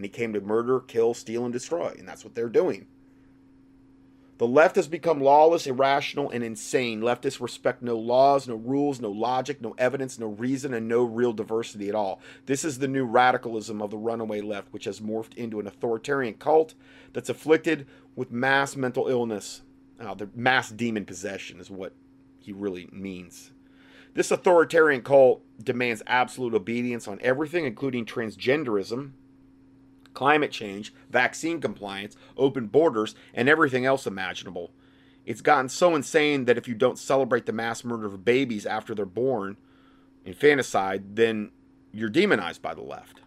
and 0.00 0.04
he 0.04 0.08
came 0.08 0.32
to 0.32 0.40
murder, 0.40 0.80
kill, 0.80 1.14
steal, 1.14 1.44
and 1.44 1.52
destroy. 1.52 1.94
And 1.98 2.08
that's 2.08 2.24
what 2.24 2.34
they're 2.34 2.48
doing. 2.48 2.86
The 4.40 4.46
left 4.46 4.76
has 4.76 4.88
become 4.88 5.20
lawless, 5.20 5.66
irrational, 5.66 6.30
and 6.30 6.42
insane. 6.42 7.02
Leftists 7.02 7.42
respect 7.42 7.82
no 7.82 7.98
laws, 7.98 8.48
no 8.48 8.54
rules, 8.54 8.98
no 8.98 9.10
logic, 9.10 9.60
no 9.60 9.74
evidence, 9.76 10.18
no 10.18 10.28
reason, 10.28 10.72
and 10.72 10.88
no 10.88 11.04
real 11.04 11.34
diversity 11.34 11.90
at 11.90 11.94
all. 11.94 12.22
This 12.46 12.64
is 12.64 12.78
the 12.78 12.88
new 12.88 13.04
radicalism 13.04 13.82
of 13.82 13.90
the 13.90 13.98
runaway 13.98 14.40
left, 14.40 14.72
which 14.72 14.86
has 14.86 14.98
morphed 14.98 15.34
into 15.34 15.60
an 15.60 15.66
authoritarian 15.66 16.32
cult 16.32 16.72
that's 17.12 17.28
afflicted 17.28 17.86
with 18.16 18.32
mass 18.32 18.76
mental 18.76 19.08
illness. 19.08 19.60
Uh, 20.00 20.14
the 20.14 20.30
mass 20.34 20.70
demon 20.70 21.04
possession 21.04 21.60
is 21.60 21.70
what 21.70 21.92
he 22.38 22.50
really 22.50 22.88
means. 22.90 23.52
This 24.14 24.30
authoritarian 24.30 25.02
cult 25.02 25.42
demands 25.62 26.02
absolute 26.06 26.54
obedience 26.54 27.06
on 27.06 27.18
everything, 27.20 27.66
including 27.66 28.06
transgenderism, 28.06 29.10
climate 30.20 30.50
change, 30.50 30.92
vaccine 31.08 31.62
compliance, 31.62 32.14
open 32.36 32.66
borders, 32.66 33.14
and 33.32 33.48
everything 33.48 33.86
else 33.86 34.06
imaginable. 34.06 34.70
It's 35.24 35.40
gotten 35.40 35.70
so 35.70 35.94
insane 35.94 36.44
that 36.44 36.58
if 36.58 36.68
you 36.68 36.74
don't 36.74 36.98
celebrate 36.98 37.46
the 37.46 37.54
mass 37.54 37.84
murder 37.84 38.04
of 38.04 38.22
babies 38.22 38.66
after 38.66 38.94
they're 38.94 39.06
born, 39.06 39.56
infanticide, 40.26 41.16
then 41.16 41.52
you're 41.90 42.10
demonized 42.10 42.60
by 42.60 42.74
the 42.74 42.82
left. 42.82 43.22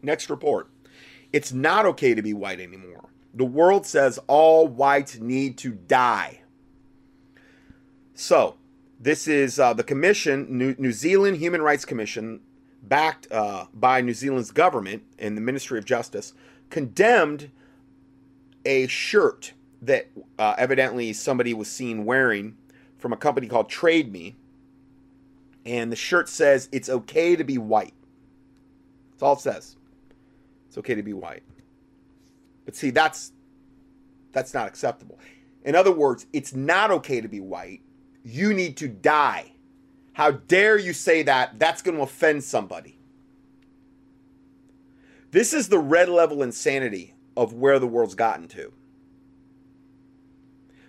Next 0.00 0.30
report. 0.30 0.70
It's 1.32 1.52
not 1.52 1.86
okay 1.86 2.14
to 2.14 2.22
be 2.22 2.32
white 2.32 2.60
anymore. 2.60 3.08
The 3.34 3.44
world 3.44 3.84
says 3.84 4.20
all 4.28 4.68
whites 4.68 5.18
need 5.18 5.58
to 5.58 5.72
die. 5.72 6.42
So, 8.14 8.58
this 9.00 9.26
is 9.26 9.58
uh, 9.58 9.72
the 9.72 9.82
commission, 9.82 10.46
New, 10.56 10.76
New 10.78 10.92
Zealand 10.92 11.38
Human 11.38 11.62
Rights 11.62 11.84
Commission, 11.84 12.42
backed 12.82 13.30
uh, 13.30 13.66
by 13.72 14.00
New 14.00 14.14
Zealand's 14.14 14.50
government 14.50 15.02
and 15.18 15.36
the 15.36 15.40
Ministry 15.40 15.78
of 15.78 15.84
Justice, 15.84 16.32
condemned 16.70 17.50
a 18.64 18.86
shirt 18.86 19.52
that 19.80 20.08
uh, 20.38 20.54
evidently 20.58 21.12
somebody 21.12 21.54
was 21.54 21.70
seen 21.70 22.04
wearing 22.04 22.56
from 22.98 23.12
a 23.12 23.16
company 23.16 23.46
called 23.46 23.68
Trade 23.68 24.12
Me. 24.12 24.36
And 25.64 25.92
the 25.92 25.96
shirt 25.96 26.28
says, 26.28 26.68
It's 26.72 26.88
okay 26.88 27.36
to 27.36 27.44
be 27.44 27.58
white. 27.58 27.94
That's 29.12 29.22
all 29.22 29.34
it 29.34 29.40
says. 29.40 29.76
It's 30.68 30.78
okay 30.78 30.94
to 30.94 31.02
be 31.02 31.12
white. 31.12 31.42
But 32.64 32.76
see, 32.76 32.90
that's 32.90 33.32
that's 34.32 34.54
not 34.54 34.66
acceptable. 34.66 35.18
In 35.64 35.74
other 35.74 35.92
words, 35.92 36.26
it's 36.32 36.54
not 36.54 36.90
okay 36.90 37.20
to 37.20 37.28
be 37.28 37.40
white. 37.40 37.82
You 38.24 38.54
need 38.54 38.76
to 38.78 38.88
die. 38.88 39.52
How 40.12 40.32
dare 40.32 40.78
you 40.78 40.92
say 40.92 41.22
that? 41.22 41.58
That's 41.58 41.82
going 41.82 41.96
to 41.96 42.02
offend 42.02 42.44
somebody. 42.44 42.98
This 45.30 45.54
is 45.54 45.68
the 45.68 45.78
red 45.78 46.08
level 46.08 46.42
insanity 46.42 47.14
of 47.36 47.54
where 47.54 47.78
the 47.78 47.86
world's 47.86 48.14
gotten 48.14 48.48
to. 48.48 48.72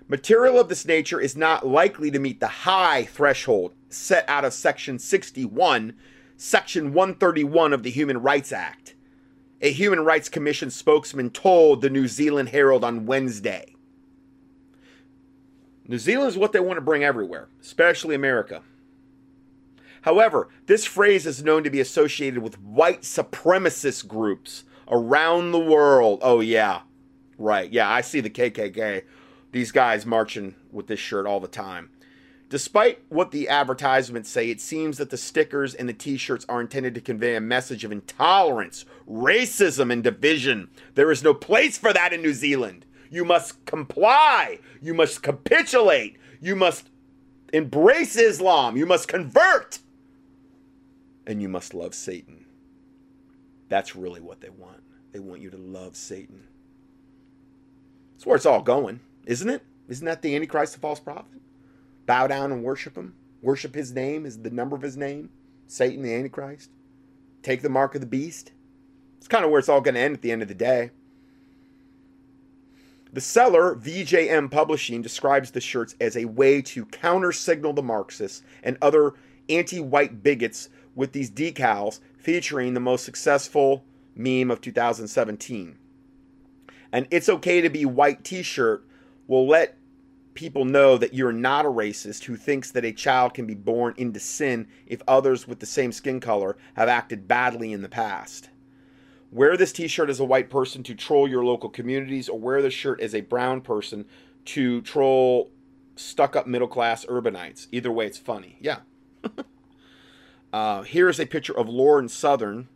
Material 0.09 0.59
of 0.59 0.67
this 0.67 0.85
nature 0.85 1.21
is 1.21 1.37
not 1.37 1.65
likely 1.65 2.11
to 2.11 2.19
meet 2.19 2.41
the 2.41 2.47
high 2.47 3.05
threshold 3.05 3.73
set 3.89 4.27
out 4.27 4.43
of 4.43 4.53
Section 4.53 4.99
61, 4.99 5.95
Section 6.35 6.93
131 6.93 7.71
of 7.71 7.83
the 7.83 7.89
Human 7.89 8.21
Rights 8.21 8.51
Act. 8.51 8.95
A 9.61 9.71
Human 9.71 10.03
Rights 10.03 10.27
Commission 10.27 10.69
spokesman 10.69 11.29
told 11.29 11.81
the 11.81 11.89
New 11.89 12.09
Zealand 12.09 12.49
Herald 12.49 12.83
on 12.83 13.05
Wednesday. 13.05 13.75
New 15.87 15.99
Zealand 15.99 16.29
is 16.29 16.37
what 16.37 16.51
they 16.51 16.59
want 16.59 16.75
to 16.77 16.81
bring 16.81 17.03
everywhere, 17.03 17.47
especially 17.61 18.13
America. 18.13 18.61
However, 20.03 20.49
this 20.65 20.85
phrase 20.85 21.25
is 21.25 21.43
known 21.43 21.63
to 21.63 21.69
be 21.69 21.79
associated 21.79 22.43
with 22.43 22.61
white 22.61 23.01
supremacist 23.01 24.07
groups 24.07 24.65
around 24.89 25.51
the 25.51 25.59
world. 25.59 26.19
Oh, 26.21 26.41
yeah. 26.41 26.81
Right. 27.37 27.71
Yeah, 27.71 27.89
I 27.89 28.01
see 28.01 28.19
the 28.19 28.29
KKK. 28.29 29.03
These 29.51 29.71
guys 29.71 30.05
marching 30.05 30.55
with 30.71 30.87
this 30.87 30.99
shirt 30.99 31.25
all 31.25 31.39
the 31.39 31.47
time. 31.47 31.89
Despite 32.49 32.99
what 33.09 33.31
the 33.31 33.47
advertisements 33.47 34.29
say, 34.29 34.49
it 34.49 34.61
seems 34.61 34.97
that 34.97 35.09
the 35.09 35.17
stickers 35.17 35.73
and 35.73 35.87
the 35.89 35.93
t 35.93 36.17
shirts 36.17 36.45
are 36.49 36.61
intended 36.61 36.93
to 36.95 37.01
convey 37.01 37.35
a 37.35 37.41
message 37.41 37.83
of 37.83 37.91
intolerance, 37.91 38.85
racism, 39.09 39.91
and 39.91 40.03
division. 40.03 40.69
There 40.95 41.11
is 41.11 41.23
no 41.23 41.33
place 41.33 41.77
for 41.77 41.93
that 41.93 42.13
in 42.13 42.21
New 42.21 42.33
Zealand. 42.33 42.85
You 43.09 43.25
must 43.25 43.65
comply. 43.65 44.59
You 44.81 44.93
must 44.93 45.23
capitulate. 45.23 46.17
You 46.41 46.55
must 46.55 46.89
embrace 47.53 48.17
Islam. 48.17 48.75
You 48.75 48.85
must 48.85 49.07
convert 49.07 49.79
and 51.25 51.41
you 51.41 51.49
must 51.49 51.73
love 51.73 51.93
Satan. 51.93 52.45
That's 53.69 53.95
really 53.95 54.21
what 54.21 54.41
they 54.41 54.49
want. 54.49 54.83
They 55.11 55.19
want 55.19 55.41
you 55.41 55.49
to 55.49 55.57
love 55.57 55.95
Satan. 55.95 56.43
That's 58.13 58.25
where 58.25 58.35
it's 58.35 58.45
all 58.45 58.61
going, 58.61 58.99
isn't 59.25 59.49
it? 59.49 59.63
Isn't 59.87 60.05
that 60.05 60.21
the 60.21 60.35
Antichrist, 60.35 60.73
the 60.73 60.79
false 60.79 60.99
prophet? 60.99 61.41
Bow 62.05 62.27
down 62.27 62.51
and 62.51 62.63
worship 62.63 62.95
him. 62.95 63.15
Worship 63.41 63.75
his 63.75 63.91
name 63.91 64.25
is 64.25 64.41
the 64.41 64.49
number 64.49 64.75
of 64.75 64.81
his 64.81 64.97
name. 64.97 65.29
Satan, 65.67 66.03
the 66.03 66.13
Antichrist. 66.13 66.69
Take 67.41 67.61
the 67.61 67.69
mark 67.69 67.95
of 67.95 68.01
the 68.01 68.07
beast. 68.07 68.51
It's 69.17 69.27
kind 69.27 69.43
of 69.43 69.51
where 69.51 69.59
it's 69.59 69.69
all 69.69 69.81
going 69.81 69.95
to 69.95 70.01
end 70.01 70.15
at 70.15 70.21
the 70.21 70.31
end 70.31 70.41
of 70.41 70.47
the 70.47 70.53
day. 70.53 70.91
The 73.11 73.21
seller, 73.21 73.75
VJM 73.75 74.49
Publishing, 74.49 75.01
describes 75.01 75.51
the 75.51 75.61
shirts 75.61 75.95
as 76.01 76.17
a 76.17 76.25
way 76.25 76.61
to 76.63 76.85
counter 76.85 77.31
signal 77.31 77.73
the 77.73 77.83
Marxists 77.83 78.41
and 78.63 78.77
other 78.81 79.13
anti 79.49 79.79
white 79.79 80.23
bigots 80.23 80.69
with 80.95 81.11
these 81.11 81.31
decals 81.31 81.99
featuring 82.17 82.73
the 82.73 82.79
most 82.79 83.05
successful 83.05 83.83
meme 84.15 84.51
of 84.51 84.61
2017. 84.61 85.77
And 86.91 87.07
It's 87.09 87.29
Okay 87.29 87.61
to 87.61 87.69
Be 87.69 87.85
White 87.85 88.23
t 88.23 88.43
shirt 88.43 88.85
will 89.27 89.47
let 89.47 89.77
people 90.33 90.65
know 90.65 90.97
that 90.97 91.13
you're 91.13 91.31
not 91.31 91.65
a 91.65 91.69
racist 91.69 92.23
who 92.23 92.35
thinks 92.35 92.71
that 92.71 92.85
a 92.85 92.91
child 92.91 93.33
can 93.33 93.45
be 93.45 93.55
born 93.55 93.93
into 93.97 94.19
sin 94.19 94.67
if 94.85 95.01
others 95.07 95.47
with 95.47 95.59
the 95.59 95.65
same 95.65 95.91
skin 95.91 96.19
color 96.19 96.57
have 96.75 96.89
acted 96.89 97.27
badly 97.27 97.71
in 97.71 97.81
the 97.81 97.89
past. 97.89 98.49
Wear 99.31 99.57
this 99.57 99.71
t 99.71 99.87
shirt 99.87 100.09
as 100.09 100.19
a 100.19 100.25
white 100.25 100.49
person 100.49 100.83
to 100.83 100.93
troll 100.93 101.27
your 101.27 101.43
local 101.43 101.69
communities, 101.69 102.29
or 102.29 102.39
wear 102.39 102.61
the 102.61 102.69
shirt 102.69 103.01
as 103.01 103.15
a 103.15 103.21
brown 103.21 103.61
person 103.61 104.05
to 104.45 104.81
troll 104.81 105.51
stuck 105.95 106.35
up 106.35 106.45
middle 106.45 106.67
class 106.67 107.05
urbanites. 107.05 107.67
Either 107.71 107.91
way, 107.91 108.05
it's 108.05 108.17
funny. 108.17 108.57
Yeah. 108.59 108.79
Uh, 110.53 110.83
here 110.83 111.09
is 111.09 111.19
a 111.19 111.25
picture 111.25 111.57
of 111.57 111.67
Lauren 111.67 112.07
Southern, 112.07 112.67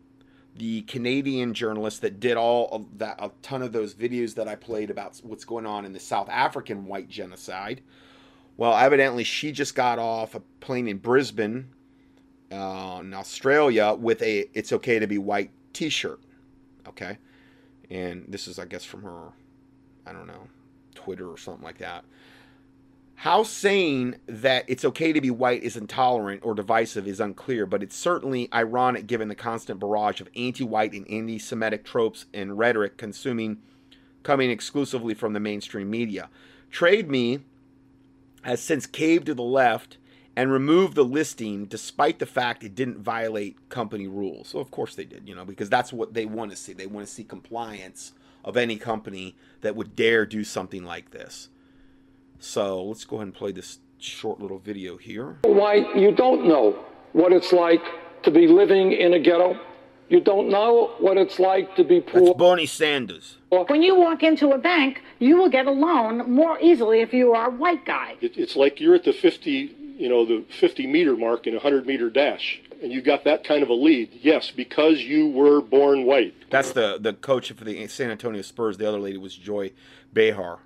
the 0.55 0.82
Canadian 0.82 1.53
journalist 1.53 2.01
that 2.01 2.19
did 2.19 2.36
all 2.36 2.67
of 2.71 2.97
that, 2.97 3.15
a 3.19 3.30
ton 3.43 3.61
of 3.61 3.71
those 3.71 3.93
videos 3.93 4.34
that 4.34 4.47
I 4.47 4.55
played 4.55 4.89
about 4.89 5.21
what's 5.23 5.45
going 5.45 5.67
on 5.67 5.86
in 5.86 5.93
the 5.93 5.99
South 5.99 6.28
African 6.28 6.88
white 6.88 7.07
genocide. 7.07 7.82
Well, 8.57 8.75
evidently, 8.75 9.23
she 9.23 9.51
just 9.51 9.75
got 9.75 9.99
off 9.99 10.34
a 10.34 10.39
plane 10.59 10.88
in 10.88 10.97
Brisbane, 10.97 11.69
uh, 12.51 12.97
in 13.01 13.13
Australia, 13.13 13.93
with 13.93 14.23
a 14.23 14.49
"It's 14.55 14.73
okay 14.73 14.97
to 14.97 15.05
be 15.05 15.19
white" 15.19 15.51
T-shirt. 15.73 16.19
Okay, 16.88 17.19
and 17.91 18.25
this 18.28 18.47
is, 18.47 18.57
I 18.57 18.65
guess, 18.65 18.84
from 18.84 19.03
her, 19.03 19.28
I 20.07 20.13
don't 20.13 20.25
know, 20.25 20.47
Twitter 20.95 21.30
or 21.30 21.38
something 21.38 21.63
like 21.63 21.78
that. 21.78 22.03
How 23.22 23.41
saying 23.41 24.18
that 24.28 24.65
it's 24.68 24.86
okay 24.86 25.11
to 25.11 25.20
be 25.20 25.32
white 25.32 25.63
is 25.63 25.76
intolerant 25.76 26.45
or 26.45 26.53
divisive 26.53 27.07
is 27.07 27.20
unclear, 27.20 27.65
but 27.65 27.82
it's 27.82 27.95
certainly 27.95 28.47
ironic 28.53 29.07
given 29.07 29.28
the 29.28 29.34
constant 29.34 29.80
barrage 29.80 30.22
of 30.22 30.30
anti 30.36 30.63
white 30.63 30.93
and 30.93 31.09
anti 31.09 31.39
Semitic 31.39 31.84
tropes 31.84 32.28
and 32.32 32.59
rhetoric 32.59 32.95
consuming 32.95 33.57
coming 34.22 34.51
exclusively 34.51 35.15
from 35.15 35.34
the 35.34 35.39
mainstream 35.39 35.89
media. 35.89 36.30
Trade 36.70 37.09
Me 37.09 37.39
has 38.43 38.61
since 38.61 38.86
caved 38.86 39.26
to 39.26 39.34
the 39.34 39.41
left 39.41 39.97
and 40.36 40.51
removed 40.51 40.93
the 40.93 41.03
listing 41.03 41.65
despite 41.65 42.20
the 42.20 42.28
fact 42.28 42.63
it 42.63 42.76
didn't 42.76 42.99
violate 42.99 43.68
company 43.70 44.05
rules. 44.05 44.49
So, 44.49 44.59
of 44.59 44.70
course, 44.70 44.93
they 44.93 45.05
did, 45.05 45.28
you 45.28 45.34
know, 45.34 45.43
because 45.43 45.72
that's 45.72 45.91
what 45.91 46.13
they 46.13 46.28
want 46.28 46.51
to 46.51 46.57
see. 46.57 46.74
They 46.74 46.86
want 46.86 47.07
to 47.07 47.11
see 47.11 47.24
compliance 47.24 48.11
of 48.45 48.57
any 48.57 48.78
company 48.78 49.36
that 49.61 49.76
would 49.76 49.95
dare 49.95 50.28
do 50.28 50.43
something 50.43 50.84
like 50.84 51.09
this. 51.09 51.49
So 52.40 52.84
let's 52.84 53.06
go 53.06 53.18
ahead 53.18 53.28
and 53.28 53.36
play 53.36 53.52
this 53.52 53.80
short 54.00 54.40
little 54.40 54.60
video 54.60 54.98
here. 54.98 55.38
Why 55.44 55.76
you 55.96 56.12
don't 56.12 56.48
know 56.48 56.78
what 57.14 57.34
it's 57.34 57.52
like 57.52 57.82
to 58.24 58.32
be 58.32 58.48
living 58.48 58.92
in 58.92 59.14
a 59.14 59.20
ghetto. 59.20 59.60
You 60.10 60.22
don't 60.22 60.50
know 60.50 60.94
what 61.00 61.18
it's 61.18 61.38
like 61.38 61.76
to 61.76 61.84
be 61.84 62.00
poor. 62.00 62.28
That's 62.28 62.38
Bernie 62.38 62.66
Sanders. 62.66 63.38
When 63.50 63.82
you 63.82 63.96
walk 63.96 64.24
into 64.24 64.52
a 64.52 64.58
bank, 64.58 65.02
you 65.20 65.36
will 65.36 65.50
get 65.50 65.66
a 65.66 65.72
loan 65.72 66.32
more 66.32 66.58
easily 66.62 67.02
if 67.02 67.14
you 67.14 67.34
are 67.34 67.48
a 67.48 67.52
white 67.52 67.86
guy. 67.86 68.16
It, 68.22 68.38
it's 68.38 68.56
like 68.56 68.80
you're 68.80 68.96
at 68.96 69.04
the 69.04 69.12
50, 69.12 69.76
you 69.98 70.08
know, 70.08 70.26
the 70.26 70.46
50 70.60 70.88
meter 70.88 71.18
mark 71.18 71.46
in 71.46 71.54
a 71.54 71.58
100 71.58 71.86
meter 71.86 72.10
dash, 72.10 72.62
and 72.82 72.92
you 72.92 73.02
got 73.02 73.26
that 73.26 73.44
kind 73.44 73.64
of 73.64 73.70
a 73.70 73.74
lead. 73.74 74.20
Yes, 74.22 74.50
because 74.50 75.02
you 75.02 75.28
were 75.28 75.62
born 75.62 76.06
white. 76.06 76.34
That's 76.50 76.72
the 76.72 76.98
the 77.00 77.12
coach 77.14 77.52
for 77.52 77.66
the 77.66 77.86
San 77.88 78.10
Antonio 78.10 78.42
Spurs. 78.44 78.78
The 78.78 78.88
other 78.88 79.00
lady 79.00 79.18
was 79.18 79.36
Joy 79.36 79.74
Behar. 80.14 80.60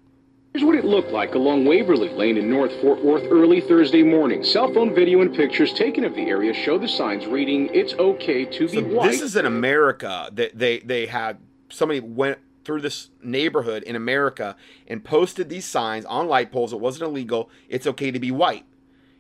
Here's 0.54 0.66
what 0.66 0.76
it 0.76 0.84
looked 0.84 1.12
like 1.12 1.34
along 1.34 1.64
Waverly 1.64 2.10
Lane 2.10 2.36
in 2.36 2.50
North 2.50 2.74
Fort 2.82 3.02
Worth 3.02 3.24
early 3.32 3.62
Thursday 3.62 4.04
morning. 4.04 4.44
Cell 4.44 4.74
phone 4.74 4.94
video 4.94 5.22
and 5.22 5.34
pictures 5.34 5.72
taken 5.72 6.04
of 6.04 6.14
the 6.14 6.24
area 6.24 6.54
show 6.54 6.78
the 6.78 6.90
signs 6.90 7.26
reading 7.26 7.70
"It's 7.74 7.94
okay 7.94 8.44
to 8.44 8.68
be 8.68 8.82
white." 8.82 9.12
this 9.12 9.22
is 9.22 9.38
in 9.38 9.46
America. 9.46 10.30
That 10.34 10.58
they, 10.58 10.80
they 10.80 11.06
had 11.06 11.38
somebody 11.70 12.02
went 12.02 12.40
through 12.66 12.82
this 12.82 13.12
neighborhood 13.24 13.84
in 13.84 13.96
America 13.96 14.58
and 14.90 15.06
posted 15.06 15.48
these 15.48 15.64
signs 15.64 16.04
on 16.04 16.28
light 16.28 16.52
poles. 16.52 16.74
It 16.74 16.82
wasn't 16.82 17.10
illegal. 17.10 17.50
It's 17.70 17.88
okay 17.88 18.12
to 18.12 18.20
be 18.20 18.32
white, 18.32 18.66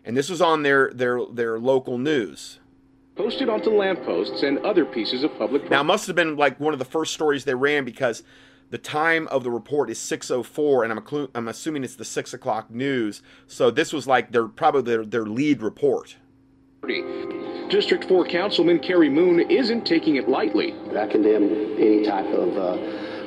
and 0.04 0.18
this 0.18 0.30
was 0.30 0.42
on 0.42 0.64
their 0.64 0.92
their 0.94 1.26
their 1.32 1.58
local 1.58 1.98
news. 1.98 2.60
Posted 3.16 3.48
onto 3.48 3.70
lampposts 3.70 4.44
and 4.44 4.58
other 4.60 4.84
pieces 4.84 5.24
of 5.24 5.38
public 5.38 5.70
Now, 5.70 5.80
it 5.80 5.86
must 5.86 6.08
have 6.08 6.16
been 6.16 6.36
like 6.36 6.60
one 6.60 6.74
of 6.74 6.80
the 6.80 6.86
first 6.86 7.14
stories 7.14 7.46
they 7.46 7.56
ran 7.56 7.86
because 7.86 8.22
the 8.72 8.78
time 8.78 9.28
of 9.28 9.44
the 9.44 9.52
report 9.52 9.90
is 9.90 10.00
6:04, 10.00 10.84
and 10.84 10.92
I'm 10.92 11.00
acclu- 11.00 11.30
I'm 11.36 11.48
assuming 11.48 11.84
it's 11.84 11.96
the 11.96 12.06
six 12.06 12.34
o'clock 12.34 12.72
news. 12.72 13.22
So 13.46 13.70
this 13.70 13.94
was 13.94 14.08
like 14.08 14.32
their 14.32 14.48
probably 14.48 14.82
their, 14.82 15.06
their 15.06 15.26
lead 15.26 15.62
report. 15.62 16.16
District 17.70 18.04
4 18.06 18.26
Councilman 18.26 18.80
Cary 18.80 19.10
Moon 19.10 19.40
isn't 19.40 19.86
taking 19.86 20.16
it 20.16 20.28
lightly. 20.28 20.74
I 20.98 21.06
condemn 21.08 21.44
any 21.78 22.04
type 22.04 22.26
of 22.26 22.58
uh, 22.58 22.76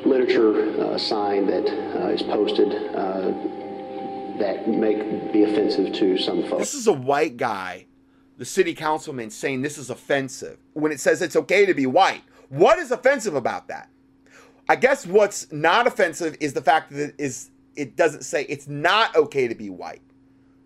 literature 0.06 0.82
uh, 0.82 0.98
sign 0.98 1.46
that 1.46 1.66
uh, 1.68 2.08
is 2.08 2.22
posted 2.22 2.74
uh, 2.94 3.32
that 4.38 4.68
may 4.68 4.96
be 5.32 5.44
offensive 5.44 5.94
to 5.94 6.18
some 6.18 6.42
folks. 6.42 6.58
This 6.58 6.74
is 6.74 6.88
a 6.88 6.92
white 6.92 7.36
guy, 7.36 7.86
the 8.36 8.44
city 8.44 8.74
councilman, 8.74 9.30
saying 9.30 9.62
this 9.62 9.78
is 9.78 9.88
offensive 9.88 10.58
when 10.72 10.90
it 10.90 11.00
says 11.00 11.22
it's 11.22 11.36
okay 11.36 11.64
to 11.64 11.74
be 11.74 11.86
white. 11.86 12.22
What 12.48 12.78
is 12.78 12.90
offensive 12.90 13.34
about 13.34 13.68
that? 13.68 13.88
I 14.68 14.76
guess 14.76 15.06
what's 15.06 15.50
not 15.52 15.86
offensive 15.86 16.36
is 16.40 16.52
the 16.52 16.62
fact 16.62 16.90
that 16.90 17.10
it 17.10 17.14
is 17.18 17.50
it 17.76 17.96
doesn't 17.96 18.22
say 18.22 18.46
it's 18.48 18.68
not 18.68 19.14
okay 19.16 19.48
to 19.48 19.54
be 19.54 19.68
white 19.68 20.02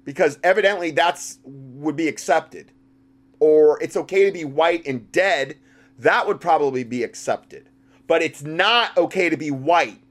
because 0.04 0.38
evidently 0.42 0.90
that's 0.90 1.38
would 1.44 1.96
be 1.96 2.08
accepted 2.08 2.72
or 3.40 3.82
it's 3.82 3.96
okay 3.96 4.26
to 4.26 4.32
be 4.32 4.44
white 4.44 4.86
and 4.86 5.10
dead 5.10 5.56
that 5.98 6.26
would 6.26 6.40
probably 6.40 6.84
be 6.84 7.02
accepted 7.02 7.68
but 8.06 8.22
it's 8.22 8.42
not 8.42 8.96
okay 8.96 9.28
to 9.28 9.36
be 9.36 9.50
white 9.50 10.02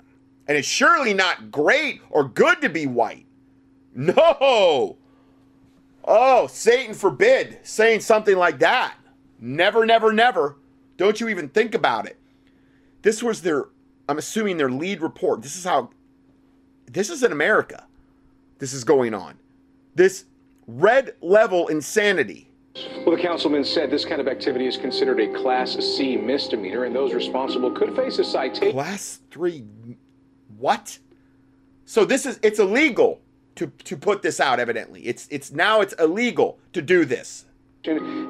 and 0.47 0.57
it's 0.57 0.67
surely 0.67 1.13
not 1.13 1.51
great 1.51 2.01
or 2.09 2.23
good 2.23 2.61
to 2.61 2.69
be 2.69 2.87
white 2.87 3.25
no 3.93 4.97
Oh, 6.07 6.47
Satan 6.47 6.93
forbid 6.93 7.59
saying 7.63 7.99
something 7.99 8.37
like 8.37 8.59
that. 8.59 8.95
Never, 9.39 9.85
never, 9.85 10.13
never. 10.13 10.55
Don't 10.95 11.19
you 11.19 11.27
even 11.27 11.49
think 11.49 11.75
about 11.75 12.07
it. 12.07 12.17
This 13.01 13.21
was 13.21 13.41
their, 13.41 13.65
I'm 14.09 14.17
assuming 14.17 14.57
their 14.57 14.69
lead 14.69 15.01
report. 15.01 15.41
This 15.41 15.55
is 15.55 15.63
how, 15.63 15.89
this 16.85 17.09
is 17.09 17.23
in 17.23 17.31
America. 17.31 17.85
This 18.59 18.73
is 18.73 18.83
going 18.83 19.13
on. 19.13 19.37
This 19.95 20.25
red 20.67 21.15
level 21.21 21.67
insanity. 21.67 22.51
Well, 23.05 23.15
the 23.15 23.21
councilman 23.21 23.63
said 23.63 23.89
this 23.89 24.05
kind 24.05 24.21
of 24.21 24.27
activity 24.27 24.67
is 24.67 24.77
considered 24.77 25.19
a 25.19 25.33
Class 25.33 25.73
C 25.73 26.15
misdemeanor, 26.15 26.83
and 26.83 26.95
those 26.95 27.13
responsible 27.13 27.71
could 27.71 27.95
face 27.95 28.19
a 28.19 28.23
citation. 28.23 28.71
Class 28.71 29.19
three, 29.31 29.65
what? 30.57 30.99
So 31.85 32.05
this 32.05 32.27
is, 32.27 32.39
it's 32.43 32.59
illegal 32.59 33.19
to, 33.55 33.67
to 33.67 33.97
put 33.97 34.21
this 34.21 34.39
out, 34.39 34.59
evidently. 34.59 35.01
It's, 35.07 35.27
it's 35.31 35.51
now 35.51 35.81
it's 35.81 35.93
illegal 35.93 36.59
to 36.73 36.81
do 36.83 37.03
this. 37.03 37.45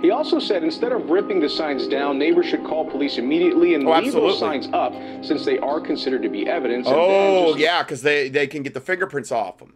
He 0.01 0.11
also 0.11 0.39
said 0.39 0.63
instead 0.63 0.91
of 0.91 1.09
ripping 1.09 1.39
the 1.39 1.49
signs 1.49 1.87
down, 1.87 2.19
neighbors 2.19 2.45
should 2.45 2.63
call 2.63 2.85
police 2.89 3.17
immediately 3.17 3.73
and 3.73 3.87
Oh, 3.87 3.99
leave 3.99 4.13
those 4.13 4.37
signs 4.39 4.67
up 4.73 4.93
since 5.23 5.43
they 5.45 5.57
are 5.59 5.81
considered 5.81 6.21
to 6.23 6.29
be 6.29 6.47
evidence. 6.47 6.87
and 6.87 6.95
Oh 6.95 7.47
just- 7.49 7.59
yeah, 7.59 7.81
because 7.83 8.01
they 8.03 8.29
they 8.29 8.45
can 8.47 8.63
get 8.63 8.73
the 8.73 8.81
fingerprints 8.81 9.31
off 9.31 9.57
them, 9.57 9.73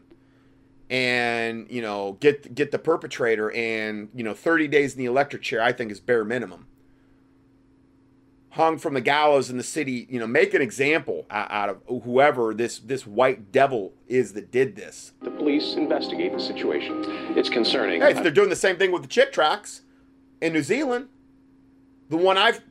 and 0.89 1.67
you 1.69 1.81
know 1.81 2.17
get 2.19 2.53
get 2.53 2.71
the 2.71 2.79
perpetrator, 2.79 3.51
and 3.51 4.09
you 4.13 4.23
know 4.23 4.33
thirty 4.33 4.67
days 4.67 4.93
in 4.93 4.99
the 4.99 5.05
electric 5.05 5.41
chair. 5.41 5.61
I 5.61 5.71
think 5.71 5.91
is 5.91 5.99
bare 5.99 6.23
minimum. 6.25 6.67
Hung 8.51 8.77
from 8.77 8.93
the 8.93 9.01
gallows 9.01 9.49
in 9.49 9.57
the 9.57 9.63
city, 9.63 10.07
you 10.09 10.19
know, 10.19 10.27
make 10.27 10.53
an 10.53 10.61
example 10.61 11.25
out 11.29 11.69
of 11.69 12.03
whoever 12.03 12.53
this 12.53 12.79
this 12.79 13.07
white 13.07 13.51
devil 13.51 13.93
is 14.07 14.33
that 14.33 14.51
did 14.51 14.75
this. 14.75 15.13
The 15.21 15.31
police 15.31 15.75
investigate 15.75 16.33
the 16.33 16.39
situation. 16.39 17.01
It's 17.37 17.49
concerning. 17.49 18.01
Hey, 18.01 18.11
they're 18.11 18.29
doing 18.29 18.49
the 18.49 18.55
same 18.57 18.77
thing 18.77 18.91
with 18.91 19.03
the 19.03 19.07
Chick 19.07 19.31
tracts 19.31 19.83
in 20.41 20.51
New 20.51 20.63
Zealand. 20.63 21.07
The 22.09 22.17
one 22.17 22.37
I've 22.37 22.61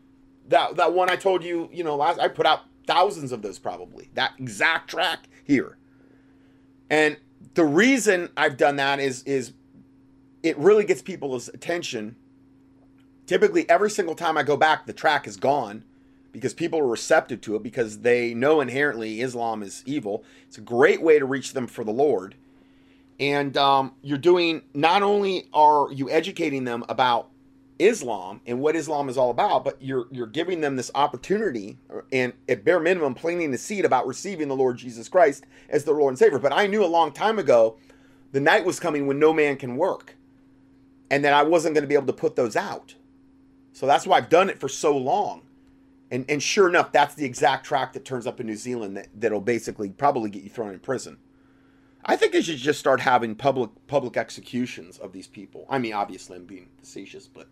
that 0.49 0.77
that 0.77 0.93
one 0.93 1.09
I 1.09 1.17
told 1.17 1.43
you, 1.43 1.71
you 1.73 1.83
know, 1.83 1.97
last 1.97 2.21
I 2.21 2.29
put 2.29 2.45
out 2.45 2.61
thousands 2.87 3.33
of 3.33 3.41
those 3.41 3.59
probably. 3.59 4.11
That 4.15 4.33
exact 4.39 4.91
track 4.91 5.29
here. 5.45 5.79
And 6.91 7.17
the 7.55 7.65
reason 7.65 8.29
I've 8.37 8.57
done 8.57 8.77
that 8.77 9.01
is 9.01 9.23
is 9.23 9.53
it 10.43 10.59
really 10.59 10.85
gets 10.85 11.03
people's 11.03 11.49
attention. 11.49 12.17
Typically 13.31 13.65
every 13.71 13.91
single 13.91 14.17
time 14.17 14.37
I 14.37 14.43
go 14.43 14.57
back 14.57 14.87
the 14.87 14.93
track 14.93 15.25
is 15.25 15.37
gone 15.37 15.85
because 16.33 16.53
people 16.53 16.81
are 16.81 16.87
receptive 16.89 17.41
to 17.43 17.55
it 17.55 17.63
because 17.63 18.01
they 18.01 18.35
know 18.35 18.61
inherently 18.61 19.21
Islam 19.21 19.63
is 19.63 19.85
evil. 19.87 20.25
It's 20.49 20.59
a 20.59 20.61
great 20.61 21.01
way 21.01 21.21
to 21.21 21.25
reach 21.25 21.53
them 21.53 21.69
for 21.69 21.85
the 21.85 21.93
Lord 21.93 22.35
and 23.21 23.57
um, 23.57 23.95
you're 24.03 24.19
doing 24.19 24.63
not 24.75 25.05
only 25.05 25.49
are 25.53 25.93
you 25.93 26.11
educating 26.11 26.65
them 26.65 26.85
about 26.89 27.29
Islam 27.79 28.41
and 28.47 28.59
what 28.59 28.75
Islam 28.75 29.09
is 29.09 29.17
all 29.17 29.31
about, 29.31 29.63
but 29.65 29.81
you're 29.81 30.09
you're 30.11 30.27
giving 30.27 30.61
them 30.61 30.75
this 30.75 30.91
opportunity 30.97 31.79
and 32.11 32.33
at 32.49 32.65
bare 32.65 32.81
minimum 32.81 33.15
planting 33.15 33.53
the 33.53 33.59
seed 33.59 33.85
about 33.85 34.09
receiving 34.09 34.49
the 34.49 34.57
Lord 34.57 34.77
Jesus 34.77 35.09
Christ 35.09 35.45
as 35.69 35.85
their 35.85 35.95
Lord 35.95 36.11
and 36.11 36.19
Savior. 36.19 36.41
But 36.41 36.53
I 36.53 36.67
knew 36.67 36.85
a 36.85 36.87
long 36.87 37.13
time 37.13 37.39
ago 37.39 37.77
the 38.33 38.41
night 38.41 38.65
was 38.65 38.81
coming 38.81 39.07
when 39.07 39.21
no 39.21 39.33
man 39.33 39.57
can 39.57 39.77
work, 39.77 40.17
and 41.09 41.25
that 41.25 41.33
I 41.33 41.45
wasn't 41.45 41.77
going 41.77 41.85
to 41.85 41.89
be 41.89 41.95
able 41.95 42.09
to 42.09 42.13
put 42.13 42.35
those 42.35 42.57
out. 42.57 42.97
So 43.81 43.87
that's 43.87 44.07
why 44.07 44.19
I've 44.19 44.29
done 44.29 44.51
it 44.51 44.61
for 44.61 44.69
so 44.69 44.95
long. 44.95 45.41
And 46.11 46.27
and 46.29 46.43
sure 46.43 46.69
enough, 46.69 46.93
that's 46.93 47.15
the 47.15 47.25
exact 47.25 47.65
track 47.65 47.95
that 47.95 48.05
turns 48.05 48.27
up 48.27 48.39
in 48.39 48.47
New 48.47 48.55
Zealand 48.57 48.95
that, 48.99 49.09
that'll 49.15 49.41
basically 49.41 49.89
probably 49.89 50.29
get 50.29 50.43
you 50.43 50.51
thrown 50.51 50.75
in 50.75 50.81
prison. 50.81 51.17
I 52.05 52.17
think 52.17 52.33
they 52.33 52.43
should 52.43 52.59
just 52.59 52.79
start 52.79 53.01
having 53.01 53.35
public 53.35 53.71
public 53.87 54.19
executions 54.19 54.99
of 54.99 55.15
these 55.15 55.27
people. 55.27 55.65
I 55.71 55.79
mean, 55.79 55.95
obviously, 55.95 56.37
I'm 56.37 56.45
being 56.45 56.69
facetious, 56.79 57.27
but 57.27 57.49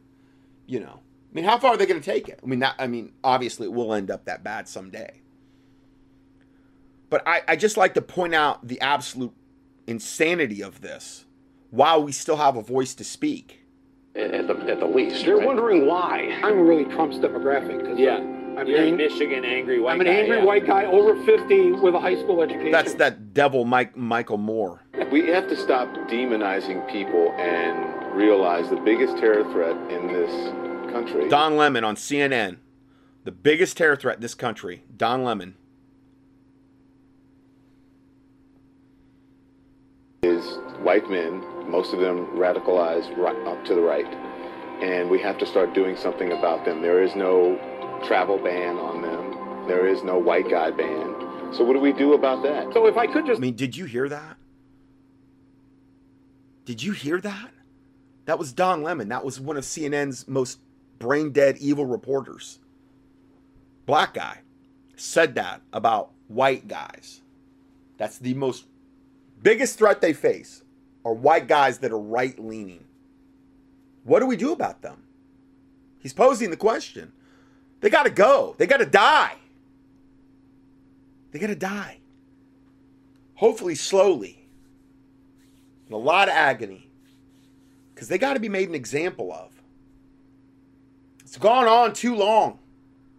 you 0.66 0.80
know, 0.80 1.00
I 1.00 1.34
mean, 1.34 1.46
how 1.46 1.56
far 1.56 1.70
are 1.70 1.76
they 1.78 1.86
going 1.86 1.98
to 1.98 2.04
take 2.04 2.28
it? 2.28 2.40
I 2.42 2.46
mean, 2.46 2.58
that, 2.58 2.74
I 2.78 2.88
mean, 2.88 3.14
obviously, 3.24 3.66
it 3.66 3.72
will 3.72 3.94
end 3.94 4.10
up 4.10 4.26
that 4.26 4.44
bad 4.44 4.68
someday. 4.68 5.22
But 7.08 7.26
I, 7.26 7.40
I 7.48 7.56
just 7.56 7.78
like 7.78 7.94
to 7.94 8.02
point 8.02 8.34
out 8.34 8.68
the 8.68 8.78
absolute 8.82 9.32
insanity 9.86 10.62
of 10.62 10.82
this, 10.82 11.24
while 11.70 12.02
we 12.02 12.12
still 12.12 12.36
have 12.36 12.54
a 12.54 12.62
voice 12.62 12.94
to 12.96 13.04
speak. 13.04 13.64
At 14.18 14.46
the, 14.48 14.54
at 14.70 14.80
the 14.80 14.86
least. 14.86 15.24
They're 15.24 15.36
right? 15.36 15.46
wondering 15.46 15.86
why. 15.86 16.38
I'm 16.42 16.60
really 16.60 16.84
Trump's 16.86 17.16
demographic. 17.18 17.84
'cause 17.86 17.98
Yeah. 17.98 18.16
I'm, 18.16 18.66
You're 18.66 18.78
a 18.80 18.86
ang- 18.88 18.96
Michigan 18.96 19.44
angry 19.44 19.78
white 19.78 19.92
I'm 19.94 20.00
an 20.00 20.06
guy, 20.08 20.12
angry 20.14 20.36
yeah. 20.38 20.44
white 20.44 20.66
guy 20.66 20.84
over 20.84 21.14
50 21.24 21.72
with 21.72 21.94
a 21.94 22.00
high 22.00 22.16
school 22.16 22.42
education. 22.42 22.72
That's 22.72 22.94
that 22.94 23.32
devil, 23.32 23.64
Mike 23.64 23.96
Michael 23.96 24.38
Moore. 24.38 24.82
We 25.12 25.26
have 25.28 25.48
to 25.48 25.56
stop 25.56 25.88
demonizing 26.08 26.90
people 26.90 27.32
and 27.38 28.12
realize 28.16 28.68
the 28.68 28.76
biggest 28.76 29.16
terror 29.18 29.44
threat 29.52 29.76
in 29.92 30.08
this 30.08 30.92
country. 30.92 31.28
Don 31.28 31.56
Lemon 31.56 31.84
on 31.84 31.94
CNN, 31.94 32.56
the 33.22 33.30
biggest 33.30 33.76
terror 33.76 33.94
threat 33.94 34.16
in 34.16 34.22
this 34.22 34.34
country. 34.34 34.82
Don 34.96 35.22
Lemon. 35.22 35.54
is 40.22 40.57
white 40.82 41.08
men, 41.10 41.44
most 41.70 41.92
of 41.92 42.00
them 42.00 42.26
radicalized 42.28 43.16
right 43.16 43.36
up 43.46 43.64
to 43.66 43.74
the 43.74 43.80
right. 43.80 44.06
And 44.82 45.10
we 45.10 45.20
have 45.20 45.38
to 45.38 45.46
start 45.46 45.74
doing 45.74 45.96
something 45.96 46.32
about 46.32 46.64
them. 46.64 46.82
There 46.82 47.02
is 47.02 47.14
no 47.14 47.58
travel 48.06 48.38
ban 48.38 48.76
on 48.78 49.02
them. 49.02 49.66
There 49.66 49.86
is 49.86 50.02
no 50.02 50.18
white 50.18 50.48
guy 50.48 50.70
ban. 50.70 51.14
So 51.52 51.64
what 51.64 51.72
do 51.72 51.80
we 51.80 51.92
do 51.92 52.14
about 52.14 52.42
that? 52.42 52.72
So 52.72 52.86
if 52.86 52.96
I 52.96 53.06
could 53.06 53.26
just 53.26 53.38
I 53.38 53.40
mean, 53.40 53.56
did 53.56 53.76
you 53.76 53.86
hear 53.86 54.08
that? 54.08 54.36
Did 56.64 56.82
you 56.82 56.92
hear 56.92 57.20
that? 57.20 57.50
That 58.26 58.38
was 58.38 58.52
Don 58.52 58.82
Lemon. 58.82 59.08
That 59.08 59.24
was 59.24 59.40
one 59.40 59.56
of 59.56 59.64
CNN's 59.64 60.28
most 60.28 60.58
brain 60.98 61.32
dead 61.32 61.56
evil 61.58 61.86
reporters. 61.86 62.58
Black 63.86 64.14
guy 64.14 64.40
said 64.96 65.34
that 65.36 65.62
about 65.72 66.10
white 66.26 66.68
guys. 66.68 67.22
That's 67.96 68.18
the 68.18 68.34
most 68.34 68.66
biggest 69.42 69.78
threat 69.78 70.00
they 70.00 70.12
face 70.12 70.62
are 71.04 71.12
white 71.12 71.48
guys 71.48 71.78
that 71.78 71.92
are 71.92 71.98
right 71.98 72.38
leaning. 72.38 72.84
What 74.04 74.20
do 74.20 74.26
we 74.26 74.36
do 74.36 74.52
about 74.52 74.82
them? 74.82 75.02
He's 75.98 76.12
posing 76.12 76.50
the 76.50 76.56
question. 76.56 77.12
They 77.80 77.90
got 77.90 78.04
to 78.04 78.10
go. 78.10 78.54
They 78.58 78.66
got 78.66 78.78
to 78.78 78.86
die. 78.86 79.36
They 81.30 81.38
got 81.38 81.48
to 81.48 81.54
die. 81.54 81.98
Hopefully, 83.34 83.74
slowly. 83.74 84.46
And 85.86 85.94
a 85.94 85.98
lot 85.98 86.28
of 86.28 86.34
agony. 86.34 86.90
Because 87.94 88.08
they 88.08 88.18
got 88.18 88.34
to 88.34 88.40
be 88.40 88.48
made 88.48 88.68
an 88.68 88.74
example 88.74 89.32
of. 89.32 89.52
It's 91.20 91.36
gone 91.36 91.68
on 91.68 91.92
too 91.92 92.14
long 92.14 92.58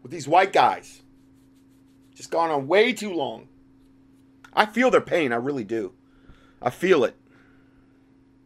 with 0.02 0.12
these 0.12 0.28
white 0.28 0.52
guys. 0.52 1.02
Just 2.16 2.32
gone 2.32 2.50
on 2.50 2.68
way 2.68 2.92
too 2.92 3.14
long. 3.14 3.48
I 4.54 4.66
feel 4.66 4.90
their 4.90 5.02
pain. 5.02 5.32
I 5.32 5.36
really 5.36 5.64
do. 5.64 5.94
I 6.62 6.70
feel 6.70 7.04
it. 7.04 7.16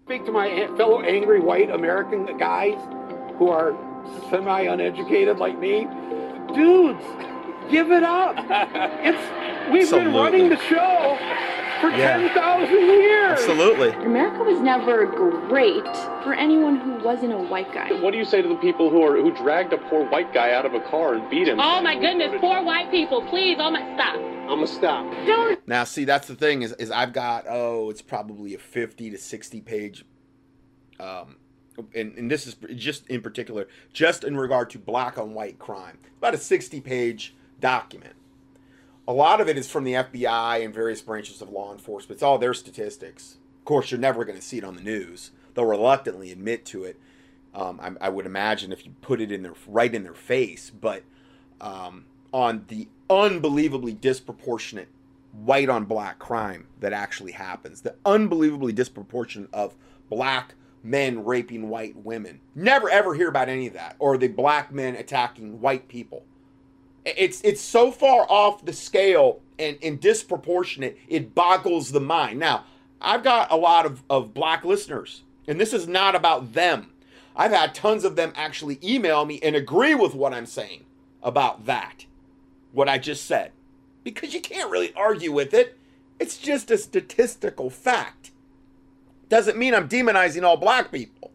speak 0.05 0.25
to 0.25 0.31
my 0.31 0.67
fellow 0.77 1.01
angry 1.01 1.39
white 1.39 1.69
American 1.69 2.37
guys 2.37 2.79
who 3.37 3.49
are 3.49 3.75
semi 4.29 4.61
uneducated 4.61 5.37
like 5.37 5.57
me, 5.57 5.87
dudes, 6.53 7.03
Give 7.69 7.91
it 7.91 8.03
up. 8.03 8.35
It's 9.03 9.71
we've 9.71 9.89
been 9.89 10.13
running 10.13 10.49
the 10.49 10.57
show 10.57 11.17
for 11.83 11.89
Yeah. 11.97 12.17
ten 12.17 12.29
thousand 12.33 12.79
years. 12.87 13.31
Absolutely. 13.39 13.89
America 14.05 14.41
was 14.43 14.59
never 14.61 15.05
great 15.05 15.83
for 16.23 16.33
anyone 16.33 16.77
who 16.77 16.93
wasn't 17.03 17.33
a 17.33 17.37
white 17.37 17.73
guy. 17.73 17.91
What 18.01 18.11
do 18.11 18.17
you 18.17 18.23
say 18.25 18.41
to 18.41 18.47
the 18.47 18.55
people 18.55 18.89
who 18.89 19.03
are 19.03 19.17
who 19.21 19.31
dragged 19.35 19.73
a 19.73 19.77
poor 19.77 20.05
white 20.09 20.33
guy 20.33 20.53
out 20.53 20.65
of 20.65 20.73
a 20.73 20.79
car 20.79 21.15
and 21.15 21.29
beat 21.29 21.47
him? 21.49 21.59
Oh 21.59 21.81
my 21.81 21.95
goodness, 21.99 22.33
poor 22.39 22.63
white 22.63 22.89
people, 22.89 23.21
please, 23.23 23.57
oh 23.59 23.69
my, 23.69 23.81
stop. 23.95 24.15
I'ma 24.15 24.65
stop. 24.65 25.05
Don't 25.25 25.67
Now, 25.67 25.83
see, 25.83 26.05
that's 26.05 26.27
the 26.27 26.35
thing 26.35 26.61
is, 26.61 26.71
is 26.73 26.89
I've 26.91 27.11
got 27.13 27.45
oh, 27.49 27.89
it's 27.89 28.01
probably 28.01 28.53
a 28.55 28.59
fifty 28.59 29.09
to 29.09 29.17
sixty 29.17 29.59
page, 29.59 30.05
um, 30.99 31.35
and, 31.95 32.17
and 32.17 32.31
this 32.31 32.47
is 32.47 32.55
just 32.75 33.07
in 33.07 33.21
particular, 33.21 33.67
just 33.91 34.23
in 34.23 34.37
regard 34.37 34.69
to 34.71 34.79
black 34.79 35.17
on 35.17 35.33
white 35.33 35.59
crime, 35.59 35.97
about 36.17 36.33
a 36.33 36.37
sixty 36.37 36.79
page 36.79 37.35
document. 37.59 38.13
A 39.07 39.13
lot 39.13 39.41
of 39.41 39.49
it 39.49 39.57
is 39.57 39.69
from 39.69 39.83
the 39.83 39.93
FBI 39.93 40.63
and 40.63 40.73
various 40.73 41.01
branches 41.01 41.41
of 41.41 41.49
law 41.49 41.73
enforcement. 41.73 42.15
It's 42.15 42.23
all 42.23 42.37
their 42.37 42.53
statistics. 42.53 43.37
Of 43.59 43.65
course, 43.65 43.91
you're 43.91 43.99
never 43.99 44.23
going 44.23 44.37
to 44.37 44.41
see 44.41 44.57
it 44.57 44.63
on 44.63 44.75
the 44.75 44.81
news. 44.81 45.31
They'll 45.53 45.65
reluctantly 45.65 46.31
admit 46.31 46.65
to 46.67 46.85
it. 46.85 46.97
Um, 47.53 47.79
I, 47.81 48.07
I 48.07 48.09
would 48.09 48.25
imagine 48.25 48.71
if 48.71 48.85
you 48.85 48.93
put 49.01 49.19
it 49.19 49.31
in 49.31 49.43
their 49.43 49.53
right 49.67 49.93
in 49.93 50.03
their 50.03 50.13
face, 50.13 50.69
but 50.69 51.03
um, 51.59 52.05
on 52.33 52.65
the 52.69 52.87
unbelievably 53.09 53.93
disproportionate 53.93 54.87
white 55.33 55.69
on 55.69 55.85
black 55.85 56.17
crime 56.17 56.67
that 56.79 56.93
actually 56.93 57.33
happens, 57.33 57.81
the 57.81 57.95
unbelievably 58.05 58.71
disproportionate 58.71 59.49
of 59.53 59.75
black 60.09 60.55
men 60.81 61.25
raping 61.25 61.69
white 61.69 61.95
women. 61.97 62.39
Never 62.55 62.89
ever 62.89 63.15
hear 63.15 63.29
about 63.29 63.49
any 63.49 63.67
of 63.67 63.73
that, 63.73 63.95
or 63.99 64.17
the 64.17 64.29
black 64.29 64.71
men 64.71 64.95
attacking 64.95 65.59
white 65.59 65.87
people. 65.87 66.25
It's 67.05 67.41
it's 67.41 67.61
so 67.61 67.91
far 67.91 68.25
off 68.29 68.65
the 68.65 68.73
scale 68.73 69.41
and, 69.59 69.77
and 69.81 69.99
disproportionate, 69.99 70.97
it 71.07 71.35
boggles 71.35 71.91
the 71.91 71.99
mind. 71.99 72.39
Now, 72.39 72.65
I've 73.01 73.23
got 73.23 73.51
a 73.51 73.55
lot 73.55 73.85
of, 73.85 74.03
of 74.09 74.33
black 74.33 74.63
listeners, 74.63 75.23
and 75.47 75.59
this 75.59 75.73
is 75.73 75.87
not 75.87 76.15
about 76.15 76.53
them. 76.53 76.91
I've 77.35 77.51
had 77.51 77.75
tons 77.75 78.03
of 78.03 78.15
them 78.15 78.31
actually 78.35 78.79
email 78.83 79.25
me 79.25 79.39
and 79.41 79.55
agree 79.55 79.95
with 79.95 80.13
what 80.13 80.33
I'm 80.33 80.45
saying 80.45 80.85
about 81.21 81.65
that, 81.65 82.05
what 82.71 82.87
I 82.87 82.97
just 82.97 83.25
said. 83.25 83.51
Because 84.03 84.33
you 84.33 84.41
can't 84.41 84.71
really 84.71 84.93
argue 84.95 85.31
with 85.31 85.53
it. 85.53 85.77
It's 86.19 86.37
just 86.37 86.71
a 86.71 86.77
statistical 86.77 87.69
fact. 87.69 88.31
Doesn't 89.29 89.57
mean 89.57 89.73
I'm 89.73 89.89
demonizing 89.89 90.43
all 90.43 90.57
black 90.57 90.91
people. 90.91 91.31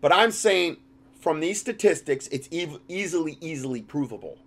But 0.00 0.12
I'm 0.12 0.30
saying 0.30 0.76
from 1.18 1.40
these 1.40 1.60
statistics, 1.60 2.28
it's 2.28 2.48
ev- 2.52 2.80
easily, 2.88 3.38
easily 3.40 3.82
provable. 3.82 4.38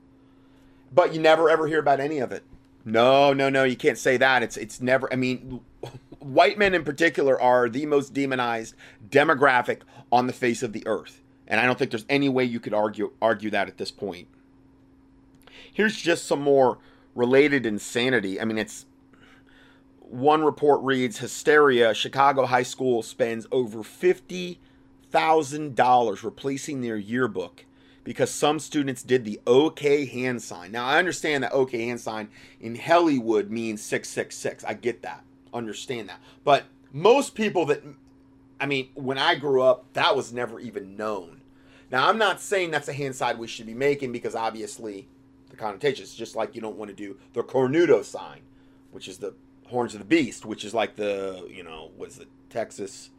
But 0.91 1.13
you 1.13 1.21
never 1.21 1.49
ever 1.49 1.67
hear 1.67 1.79
about 1.79 1.99
any 1.99 2.19
of 2.19 2.31
it. 2.31 2.43
No, 2.83 3.33
no, 3.33 3.49
no, 3.49 3.63
you 3.63 3.75
can't 3.75 3.97
say 3.97 4.17
that. 4.17 4.43
It's 4.43 4.57
it's 4.57 4.81
never 4.81 5.11
I 5.11 5.15
mean 5.15 5.61
white 6.19 6.57
men 6.57 6.73
in 6.73 6.83
particular 6.83 7.39
are 7.39 7.69
the 7.69 7.85
most 7.85 8.13
demonized 8.13 8.75
demographic 9.09 9.81
on 10.11 10.27
the 10.27 10.33
face 10.33 10.63
of 10.63 10.73
the 10.73 10.85
earth. 10.85 11.21
And 11.47 11.59
I 11.59 11.65
don't 11.65 11.77
think 11.77 11.91
there's 11.91 12.05
any 12.09 12.29
way 12.29 12.43
you 12.43 12.59
could 12.59 12.73
argue 12.73 13.11
argue 13.21 13.49
that 13.51 13.67
at 13.67 13.77
this 13.77 13.91
point. 13.91 14.27
Here's 15.73 15.95
just 15.95 16.25
some 16.25 16.41
more 16.41 16.79
related 17.15 17.65
insanity. 17.65 18.39
I 18.39 18.45
mean, 18.45 18.57
it's 18.57 18.85
one 20.11 20.43
report 20.43 20.81
reads 20.81 21.19
hysteria 21.19 21.93
chicago 21.93 22.45
high 22.45 22.63
school 22.63 23.01
spends 23.01 23.47
over 23.49 23.79
$50000 23.79 26.23
replacing 26.23 26.81
their 26.81 26.97
yearbook 26.97 27.63
because 28.03 28.31
some 28.31 28.59
students 28.59 29.03
did 29.03 29.25
the 29.25 29.39
OK 29.45 30.05
hand 30.05 30.41
sign. 30.41 30.71
Now, 30.71 30.85
I 30.85 30.97
understand 30.97 31.43
that 31.43 31.53
OK 31.53 31.85
hand 31.85 31.99
sign 31.99 32.29
in 32.59 32.75
Hollywood 32.75 33.49
means 33.49 33.81
666. 33.81 34.63
I 34.63 34.73
get 34.73 35.01
that. 35.03 35.23
Understand 35.53 36.09
that. 36.09 36.19
But 36.43 36.65
most 36.91 37.35
people 37.35 37.65
that, 37.67 37.83
I 38.59 38.65
mean, 38.65 38.89
when 38.95 39.17
I 39.17 39.35
grew 39.35 39.61
up, 39.61 39.85
that 39.93 40.15
was 40.15 40.33
never 40.33 40.59
even 40.59 40.95
known. 40.95 41.41
Now, 41.91 42.07
I'm 42.07 42.17
not 42.17 42.41
saying 42.41 42.71
that's 42.71 42.87
a 42.87 42.93
hand 42.93 43.15
sign 43.15 43.37
we 43.37 43.47
should 43.47 43.65
be 43.65 43.73
making 43.73 44.11
because 44.11 44.33
obviously 44.33 45.07
the 45.49 45.57
connotation 45.57 46.03
is 46.03 46.15
just 46.15 46.35
like 46.35 46.55
you 46.55 46.61
don't 46.61 46.77
want 46.77 46.89
to 46.89 46.95
do 46.95 47.17
the 47.33 47.43
cornudo 47.43 48.03
sign, 48.03 48.39
which 48.91 49.07
is 49.07 49.17
the 49.17 49.33
horns 49.67 49.93
of 49.93 49.99
the 49.99 50.05
beast, 50.05 50.45
which 50.45 50.63
is 50.63 50.73
like 50.73 50.95
the, 50.95 51.47
you 51.49 51.63
know, 51.63 51.91
was 51.97 52.15
the 52.15 52.27
Texas, 52.49 53.09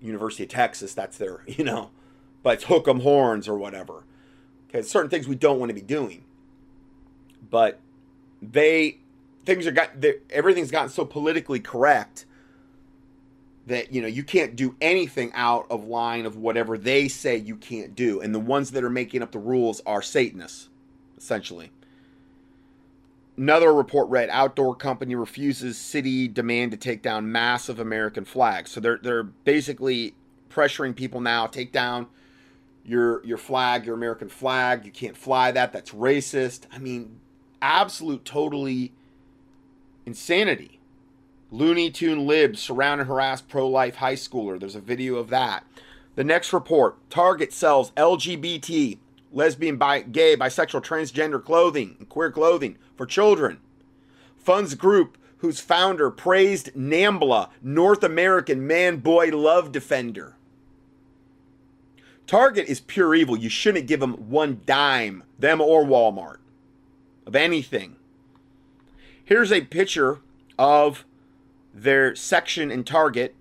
University 0.00 0.44
of 0.44 0.48
Texas, 0.48 0.94
that's 0.94 1.18
their, 1.18 1.42
you 1.46 1.64
know, 1.64 1.90
but 2.44 2.54
it's 2.54 2.64
hook 2.64 2.86
'em 2.86 3.00
horns 3.00 3.48
or 3.48 3.58
whatever. 3.58 4.04
Okay, 4.68 4.82
certain 4.82 5.10
things 5.10 5.26
we 5.26 5.34
don't 5.34 5.58
want 5.58 5.70
to 5.70 5.74
be 5.74 5.80
doing. 5.80 6.22
But 7.50 7.80
they 8.40 8.98
things 9.44 9.66
are 9.66 9.72
got 9.72 9.92
everything's 10.30 10.70
gotten 10.70 10.90
so 10.90 11.04
politically 11.04 11.58
correct 11.58 12.26
that 13.66 13.92
you 13.92 14.00
know 14.02 14.06
you 14.06 14.22
can't 14.22 14.54
do 14.54 14.76
anything 14.80 15.32
out 15.34 15.66
of 15.70 15.84
line 15.84 16.26
of 16.26 16.36
whatever 16.36 16.76
they 16.78 17.08
say 17.08 17.36
you 17.36 17.56
can't 17.56 17.96
do, 17.96 18.20
and 18.20 18.34
the 18.34 18.40
ones 18.40 18.70
that 18.72 18.84
are 18.84 18.90
making 18.90 19.22
up 19.22 19.32
the 19.32 19.38
rules 19.38 19.80
are 19.86 20.02
Satanists, 20.02 20.68
essentially. 21.16 21.72
Another 23.38 23.72
report 23.72 24.08
read: 24.10 24.28
Outdoor 24.30 24.76
company 24.76 25.14
refuses 25.14 25.78
city 25.78 26.28
demand 26.28 26.72
to 26.72 26.76
take 26.76 27.00
down 27.00 27.32
massive 27.32 27.80
American 27.80 28.24
flags. 28.26 28.70
So 28.70 28.80
they're 28.80 29.00
they're 29.02 29.22
basically 29.22 30.14
pressuring 30.50 30.94
people 30.94 31.20
now 31.20 31.46
take 31.46 31.72
down 31.72 32.06
your 32.84 33.24
your 33.24 33.38
flag, 33.38 33.86
your 33.86 33.94
American 33.94 34.28
flag. 34.28 34.84
You 34.84 34.92
can't 34.92 35.16
fly 35.16 35.50
that. 35.52 35.72
That's 35.72 35.90
racist. 35.90 36.66
I 36.72 36.78
mean, 36.78 37.20
absolute, 37.62 38.24
totally 38.24 38.92
insanity. 40.06 40.80
Looney 41.50 41.90
Tune 41.90 42.26
libs 42.26 42.60
surround 42.60 43.00
and 43.00 43.08
harass 43.08 43.40
pro-life 43.40 43.96
high 43.96 44.14
schooler. 44.14 44.58
There's 44.58 44.74
a 44.74 44.80
video 44.80 45.16
of 45.16 45.28
that. 45.30 45.64
The 46.14 46.24
next 46.24 46.52
report: 46.52 46.96
Target 47.10 47.52
sells 47.52 47.90
LGBT, 47.92 48.98
lesbian, 49.32 49.76
bi- 49.76 50.02
gay, 50.02 50.36
bisexual, 50.36 50.84
transgender 50.84 51.42
clothing, 51.42 51.96
and 51.98 52.08
queer 52.08 52.30
clothing 52.30 52.76
for 52.96 53.06
children. 53.06 53.60
Funds 54.36 54.74
group 54.74 55.16
whose 55.38 55.60
founder 55.60 56.10
praised 56.10 56.72
Nambla, 56.74 57.50
North 57.62 58.02
American 58.02 58.66
man-boy 58.66 59.28
love 59.28 59.72
defender. 59.72 60.36
Target 62.26 62.66
is 62.68 62.80
pure 62.80 63.14
evil. 63.14 63.36
You 63.36 63.48
shouldn't 63.48 63.86
give 63.86 64.00
them 64.00 64.30
one 64.30 64.62
dime, 64.64 65.24
them 65.38 65.60
or 65.60 65.84
Walmart, 65.84 66.38
of 67.26 67.36
anything. 67.36 67.96
Here's 69.24 69.52
a 69.52 69.62
picture 69.62 70.20
of 70.58 71.04
their 71.74 72.14
section 72.14 72.70
in 72.70 72.84
Target. 72.84 73.34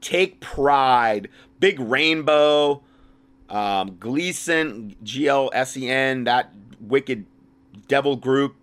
Take 0.00 0.40
pride. 0.40 1.28
Big 1.60 1.80
rainbow. 1.80 2.82
Um, 3.48 3.96
Gleason, 3.98 4.94
G 5.02 5.26
L 5.26 5.50
S 5.54 5.76
E 5.76 5.88
N, 5.88 6.24
that 6.24 6.52
wicked 6.80 7.24
devil 7.88 8.16
group. 8.16 8.56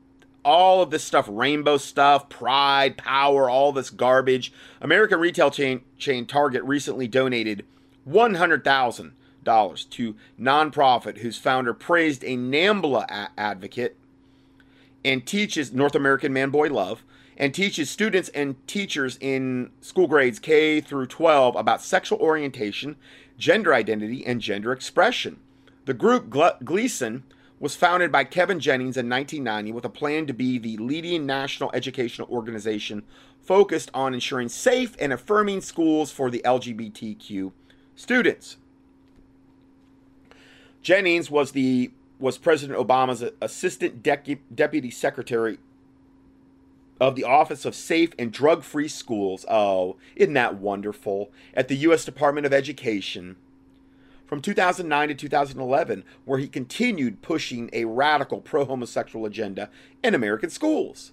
All 0.43 0.83
of 0.83 0.91
this 0.91 1.03
stuff, 1.03 1.25
rainbow 1.27 1.77
stuff, 1.77 2.29
pride, 2.29 2.97
power, 2.97 3.49
all 3.49 3.71
this 3.71 3.89
garbage. 3.89 4.53
American 4.79 5.19
retail 5.19 5.49
chain, 5.49 5.81
chain 5.97 6.27
Target 6.27 6.63
recently 6.63 7.07
donated 7.07 7.65
$100,000 8.07 9.89
to 9.89 10.15
nonprofit 10.39 11.17
whose 11.19 11.37
founder 11.37 11.73
praised 11.73 12.23
a 12.23 12.35
NAMBLA 12.35 13.05
a- 13.09 13.29
advocate 13.37 13.97
and 15.03 15.25
teaches 15.25 15.71
North 15.71 15.95
American 15.95 16.33
Man 16.33 16.49
Boy 16.49 16.67
Love 16.67 17.03
and 17.37 17.53
teaches 17.53 17.89
students 17.89 18.29
and 18.29 18.55
teachers 18.67 19.17
in 19.21 19.69
school 19.81 20.07
grades 20.07 20.39
K 20.39 20.81
through 20.81 21.07
12 21.07 21.55
about 21.55 21.81
sexual 21.81 22.17
orientation, 22.19 22.95
gender 23.37 23.73
identity, 23.73 24.25
and 24.25 24.41
gender 24.41 24.71
expression. 24.71 25.39
The 25.85 25.93
group 25.93 26.29
Gle- 26.29 26.57
Gleason 26.63 27.23
was 27.59 27.75
founded 27.75 28.11
by 28.11 28.23
Kevin 28.23 28.59
Jennings 28.59 28.97
in 28.97 29.09
1990 29.09 29.71
with 29.71 29.85
a 29.85 29.89
plan 29.89 30.25
to 30.27 30.33
be 30.33 30.57
the 30.57 30.77
leading 30.77 31.25
national 31.25 31.71
educational 31.73 32.27
organization 32.29 33.03
focused 33.41 33.91
on 33.93 34.13
ensuring 34.13 34.49
safe 34.49 34.95
and 34.99 35.13
affirming 35.13 35.61
schools 35.61 36.11
for 36.11 36.29
the 36.29 36.41
LGBTQ 36.43 37.51
students. 37.95 38.57
Jennings 40.81 41.31
was 41.31 41.51
the 41.51 41.91
was 42.19 42.37
President 42.37 42.79
Obama's 42.79 43.23
assistant 43.41 44.01
Dec- 44.01 44.39
deputy 44.53 44.89
secretary 44.89 45.57
of 46.99 47.15
the 47.15 47.25
Office 47.25 47.65
of 47.65 47.75
Safe 47.75 48.11
and 48.17 48.31
Drug 48.31 48.63
Free 48.63 48.87
Schools. 48.87 49.45
Oh, 49.49 49.97
isn't 50.15 50.33
that 50.33 50.55
wonderful? 50.55 51.29
At 51.53 51.67
the 51.67 51.75
U.S. 51.77 52.05
Department 52.05 52.45
of 52.45 52.53
Education 52.53 53.35
from 54.25 54.41
2009 54.41 55.09
to 55.09 55.15
2011, 55.15 56.03
where 56.23 56.39
he 56.39 56.47
continued 56.47 57.21
pushing 57.21 57.69
a 57.73 57.85
radical 57.85 58.41
pro 58.41 58.65
homosexual 58.65 59.25
agenda 59.25 59.69
in 60.03 60.15
American 60.15 60.49
schools. 60.49 61.11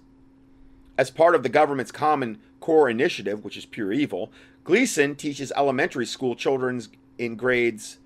As 0.97 1.11
part 1.11 1.35
of 1.35 1.43
the 1.43 1.49
government's 1.49 1.91
Common 1.91 2.39
Core 2.59 2.89
initiative, 2.89 3.43
which 3.43 3.57
is 3.57 3.65
pure 3.65 3.91
evil, 3.91 4.31
Gleason 4.63 5.15
teaches 5.15 5.51
elementary 5.55 6.05
school 6.05 6.35
children 6.35 6.81
in 7.17 7.35
grades 7.35 7.97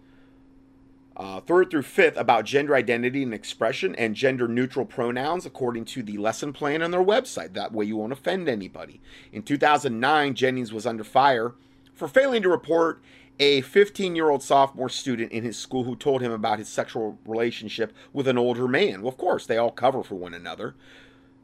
uh, 1.16 1.39
third 1.41 1.72
through 1.72 1.82
fifth 1.82 2.16
about 2.16 2.45
gender 2.45 2.76
identity 2.76 3.24
and 3.24 3.34
expression 3.34 3.95
and 3.95 4.16
gender 4.16 4.47
neutral 4.47 4.86
pronouns 4.86 5.47
according 5.47 5.84
to 5.84 6.03
the 6.03 6.18
lesson 6.18 6.53
plan 6.53 6.84
on 6.84 6.91
their 6.91 7.03
website. 7.03 7.53
That 7.53 7.74
way 7.74 7.86
you 7.86 7.97
won't 7.97 8.14
offend 8.14 8.47
anybody. 8.47 9.01
In 9.32 9.41
2009, 9.41 10.36
Jennings 10.36 10.72
was 10.72 10.86
under 10.86 11.03
fire 11.03 11.55
for 11.95 12.08
failing 12.08 12.43
to 12.43 12.49
report 12.49 13.01
a 13.39 13.62
15 13.62 14.16
year 14.16 14.30
old 14.30 14.43
sophomore 14.43 14.89
student 14.89 15.32
in 15.32 15.43
his 15.43 15.58
school 15.58 15.84
who 15.84 15.95
told 15.95 16.22
him 16.22 16.32
about 16.32 16.60
his 16.60 16.70
sexual 16.70 17.18
relationship 17.26 17.93
with 18.14 18.28
an 18.28 18.38
older 18.38 18.68
man. 18.68 19.01
Well, 19.01 19.10
of 19.10 19.18
course, 19.18 19.45
they 19.45 19.58
all 19.58 19.72
cover 19.72 20.03
for 20.03 20.16
one 20.16 20.36
another. 20.36 20.76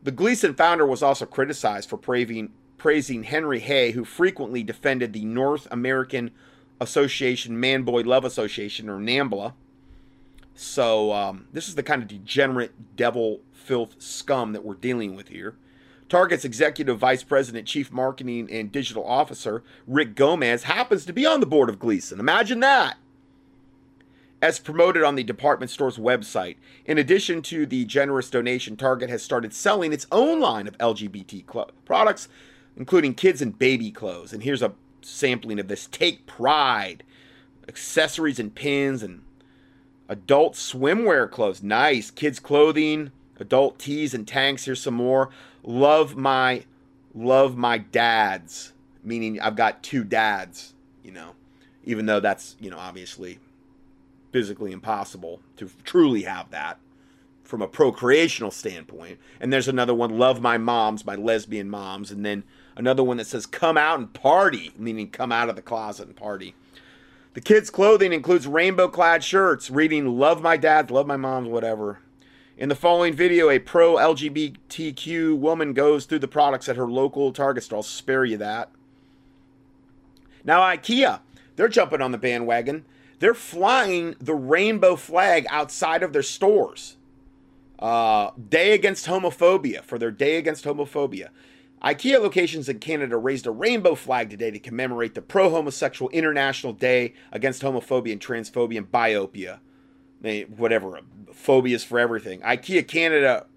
The 0.04 0.12
Gleason 0.12 0.54
founder 0.54 0.86
was 0.86 1.02
also 1.02 1.26
criticized 1.26 1.90
for 1.90 1.98
praising, 1.98 2.52
praising 2.84 3.24
Henry 3.24 3.62
Hay, 3.62 3.92
who 3.92 4.04
frequently 4.04 4.62
defended 4.62 5.14
the 5.14 5.24
North 5.24 5.70
American 5.72 6.32
Association 6.82 7.58
Man 7.58 7.84
Boy 7.84 8.02
Love 8.02 8.26
Association, 8.26 8.90
or 8.90 8.98
NAMBLA. 8.98 9.54
So, 10.54 11.14
um, 11.14 11.48
this 11.54 11.70
is 11.70 11.76
the 11.76 11.82
kind 11.82 12.02
of 12.02 12.10
degenerate 12.10 12.98
devil 12.98 13.40
filth 13.54 14.02
scum 14.02 14.52
that 14.52 14.66
we're 14.66 14.74
dealing 14.74 15.16
with 15.16 15.30
here. 15.30 15.56
Target's 16.10 16.44
executive 16.44 17.00
vice 17.00 17.24
president, 17.24 17.70
chief 17.70 17.90
marketing, 17.90 18.50
and 18.52 18.70
digital 18.70 19.06
officer, 19.08 19.64
Rick 19.88 20.14
Gomez, 20.14 20.64
happens 20.64 21.06
to 21.06 21.14
be 21.14 21.26
on 21.26 21.40
the 21.40 21.46
board 21.46 21.70
of 21.70 21.80
Gleason. 21.80 22.20
Imagine 22.20 22.60
that. 22.60 22.98
As 24.42 24.60
promoted 24.60 25.04
on 25.04 25.16
the 25.16 25.24
department 25.24 25.72
store's 25.72 25.98
website, 25.98 26.58
in 26.86 26.98
addition 26.98 27.44
to 27.44 27.66
the 27.66 27.86
generous 27.86 28.30
donation, 28.30 28.76
Target 28.76 29.10
has 29.10 29.24
started 29.24 29.54
selling 29.54 29.94
its 29.94 30.06
own 30.12 30.42
line 30.42 30.68
of 30.68 30.78
LGBT 30.80 31.46
products, 31.86 32.28
including 32.78 33.14
kids 33.14 33.42
and 33.42 33.58
baby 33.58 33.92
clothes. 33.92 34.34
And 34.34 34.44
here's 34.44 34.62
a 34.62 34.74
sampling 35.02 35.60
of 35.60 35.68
this 35.68 35.88
Take 35.88 36.26
Pride, 36.26 37.04
accessories 37.68 38.40
and 38.40 38.54
pins, 38.54 39.04
and 39.04 39.24
adult 40.10 40.54
swimwear 40.54 41.30
clothes. 41.30 41.64
Nice. 41.64 42.12
Kids' 42.12 42.40
clothing, 42.40 43.12
adult 43.40 43.80
tees 43.80 44.14
and 44.14 44.28
tanks. 44.28 44.66
Here's 44.66 44.82
some 44.82 44.96
more. 44.96 45.30
Love 45.64 46.16
my, 46.16 46.66
love 47.14 47.56
my 47.58 47.78
dads, 47.78 48.74
meaning 49.04 49.40
I've 49.40 49.56
got 49.56 49.84
two 49.84 50.04
dads, 50.04 50.74
you 51.04 51.12
know, 51.12 51.32
even 51.86 52.06
though 52.06 52.20
that's, 52.20 52.56
you 52.60 52.70
know, 52.70 52.80
obviously 52.80 53.40
physically 54.32 54.72
impossible 54.72 55.40
to 55.56 55.70
truly 55.84 56.24
have 56.24 56.50
that 56.52 56.80
from 57.44 57.62
a 57.62 57.68
procreational 57.68 58.52
standpoint. 58.52 59.20
And 59.40 59.54
there's 59.54 59.68
another 59.68 59.94
one, 59.94 60.18
Love 60.18 60.42
My 60.42 60.58
Moms, 60.58 61.06
my 61.06 61.16
lesbian 61.16 61.70
moms. 61.70 62.10
And 62.10 62.26
then 62.26 62.44
another 62.76 63.04
one 63.04 63.18
that 63.18 63.28
says, 63.28 63.46
Come 63.46 63.78
out 63.78 64.00
and 64.00 64.14
party, 64.14 64.72
meaning 64.78 65.10
come 65.10 65.32
out 65.32 65.50
of 65.50 65.56
the 65.56 65.62
closet 65.62 66.08
and 66.08 66.16
party. 66.16 66.56
The 67.34 67.42
kids' 67.42 67.70
clothing 67.70 68.14
includes 68.14 68.48
rainbow 68.48 68.88
clad 68.88 69.24
shirts 69.24 69.70
reading, 69.70 70.18
Love 70.18 70.42
My 70.42 70.58
Dad, 70.58 70.92
Love 70.92 71.08
My 71.08 71.18
Moms, 71.18 71.50
whatever. 71.50 72.00
In 72.58 72.70
the 72.70 72.76
following 72.76 73.14
video, 73.14 73.50
a 73.50 73.58
pro 73.58 73.96
LGBTQ 73.96 75.38
woman 75.38 75.74
goes 75.74 76.06
through 76.06 76.20
the 76.20 76.28
products 76.28 76.70
at 76.70 76.78
her 76.78 76.88
local 76.88 77.34
Target 77.34 77.64
store. 77.64 77.78
I'll 77.78 77.84
spare 77.84 78.26
you 78.26 78.38
that. 78.38 78.70
Now, 80.44 80.62
IKEA, 80.62 81.22
they're 81.56 81.68
jumping 81.68 82.02
on 82.02 82.12
the 82.12 82.18
bandwagon 82.18 82.86
they're 83.24 83.34
flying 83.34 84.18
the 84.20 84.36
rainbow 84.36 84.98
flag 84.98 85.46
outside 85.50 86.04
of 86.04 86.12
their 86.12 86.22
stores. 86.22 86.98
Uh, 87.80 88.32
day 88.50 88.74
against 88.74 89.06
homophobia 89.06 89.82
for 89.82 89.98
their 89.98 90.12
day 90.12 90.36
against 90.36 90.66
homophobia. 90.66 91.30
IKEA 91.84 92.22
locations 92.22 92.70
in 92.70 92.80
Canada 92.80 93.18
raised 93.18 93.46
a 93.46 93.52
rainbow 93.52 93.94
flag 93.96 94.30
today 94.30 94.52
to 94.52 94.60
commemorate 94.60 95.16
the 95.16 95.22
pro 95.22 95.50
homosexual 95.50 96.10
International 96.12 96.72
Day 96.72 97.14
against 97.32 97.62
homophobia 97.62 98.14
and 98.14 98.22
transphobia 98.22 98.78
and 98.78 98.92
biphobia. 98.92 99.60
whatever, 100.56 101.02
phobias 101.34 101.84
for 101.84 102.00
everything. 102.00 102.40
IKEA 102.42 102.88
Canada 102.88 103.48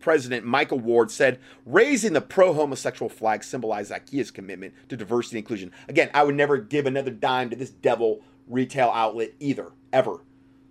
President 0.00 0.44
Michael 0.44 0.78
Ward 0.78 1.10
said 1.10 1.40
raising 1.64 2.12
the 2.12 2.20
pro 2.20 2.52
homosexual 2.52 3.08
flag 3.08 3.44
symbolized 3.44 3.92
IKEA's 3.92 4.30
commitment 4.30 4.74
to 4.88 4.96
diversity 4.96 5.38
and 5.38 5.44
inclusion. 5.44 5.72
Again, 5.88 6.10
I 6.14 6.24
would 6.24 6.34
never 6.34 6.56
give 6.58 6.86
another 6.86 7.10
dime 7.10 7.50
to 7.50 7.56
this 7.56 7.70
devil 7.70 8.22
retail 8.48 8.90
outlet 8.92 9.34
either, 9.38 9.72
ever. 9.92 10.20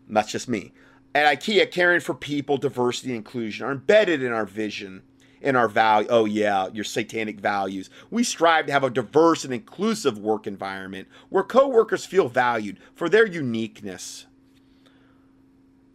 And 0.08 0.16
that's 0.16 0.32
just 0.32 0.50
me. 0.50 0.74
At 1.14 1.40
IKEA, 1.40 1.72
caring 1.72 2.02
for 2.02 2.14
people, 2.14 2.58
diversity, 2.58 3.10
and 3.10 3.18
inclusion 3.18 3.66
are 3.66 3.72
embedded 3.72 4.22
in 4.22 4.34
our 4.34 4.46
vision, 4.46 5.04
in 5.42 5.56
our 5.56 5.68
value. 5.68 6.08
Oh, 6.10 6.26
yeah, 6.26 6.68
your 6.74 6.84
satanic 6.84 7.40
values. 7.40 7.90
We 8.10 8.24
strive 8.24 8.66
to 8.68 8.72
have 8.72 8.84
a 8.84 8.90
diverse 8.90 9.44
and 9.44 9.54
inclusive 9.54 10.18
work 10.18 10.48
environment 10.48 11.08
where 11.30 11.44
coworkers 11.44 12.06
feel 12.06 12.28
valued 12.28 12.78
for 12.94 13.10
their 13.10 13.26
uniqueness. 13.26 14.26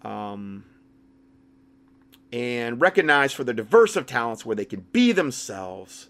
Um, 0.03 0.65
and 2.33 2.81
recognized 2.81 3.35
for 3.35 3.45
their 3.45 3.55
diverse 3.55 3.97
of 3.97 4.07
talents 4.07 4.47
where 4.47 4.57
they 4.57 4.65
can 4.65 4.87
be 4.93 5.13
themselves. 5.13 6.09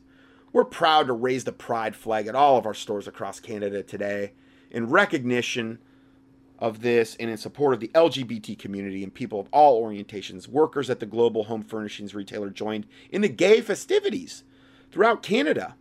We're 0.53 0.65
proud 0.65 1.07
to 1.07 1.13
raise 1.13 1.45
the 1.45 1.53
pride 1.53 1.97
flag 1.97 2.27
at 2.27 2.35
all 2.35 2.59
of 2.59 2.67
our 2.67 2.75
stores 2.75 3.09
across 3.09 3.41
Canada 3.41 3.83
today 3.83 4.33
in 4.71 4.91
recognition 4.91 5.79
of 6.61 6.83
this 6.83 7.17
and 7.19 7.31
in 7.31 7.37
support 7.37 7.75
of 7.75 7.81
the 7.81 7.89
LGBT 7.89 8.59
community 8.59 9.03
and 9.03 9.13
people 9.13 9.41
of 9.41 9.49
all 9.51 9.83
orientations, 9.83 10.47
workers 10.47 10.91
at 10.91 11.01
the 11.01 11.07
global 11.07 11.45
home 11.45 11.63
furnishings 11.63 12.15
retailer 12.15 12.51
joined 12.51 12.87
in 13.11 13.23
the 13.23 13.29
gay 13.29 13.61
festivities 13.61 14.45
throughout 14.91 15.23
Canada. 15.23 15.75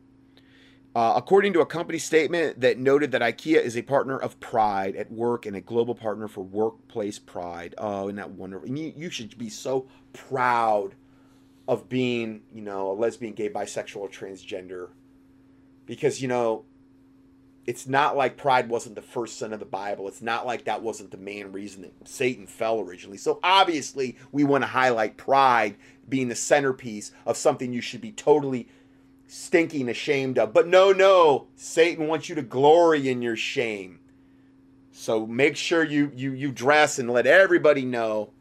Uh, 0.95 1.13
according 1.15 1.53
to 1.53 1.59
a 1.59 1.65
company 1.65 1.99
statement 1.99 2.59
that 2.61 2.79
noted 2.79 3.11
that 3.11 3.21
IKEA 3.21 3.61
is 3.61 3.77
a 3.77 3.81
partner 3.83 4.17
of 4.17 4.39
Pride 4.39 4.95
at 4.95 5.11
work 5.11 5.45
and 5.45 5.55
a 5.55 5.61
global 5.61 5.93
partner 5.93 6.27
for 6.27 6.41
workplace 6.41 7.19
pride. 7.19 7.75
Oh, 7.77 8.05
isn't 8.05 8.15
that 8.15 8.31
wonderful? 8.31 8.67
You 8.67 9.09
should 9.11 9.37
be 9.37 9.49
so 9.49 9.87
proud 10.13 10.95
of 11.67 11.87
being, 11.87 12.41
you 12.51 12.63
know, 12.63 12.91
a 12.91 12.93
lesbian, 12.93 13.33
gay, 13.33 13.49
bisexual, 13.49 14.11
transgender. 14.11 14.89
Because, 15.85 16.23
you 16.23 16.27
know, 16.27 16.65
it's 17.69 17.85
not 17.85 18.17
like 18.17 18.35
pride 18.35 18.67
wasn't 18.67 18.95
the 18.95 19.01
first 19.03 19.37
sin 19.37 19.53
of 19.53 19.59
the 19.59 19.65
Bible. 19.65 20.07
It's 20.07 20.23
not 20.23 20.43
like 20.43 20.63
that 20.63 20.81
wasn't 20.81 21.11
the 21.11 21.17
main 21.17 21.51
reason 21.51 21.83
that 21.83 22.07
Satan 22.07 22.47
fell 22.47 22.79
originally. 22.79 23.19
So 23.19 23.39
obviously, 23.43 24.17
we 24.31 24.43
want 24.43 24.63
to 24.63 24.69
highlight 24.69 25.17
pride 25.17 25.75
being 26.09 26.29
the 26.29 26.35
centerpiece 26.35 27.11
of 27.27 27.37
something 27.37 27.71
you 27.71 27.79
should 27.79 28.01
be 28.01 28.11
totally 28.11 28.69
stinking 29.27 29.87
ashamed 29.87 30.39
of. 30.39 30.51
But 30.51 30.65
no, 30.65 30.91
no, 30.91 31.45
Satan 31.55 32.07
wants 32.07 32.27
you 32.27 32.33
to 32.33 32.41
glory 32.41 33.07
in 33.07 33.21
your 33.21 33.35
shame. 33.35 33.99
So 34.91 35.27
make 35.27 35.55
sure 35.55 35.83
you 35.83 36.11
you 36.15 36.31
you 36.31 36.51
dress 36.51 36.97
and 36.97 37.07
let 37.07 37.27
everybody 37.27 37.85
know 37.85 38.31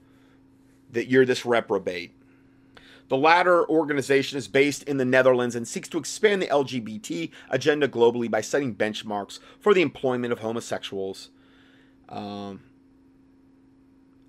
that 0.93 1.09
you're 1.09 1.27
this 1.27 1.45
reprobate. 1.45 2.15
The 3.09 3.17
latter 3.17 3.69
organization 3.69 4.37
is 4.37 4.49
based 4.49 4.83
in 4.83 4.99
the 4.99 5.05
Netherlands 5.05 5.57
and 5.57 5.67
seeks 5.67 5.89
to 5.91 5.99
expand 5.99 6.43
the 6.43 6.47
LGBT 6.47 7.31
agenda 7.51 7.89
globally 7.89 8.31
by 8.31 8.43
setting 8.43 8.75
benchmarks 8.75 9.39
for 9.59 9.73
the 9.73 9.83
employment 9.83 10.33
of 10.33 10.41
homosexuals. 10.41 11.31
Um, 12.09 12.61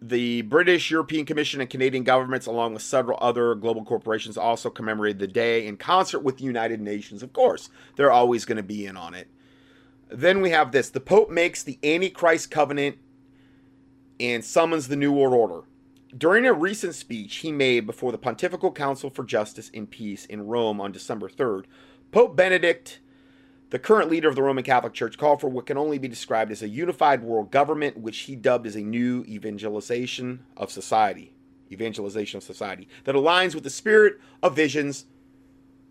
the 0.02 0.44
British, 0.44 0.92
European 0.92 1.26
Commission, 1.26 1.60
and 1.60 1.70
Canadian 1.70 2.06
governments, 2.06 2.46
along 2.46 2.74
with 2.74 2.82
several 2.82 3.18
other 3.22 3.54
global 3.56 3.84
corporations, 3.84 4.38
also 4.38 4.70
commemorated 4.70 5.20
the 5.20 5.28
day 5.28 5.68
in 5.68 5.76
concert 5.76 6.20
with 6.20 6.38
the 6.38 6.46
United 6.46 6.80
Nations. 6.80 7.22
Of 7.22 7.34
course, 7.34 7.70
they're 7.98 8.12
always 8.12 8.46
going 8.46 8.58
to 8.58 8.64
be 8.64 8.86
in 8.86 8.96
on 8.96 9.14
it. 9.14 9.28
Then 10.10 10.42
we 10.42 10.52
have 10.52 10.72
this 10.72 10.90
the 10.90 11.02
Pope 11.02 11.30
makes 11.30 11.64
the 11.64 11.78
Antichrist 11.84 12.50
covenant 12.50 12.98
and 14.20 14.44
summons 14.44 14.88
the 14.88 14.96
New 14.96 15.12
World 15.12 15.34
Order. 15.34 15.68
During 16.18 16.48
a 16.48 16.54
recent 16.54 16.96
speech 16.96 17.38
he 17.38 17.52
made 17.52 17.86
before 17.86 18.12
the 18.12 18.18
Pontifical 18.18 18.72
Council 18.72 19.12
for 19.12 19.24
Justice 19.24 19.70
and 19.76 19.90
Peace 19.90 20.26
in 20.26 20.48
Rome 20.48 20.82
on 20.82 20.92
December 20.92 21.30
3rd, 21.30 21.66
Pope 22.12 22.36
Benedict, 22.36 23.00
the 23.70 23.78
current 23.78 24.10
leader 24.10 24.28
of 24.28 24.36
the 24.36 24.42
Roman 24.42 24.64
Catholic 24.64 24.94
Church, 24.94 25.20
called 25.20 25.40
for 25.40 25.50
what 25.50 25.68
can 25.68 25.78
only 25.78 26.00
be 26.00 26.08
described 26.08 26.52
as 26.52 26.64
a 26.64 26.68
unified 26.68 27.22
world 27.22 27.52
government, 27.52 27.98
which 27.98 28.22
he 28.22 28.36
dubbed 28.36 28.66
as 28.66 28.76
a 28.76 28.82
new 28.82 29.24
evangelization 29.28 30.44
of 30.58 30.72
society. 30.72 31.32
Evangelization 31.72 32.38
of 32.38 32.44
society 32.44 32.88
that 33.04 33.14
aligns 33.14 33.54
with 33.54 33.64
the 33.64 33.70
spirit 33.70 34.20
of 34.42 34.56
visions 34.56 35.06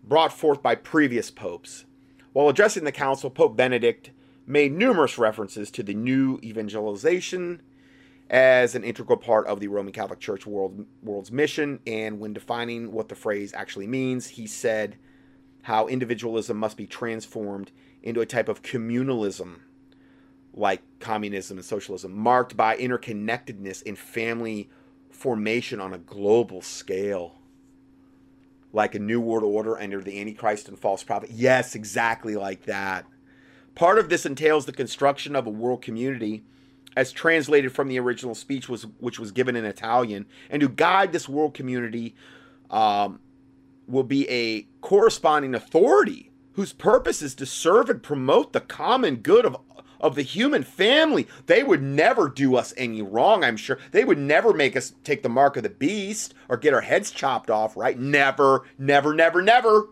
brought 0.03 0.33
forth 0.33 0.61
by 0.61 0.75
previous 0.75 1.31
popes. 1.31 1.85
While 2.33 2.49
addressing 2.49 2.83
the 2.83 2.91
council, 2.91 3.29
Pope 3.29 3.55
Benedict 3.55 4.11
made 4.45 4.73
numerous 4.73 5.17
references 5.17 5.71
to 5.71 5.83
the 5.83 5.93
new 5.93 6.41
evangelization 6.43 7.61
as 8.29 8.75
an 8.75 8.83
integral 8.83 9.17
part 9.17 9.47
of 9.47 9.59
the 9.59 9.67
Roman 9.67 9.91
Catholic 9.91 10.19
Church 10.19 10.45
world, 10.45 10.85
world's 11.01 11.31
mission. 11.31 11.79
And 11.87 12.19
when 12.19 12.33
defining 12.33 12.91
what 12.91 13.09
the 13.09 13.15
phrase 13.15 13.53
actually 13.53 13.87
means, 13.87 14.27
he 14.27 14.45
said 14.47 14.97
how 15.63 15.87
individualism 15.87 16.57
must 16.57 16.77
be 16.77 16.85
transformed 16.87 17.71
into 18.01 18.21
a 18.21 18.25
type 18.25 18.49
of 18.49 18.61
communalism 18.61 19.59
like 20.53 20.81
communism 20.99 21.57
and 21.57 21.65
socialism, 21.65 22.15
marked 22.15 22.57
by 22.57 22.75
interconnectedness 22.77 23.83
and 23.85 23.97
family 23.97 24.69
formation 25.09 25.79
on 25.79 25.93
a 25.93 25.97
global 25.97 26.61
scale. 26.61 27.35
Like 28.71 28.93
a 28.93 28.99
new 28.99 29.19
world 29.19 29.43
order 29.43 29.79
under 29.79 30.01
the 30.01 30.19
Antichrist 30.19 30.67
and 30.67 30.77
false 30.77 31.03
prophet. 31.03 31.31
Yes, 31.31 31.75
exactly 31.75 32.35
like 32.35 32.65
that. 32.65 33.05
Part 33.73 33.97
of 33.97 34.09
this 34.09 34.25
entails 34.25 34.65
the 34.65 34.71
construction 34.71 35.35
of 35.35 35.47
a 35.47 35.51
world 35.51 35.81
community 35.81 36.43
as 36.95 37.11
translated 37.11 37.71
from 37.71 37.87
the 37.87 37.99
original 37.99 38.35
speech, 38.35 38.67
was 38.67 38.83
which 38.99 39.19
was 39.19 39.31
given 39.31 39.55
in 39.55 39.65
Italian, 39.65 40.25
and 40.49 40.61
to 40.61 40.69
guide 40.69 41.11
this 41.11 41.29
world 41.29 41.53
community 41.53 42.15
um, 42.69 43.19
will 43.87 44.03
be 44.03 44.29
a 44.29 44.67
corresponding 44.81 45.55
authority 45.55 46.31
whose 46.53 46.73
purpose 46.73 47.21
is 47.21 47.35
to 47.35 47.45
serve 47.45 47.89
and 47.89 48.03
promote 48.03 48.53
the 48.53 48.61
common 48.61 49.17
good 49.17 49.45
of 49.45 49.57
of 49.99 50.15
the 50.15 50.21
human 50.21 50.63
family. 50.63 51.27
They 51.45 51.63
would 51.63 51.81
never 51.81 52.29
do 52.29 52.55
us 52.55 52.73
any 52.77 53.01
wrong, 53.01 53.43
I'm 53.43 53.57
sure. 53.57 53.79
They 53.91 54.05
would 54.05 54.17
never 54.17 54.53
make 54.53 54.75
us 54.75 54.93
take 55.03 55.23
the 55.23 55.29
mark 55.29 55.57
of 55.57 55.63
the 55.63 55.69
beast 55.69 56.33
or 56.47 56.57
get 56.57 56.73
our 56.73 56.81
heads 56.81 57.11
chopped 57.11 57.49
off, 57.49 57.75
right? 57.75 57.99
Never, 57.99 58.63
never, 58.77 59.13
never, 59.13 59.41
never. 59.41 59.89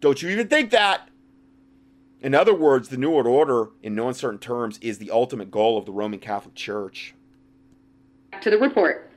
Don't 0.00 0.20
you 0.22 0.30
even 0.30 0.48
think 0.48 0.70
that. 0.70 1.08
In 2.26 2.34
other 2.34 2.56
words, 2.56 2.88
the 2.88 2.96
New 2.96 3.12
World 3.12 3.28
Order, 3.28 3.70
in 3.84 3.94
no 3.94 4.08
uncertain 4.08 4.40
terms, 4.40 4.78
is 4.78 4.98
the 4.98 5.12
ultimate 5.12 5.48
goal 5.48 5.78
of 5.78 5.86
the 5.86 5.92
Roman 5.92 6.18
Catholic 6.18 6.56
Church. 6.56 7.14
To 8.40 8.50
the 8.50 8.58
report. 8.58 9.12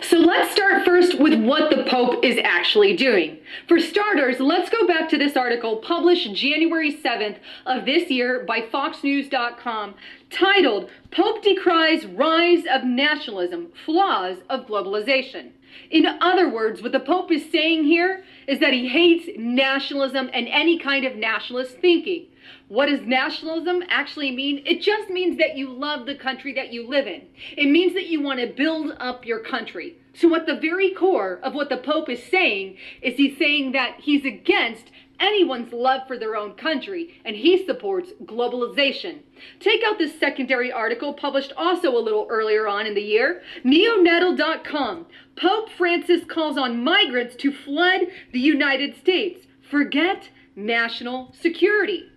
So 0.00 0.18
let's 0.18 0.52
start 0.52 0.84
first 0.84 1.18
with 1.18 1.34
what 1.42 1.68
the 1.70 1.82
Pope 1.82 2.24
is 2.24 2.38
actually 2.44 2.94
doing. 2.94 3.38
For 3.66 3.80
starters, 3.80 4.38
let's 4.38 4.70
go 4.70 4.86
back 4.86 5.08
to 5.08 5.18
this 5.18 5.36
article 5.36 5.78
published 5.78 6.32
January 6.32 6.94
7th 6.94 7.38
of 7.66 7.86
this 7.86 8.08
year 8.08 8.44
by 8.46 8.60
FoxNews.com 8.60 9.96
titled 10.30 10.90
Pope 11.10 11.42
Decries 11.42 12.06
Rise 12.06 12.66
of 12.70 12.84
Nationalism 12.84 13.72
Flaws 13.84 14.36
of 14.48 14.68
Globalization. 14.68 15.50
In 15.90 16.06
other 16.06 16.48
words, 16.48 16.82
what 16.82 16.92
the 16.92 17.00
Pope 17.00 17.32
is 17.32 17.50
saying 17.50 17.82
here 17.82 18.22
is 18.46 18.60
that 18.60 18.72
he 18.72 18.86
hates 18.86 19.28
nationalism 19.36 20.30
and 20.32 20.46
any 20.46 20.78
kind 20.78 21.04
of 21.04 21.16
nationalist 21.16 21.78
thinking. 21.78 22.26
What 22.68 22.86
does 22.86 23.00
nationalism 23.02 23.82
actually 23.88 24.30
mean? 24.30 24.62
It 24.66 24.80
just 24.80 25.10
means 25.10 25.38
that 25.38 25.56
you 25.56 25.70
love 25.70 26.06
the 26.06 26.14
country 26.14 26.54
that 26.54 26.72
you 26.72 26.88
live 26.88 27.06
in. 27.06 27.22
It 27.56 27.70
means 27.70 27.94
that 27.94 28.06
you 28.06 28.20
want 28.20 28.40
to 28.40 28.46
build 28.46 28.94
up 28.98 29.26
your 29.26 29.40
country. 29.40 29.96
So, 30.14 30.34
at 30.36 30.46
the 30.46 30.54
very 30.54 30.90
core 30.90 31.40
of 31.42 31.54
what 31.54 31.68
the 31.68 31.76
Pope 31.76 32.08
is 32.08 32.22
saying, 32.22 32.76
is 33.02 33.16
he's 33.16 33.36
saying 33.36 33.72
that 33.72 33.96
he's 34.00 34.24
against 34.24 34.90
anyone's 35.20 35.72
love 35.72 36.06
for 36.06 36.18
their 36.18 36.36
own 36.36 36.54
country 36.54 37.20
and 37.24 37.36
he 37.36 37.64
supports 37.64 38.10
globalization. 38.24 39.20
Take 39.60 39.82
out 39.84 39.98
this 39.98 40.18
secondary 40.18 40.72
article 40.72 41.14
published 41.14 41.52
also 41.56 41.96
a 41.96 42.00
little 42.00 42.26
earlier 42.30 42.66
on 42.66 42.86
in 42.86 42.94
the 42.94 43.02
year. 43.02 43.42
Neonnettle.com. 43.64 45.06
Pope 45.36 45.70
Francis 45.70 46.24
calls 46.24 46.58
on 46.58 46.82
migrants 46.82 47.36
to 47.36 47.52
flood 47.52 48.02
the 48.32 48.40
United 48.40 48.96
States. 48.96 49.46
Forget 49.68 50.28
national 50.56 51.34
security. 51.40 52.10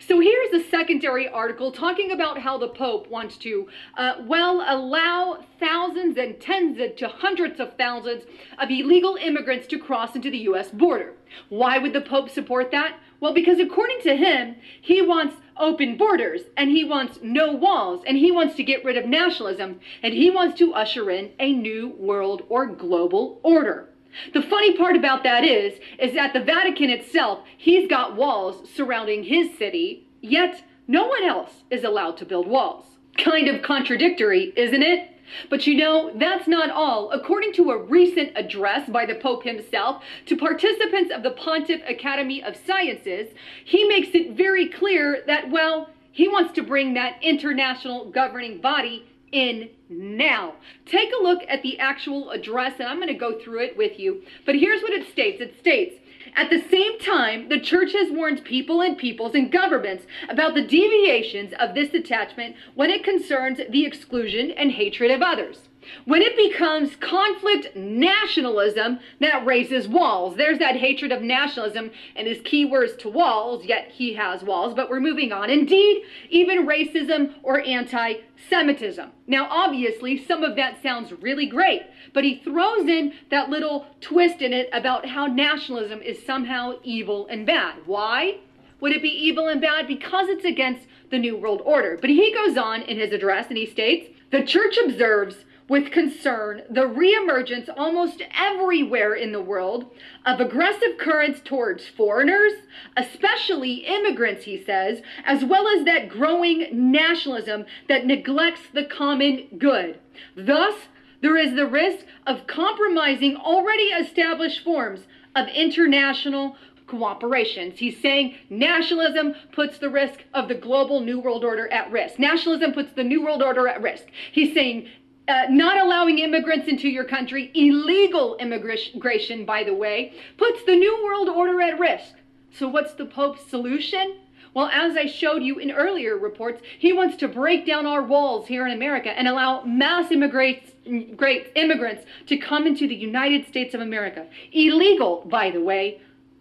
So 0.00 0.20
here's 0.20 0.52
a 0.52 0.68
secondary 0.68 1.28
article 1.28 1.70
talking 1.70 2.10
about 2.10 2.38
how 2.38 2.58
the 2.58 2.68
Pope 2.68 3.08
wants 3.08 3.36
to, 3.38 3.68
uh, 3.96 4.14
well, 4.26 4.64
allow 4.66 5.44
thousands 5.60 6.18
and 6.18 6.40
tens 6.40 6.78
to 6.96 7.08
hundreds 7.08 7.60
of 7.60 7.76
thousands 7.76 8.24
of 8.58 8.70
illegal 8.70 9.16
immigrants 9.16 9.66
to 9.68 9.78
cross 9.78 10.14
into 10.14 10.30
the 10.30 10.38
U.S. 10.38 10.70
border. 10.70 11.14
Why 11.48 11.78
would 11.78 11.92
the 11.92 12.00
Pope 12.00 12.28
support 12.28 12.70
that? 12.72 12.98
Well, 13.20 13.32
because 13.32 13.60
according 13.60 14.00
to 14.02 14.16
him, 14.16 14.56
he 14.80 15.00
wants 15.00 15.36
open 15.56 15.96
borders 15.96 16.42
and 16.56 16.70
he 16.70 16.84
wants 16.84 17.20
no 17.22 17.52
walls 17.52 18.02
and 18.06 18.18
he 18.18 18.32
wants 18.32 18.56
to 18.56 18.64
get 18.64 18.84
rid 18.84 18.96
of 18.96 19.06
nationalism 19.06 19.80
and 20.02 20.12
he 20.12 20.28
wants 20.30 20.58
to 20.58 20.74
usher 20.74 21.10
in 21.10 21.30
a 21.38 21.52
new 21.52 21.94
world 21.98 22.42
or 22.48 22.66
global 22.66 23.40
order. 23.42 23.93
The 24.32 24.42
funny 24.42 24.76
part 24.76 24.96
about 24.96 25.22
that 25.24 25.44
is, 25.44 25.78
is 25.98 26.14
that 26.14 26.32
the 26.32 26.40
Vatican 26.40 26.90
itself, 26.90 27.40
he's 27.56 27.88
got 27.88 28.16
walls 28.16 28.68
surrounding 28.70 29.24
his 29.24 29.56
city, 29.58 30.06
yet 30.20 30.62
no 30.86 31.06
one 31.06 31.24
else 31.24 31.64
is 31.70 31.84
allowed 31.84 32.16
to 32.18 32.26
build 32.26 32.46
walls. 32.46 32.86
Kind 33.16 33.48
of 33.48 33.62
contradictory, 33.62 34.52
isn't 34.56 34.82
it? 34.82 35.10
But 35.48 35.66
you 35.66 35.76
know, 35.76 36.10
that's 36.14 36.46
not 36.46 36.70
all. 36.70 37.10
According 37.10 37.54
to 37.54 37.70
a 37.70 37.82
recent 37.82 38.32
address 38.36 38.88
by 38.88 39.06
the 39.06 39.14
Pope 39.14 39.44
himself 39.44 40.02
to 40.26 40.36
participants 40.36 41.12
of 41.12 41.22
the 41.22 41.30
Pontifical 41.30 41.94
Academy 41.94 42.42
of 42.42 42.56
Sciences, 42.56 43.30
he 43.64 43.84
makes 43.84 44.08
it 44.14 44.36
very 44.36 44.68
clear 44.68 45.22
that, 45.26 45.50
well, 45.50 45.88
he 46.12 46.28
wants 46.28 46.52
to 46.52 46.62
bring 46.62 46.94
that 46.94 47.16
international 47.22 48.10
governing 48.10 48.60
body 48.60 49.06
in 49.34 49.68
now. 49.88 50.54
Take 50.86 51.10
a 51.12 51.22
look 51.22 51.42
at 51.48 51.62
the 51.62 51.78
actual 51.78 52.30
address, 52.30 52.74
and 52.78 52.88
I'm 52.88 52.96
going 52.96 53.08
to 53.08 53.14
go 53.14 53.38
through 53.38 53.64
it 53.64 53.76
with 53.76 53.98
you. 53.98 54.22
But 54.46 54.54
here's 54.54 54.82
what 54.82 54.92
it 54.92 55.10
states 55.10 55.40
it 55.40 55.58
states, 55.58 55.96
at 56.36 56.50
the 56.50 56.62
same 56.70 56.98
time, 56.98 57.48
the 57.48 57.60
church 57.60 57.92
has 57.92 58.10
warned 58.10 58.44
people 58.44 58.80
and 58.80 58.96
peoples 58.96 59.34
and 59.34 59.52
governments 59.52 60.06
about 60.28 60.54
the 60.54 60.66
deviations 60.66 61.52
of 61.58 61.74
this 61.74 61.92
attachment 61.92 62.56
when 62.74 62.90
it 62.90 63.04
concerns 63.04 63.60
the 63.68 63.84
exclusion 63.84 64.50
and 64.50 64.72
hatred 64.72 65.10
of 65.10 65.22
others. 65.22 65.68
When 66.04 66.22
it 66.22 66.36
becomes 66.36 66.96
conflict 66.96 67.74
nationalism 67.76 69.00
that 69.20 69.44
raises 69.46 69.88
walls, 69.88 70.36
there's 70.36 70.58
that 70.58 70.76
hatred 70.76 71.12
of 71.12 71.22
nationalism 71.22 71.90
and 72.16 72.26
his 72.26 72.40
key 72.42 72.64
words 72.64 72.94
to 72.96 73.08
walls, 73.08 73.64
yet 73.64 73.90
he 73.90 74.14
has 74.14 74.42
walls, 74.42 74.74
but 74.74 74.90
we're 74.90 75.00
moving 75.00 75.32
on. 75.32 75.50
Indeed, 75.50 76.02
even 76.30 76.66
racism 76.66 77.34
or 77.42 77.60
anti 77.60 78.14
Semitism. 78.50 79.10
Now, 79.26 79.46
obviously, 79.48 80.22
some 80.22 80.42
of 80.42 80.56
that 80.56 80.82
sounds 80.82 81.12
really 81.12 81.46
great, 81.46 81.82
but 82.12 82.24
he 82.24 82.36
throws 82.36 82.88
in 82.88 83.14
that 83.30 83.48
little 83.48 83.86
twist 84.00 84.42
in 84.42 84.52
it 84.52 84.68
about 84.72 85.06
how 85.06 85.26
nationalism 85.26 86.02
is 86.02 86.24
somehow 86.24 86.74
evil 86.82 87.26
and 87.28 87.46
bad. 87.46 87.76
Why? 87.86 88.38
Would 88.80 88.92
it 88.92 89.02
be 89.02 89.08
evil 89.08 89.48
and 89.48 89.60
bad? 89.60 89.86
Because 89.86 90.28
it's 90.28 90.44
against 90.44 90.86
the 91.10 91.18
New 91.18 91.36
World 91.36 91.62
Order. 91.64 91.96
But 91.98 92.10
he 92.10 92.34
goes 92.34 92.58
on 92.58 92.82
in 92.82 92.98
his 92.98 93.12
address 93.12 93.46
and 93.48 93.56
he 93.56 93.66
states 93.66 94.08
The 94.30 94.42
church 94.44 94.76
observes 94.84 95.44
with 95.68 95.90
concern 95.90 96.62
the 96.68 96.82
reemergence 96.82 97.68
almost 97.76 98.22
everywhere 98.36 99.14
in 99.14 99.32
the 99.32 99.40
world 99.40 99.90
of 100.26 100.40
aggressive 100.40 100.98
currents 100.98 101.40
towards 101.42 101.86
foreigners, 101.88 102.52
especially 102.96 103.76
immigrants, 103.86 104.44
he 104.44 104.62
says, 104.62 105.00
as 105.24 105.44
well 105.44 105.66
as 105.68 105.84
that 105.84 106.08
growing 106.08 106.68
nationalism 106.90 107.64
that 107.88 108.06
neglects 108.06 108.62
the 108.74 108.84
common 108.84 109.46
good. 109.58 109.98
Thus, 110.36 110.74
there 111.22 111.38
is 111.38 111.54
the 111.54 111.66
risk 111.66 112.04
of 112.26 112.46
compromising 112.46 113.36
already 113.36 113.84
established 113.84 114.62
forms 114.62 115.00
of 115.34 115.48
international 115.48 116.56
cooperations. 116.86 117.78
He's 117.78 118.00
saying 118.00 118.34
nationalism 118.50 119.34
puts 119.52 119.78
the 119.78 119.88
risk 119.88 120.24
of 120.34 120.48
the 120.48 120.54
global 120.54 121.00
New 121.00 121.18
World 121.18 121.42
Order 121.42 121.66
at 121.72 121.90
risk. 121.90 122.18
Nationalism 122.18 122.72
puts 122.72 122.92
the 122.92 123.04
New 123.04 123.24
World 123.24 123.42
Order 123.42 123.66
at 123.66 123.80
risk. 123.80 124.04
He's 124.30 124.52
saying 124.52 124.88
uh, 125.26 125.44
not 125.48 125.78
allowing 125.78 126.18
immigrants 126.18 126.68
into 126.68 126.88
your 126.88 127.04
country, 127.04 127.50
illegal 127.54 128.36
immigration, 128.36 129.44
by 129.44 129.64
the 129.64 129.74
way, 129.74 130.12
puts 130.36 130.62
the 130.64 130.76
New 130.76 131.04
World 131.04 131.28
Order 131.28 131.60
at 131.62 131.78
risk. 131.78 132.14
So, 132.52 132.68
what's 132.68 132.94
the 132.94 133.06
Pope's 133.06 133.48
solution? 133.48 134.18
Well, 134.54 134.70
as 134.72 134.96
I 134.96 135.06
showed 135.06 135.42
you 135.42 135.58
in 135.58 135.72
earlier 135.72 136.16
reports, 136.16 136.62
he 136.78 136.92
wants 136.92 137.16
to 137.16 137.28
break 137.28 137.66
down 137.66 137.86
our 137.86 138.02
walls 138.02 138.46
here 138.46 138.64
in 138.66 138.72
America 138.72 139.10
and 139.10 139.26
allow 139.26 139.64
mass 139.64 140.12
immigrants, 140.12 140.70
great 141.16 141.50
immigrants 141.56 142.04
to 142.26 142.36
come 142.36 142.64
into 142.66 142.86
the 142.86 142.94
United 142.94 143.48
States 143.48 143.74
of 143.74 143.80
America. 143.80 144.26
Illegal, 144.52 145.24
by 145.28 145.50
the 145.50 145.60
way. 145.60 146.00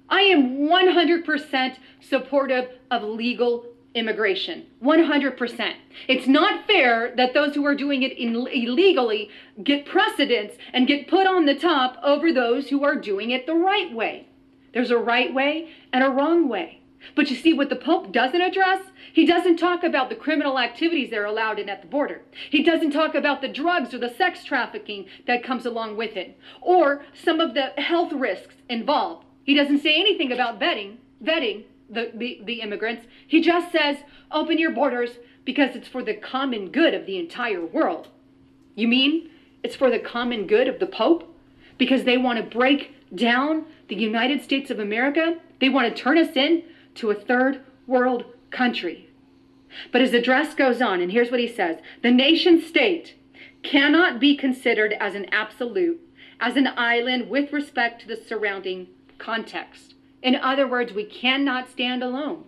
I 0.09 0.21
am 0.21 0.59
100% 0.59 1.77
supportive 2.01 2.69
of 2.91 3.01
legal 3.01 3.65
immigration. 3.95 4.65
100%. 4.83 5.73
It's 6.07 6.27
not 6.27 6.65
fair 6.65 7.13
that 7.15 7.33
those 7.33 7.55
who 7.55 7.65
are 7.65 7.75
doing 7.75 8.03
it 8.03 8.17
illegally 8.17 9.29
get 9.63 9.85
precedence 9.85 10.53
and 10.73 10.87
get 10.87 11.07
put 11.07 11.27
on 11.27 11.45
the 11.45 11.55
top 11.55 11.97
over 12.03 12.31
those 12.31 12.69
who 12.69 12.83
are 12.83 12.95
doing 12.95 13.31
it 13.31 13.45
the 13.45 13.55
right 13.55 13.93
way. 13.93 14.27
There's 14.73 14.91
a 14.91 14.97
right 14.97 15.33
way 15.33 15.69
and 15.91 16.03
a 16.03 16.09
wrong 16.09 16.49
way. 16.49 16.79
But 17.15 17.29
you 17.29 17.35
see, 17.35 17.53
what 17.53 17.69
the 17.69 17.75
Pope 17.75 18.13
doesn't 18.13 18.41
address, 18.41 18.81
he 19.11 19.25
doesn't 19.25 19.57
talk 19.57 19.83
about 19.83 20.09
the 20.09 20.15
criminal 20.15 20.57
activities 20.57 21.09
that 21.09 21.19
are 21.19 21.25
allowed 21.25 21.59
in 21.59 21.67
at 21.67 21.81
the 21.81 21.87
border. 21.87 22.21
He 22.49 22.63
doesn't 22.63 22.91
talk 22.91 23.13
about 23.13 23.41
the 23.41 23.49
drugs 23.49 23.93
or 23.93 23.97
the 23.97 24.09
sex 24.09 24.45
trafficking 24.45 25.07
that 25.27 25.43
comes 25.43 25.65
along 25.65 25.97
with 25.97 26.15
it, 26.15 26.37
or 26.61 27.03
some 27.13 27.41
of 27.41 27.53
the 27.53 27.73
health 27.77 28.13
risks 28.13 28.55
involved. 28.69 29.25
He 29.43 29.53
doesn't 29.53 29.79
say 29.79 29.99
anything 29.99 30.31
about 30.31 30.61
vetting, 30.61 30.95
vetting 31.21 31.65
the, 31.93 32.11
the, 32.13 32.41
the 32.43 32.61
immigrants. 32.61 33.05
He 33.27 33.41
just 33.41 33.71
says, 33.71 33.97
open 34.31 34.57
your 34.57 34.71
borders 34.71 35.11
because 35.45 35.75
it's 35.75 35.87
for 35.87 36.03
the 36.03 36.13
common 36.13 36.69
good 36.69 36.93
of 36.93 37.05
the 37.05 37.17
entire 37.17 37.65
world. 37.65 38.07
You 38.75 38.87
mean 38.87 39.29
it's 39.63 39.75
for 39.75 39.89
the 39.89 39.99
common 39.99 40.47
good 40.47 40.67
of 40.67 40.79
the 40.79 40.87
Pope? 40.87 41.29
Because 41.77 42.03
they 42.03 42.17
want 42.17 42.37
to 42.37 42.57
break 42.57 42.93
down 43.13 43.65
the 43.87 43.95
United 43.95 44.41
States 44.41 44.71
of 44.71 44.79
America? 44.79 45.37
They 45.59 45.69
want 45.69 45.95
to 45.95 46.01
turn 46.01 46.17
us 46.17 46.35
in 46.35 46.63
to 46.95 47.11
a 47.11 47.15
third 47.15 47.61
world 47.87 48.25
country. 48.51 49.09
But 49.91 50.01
his 50.01 50.13
address 50.13 50.53
goes 50.53 50.81
on, 50.81 51.01
and 51.01 51.11
here's 51.11 51.31
what 51.31 51.39
he 51.39 51.47
says 51.47 51.77
The 52.01 52.11
nation 52.11 52.61
state 52.61 53.15
cannot 53.63 54.19
be 54.19 54.35
considered 54.35 54.93
as 54.99 55.15
an 55.15 55.25
absolute, 55.31 55.99
as 56.39 56.55
an 56.55 56.67
island 56.77 57.29
with 57.29 57.51
respect 57.51 58.01
to 58.01 58.07
the 58.07 58.17
surrounding 58.17 58.87
context. 59.17 59.92
In 60.23 60.37
other 60.37 60.65
words, 60.65 60.93
we 60.93 61.03
cannot 61.03 61.69
stand 61.69 62.01
alone. 62.01 62.45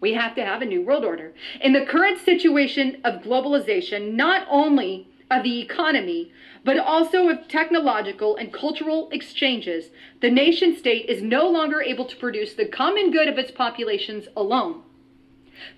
We 0.00 0.14
have 0.14 0.34
to 0.36 0.44
have 0.44 0.62
a 0.62 0.66
new 0.66 0.82
world 0.82 1.04
order. 1.04 1.34
In 1.60 1.72
the 1.72 1.84
current 1.84 2.20
situation 2.20 3.00
of 3.04 3.22
globalization, 3.22 4.14
not 4.14 4.46
only 4.48 5.08
of 5.30 5.42
the 5.42 5.60
economy, 5.60 6.30
but 6.64 6.78
also 6.78 7.28
of 7.28 7.48
technological 7.48 8.36
and 8.36 8.52
cultural 8.52 9.08
exchanges, 9.10 9.86
the 10.20 10.30
nation 10.30 10.76
state 10.76 11.08
is 11.08 11.22
no 11.22 11.48
longer 11.48 11.82
able 11.82 12.04
to 12.04 12.16
produce 12.16 12.54
the 12.54 12.66
common 12.66 13.10
good 13.10 13.28
of 13.28 13.38
its 13.38 13.50
populations 13.50 14.28
alone. 14.36 14.82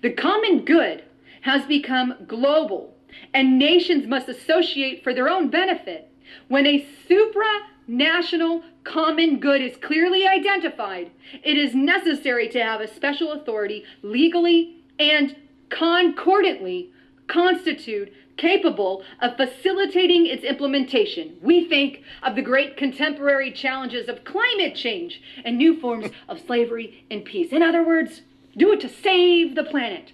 The 0.01 0.11
common 0.11 0.63
good 0.63 1.03
has 1.41 1.65
become 1.65 2.25
global, 2.27 2.93
and 3.33 3.57
nations 3.57 4.07
must 4.07 4.29
associate 4.29 5.03
for 5.03 5.13
their 5.13 5.29
own 5.29 5.49
benefit. 5.49 6.09
When 6.47 6.67
a 6.67 6.85
supranational 7.09 8.63
common 8.85 9.39
good 9.39 9.61
is 9.61 9.75
clearly 9.77 10.25
identified, 10.25 11.11
it 11.43 11.57
is 11.57 11.75
necessary 11.75 12.47
to 12.49 12.63
have 12.63 12.79
a 12.79 12.87
special 12.87 13.33
authority 13.33 13.83
legally 14.01 14.77
and 14.97 15.35
concordantly 15.69 16.91
constitute 17.27 18.13
capable 18.37 19.03
of 19.21 19.37
facilitating 19.37 20.25
its 20.25 20.43
implementation. 20.43 21.37
We 21.41 21.67
think 21.67 22.03
of 22.21 22.35
the 22.35 22.41
great 22.41 22.77
contemporary 22.77 23.51
challenges 23.51 24.09
of 24.09 24.23
climate 24.23 24.75
change 24.75 25.21
and 25.43 25.57
new 25.57 25.79
forms 25.79 26.11
of 26.29 26.39
slavery 26.39 27.05
and 27.09 27.23
peace. 27.23 27.51
In 27.51 27.63
other 27.63 27.83
words, 27.83 28.21
do 28.57 28.71
it 28.73 28.81
to 28.81 28.89
save 28.89 29.55
the 29.55 29.63
planet. 29.63 30.11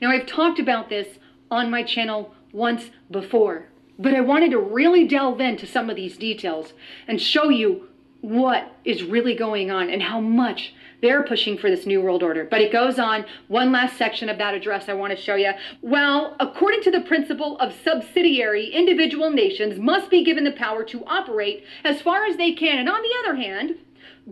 Now, 0.00 0.10
I've 0.10 0.26
talked 0.26 0.58
about 0.58 0.88
this 0.88 1.18
on 1.50 1.70
my 1.70 1.82
channel 1.82 2.34
once 2.52 2.90
before, 3.10 3.68
but 3.98 4.14
I 4.14 4.20
wanted 4.20 4.52
to 4.52 4.58
really 4.58 5.06
delve 5.06 5.40
into 5.40 5.66
some 5.66 5.90
of 5.90 5.96
these 5.96 6.16
details 6.16 6.72
and 7.06 7.20
show 7.20 7.48
you 7.48 7.88
what 8.20 8.72
is 8.84 9.02
really 9.02 9.34
going 9.34 9.70
on 9.70 9.90
and 9.90 10.02
how 10.02 10.20
much 10.20 10.74
they're 11.00 11.22
pushing 11.22 11.56
for 11.56 11.70
this 11.70 11.86
new 11.86 12.00
world 12.00 12.22
order. 12.22 12.44
But 12.44 12.60
it 12.60 12.72
goes 12.72 12.98
on. 12.98 13.24
One 13.46 13.70
last 13.70 13.96
section 13.96 14.28
of 14.28 14.38
that 14.38 14.54
address 14.54 14.88
I 14.88 14.94
want 14.94 15.16
to 15.16 15.22
show 15.22 15.36
you. 15.36 15.52
Well, 15.80 16.36
according 16.40 16.82
to 16.82 16.90
the 16.90 17.02
principle 17.02 17.56
of 17.58 17.74
subsidiary, 17.84 18.66
individual 18.66 19.30
nations 19.30 19.78
must 19.78 20.10
be 20.10 20.24
given 20.24 20.44
the 20.44 20.52
power 20.52 20.84
to 20.84 21.04
operate 21.06 21.64
as 21.84 22.02
far 22.02 22.24
as 22.24 22.36
they 22.36 22.52
can. 22.52 22.78
And 22.78 22.88
on 22.88 23.02
the 23.02 23.14
other 23.20 23.36
hand, 23.36 23.76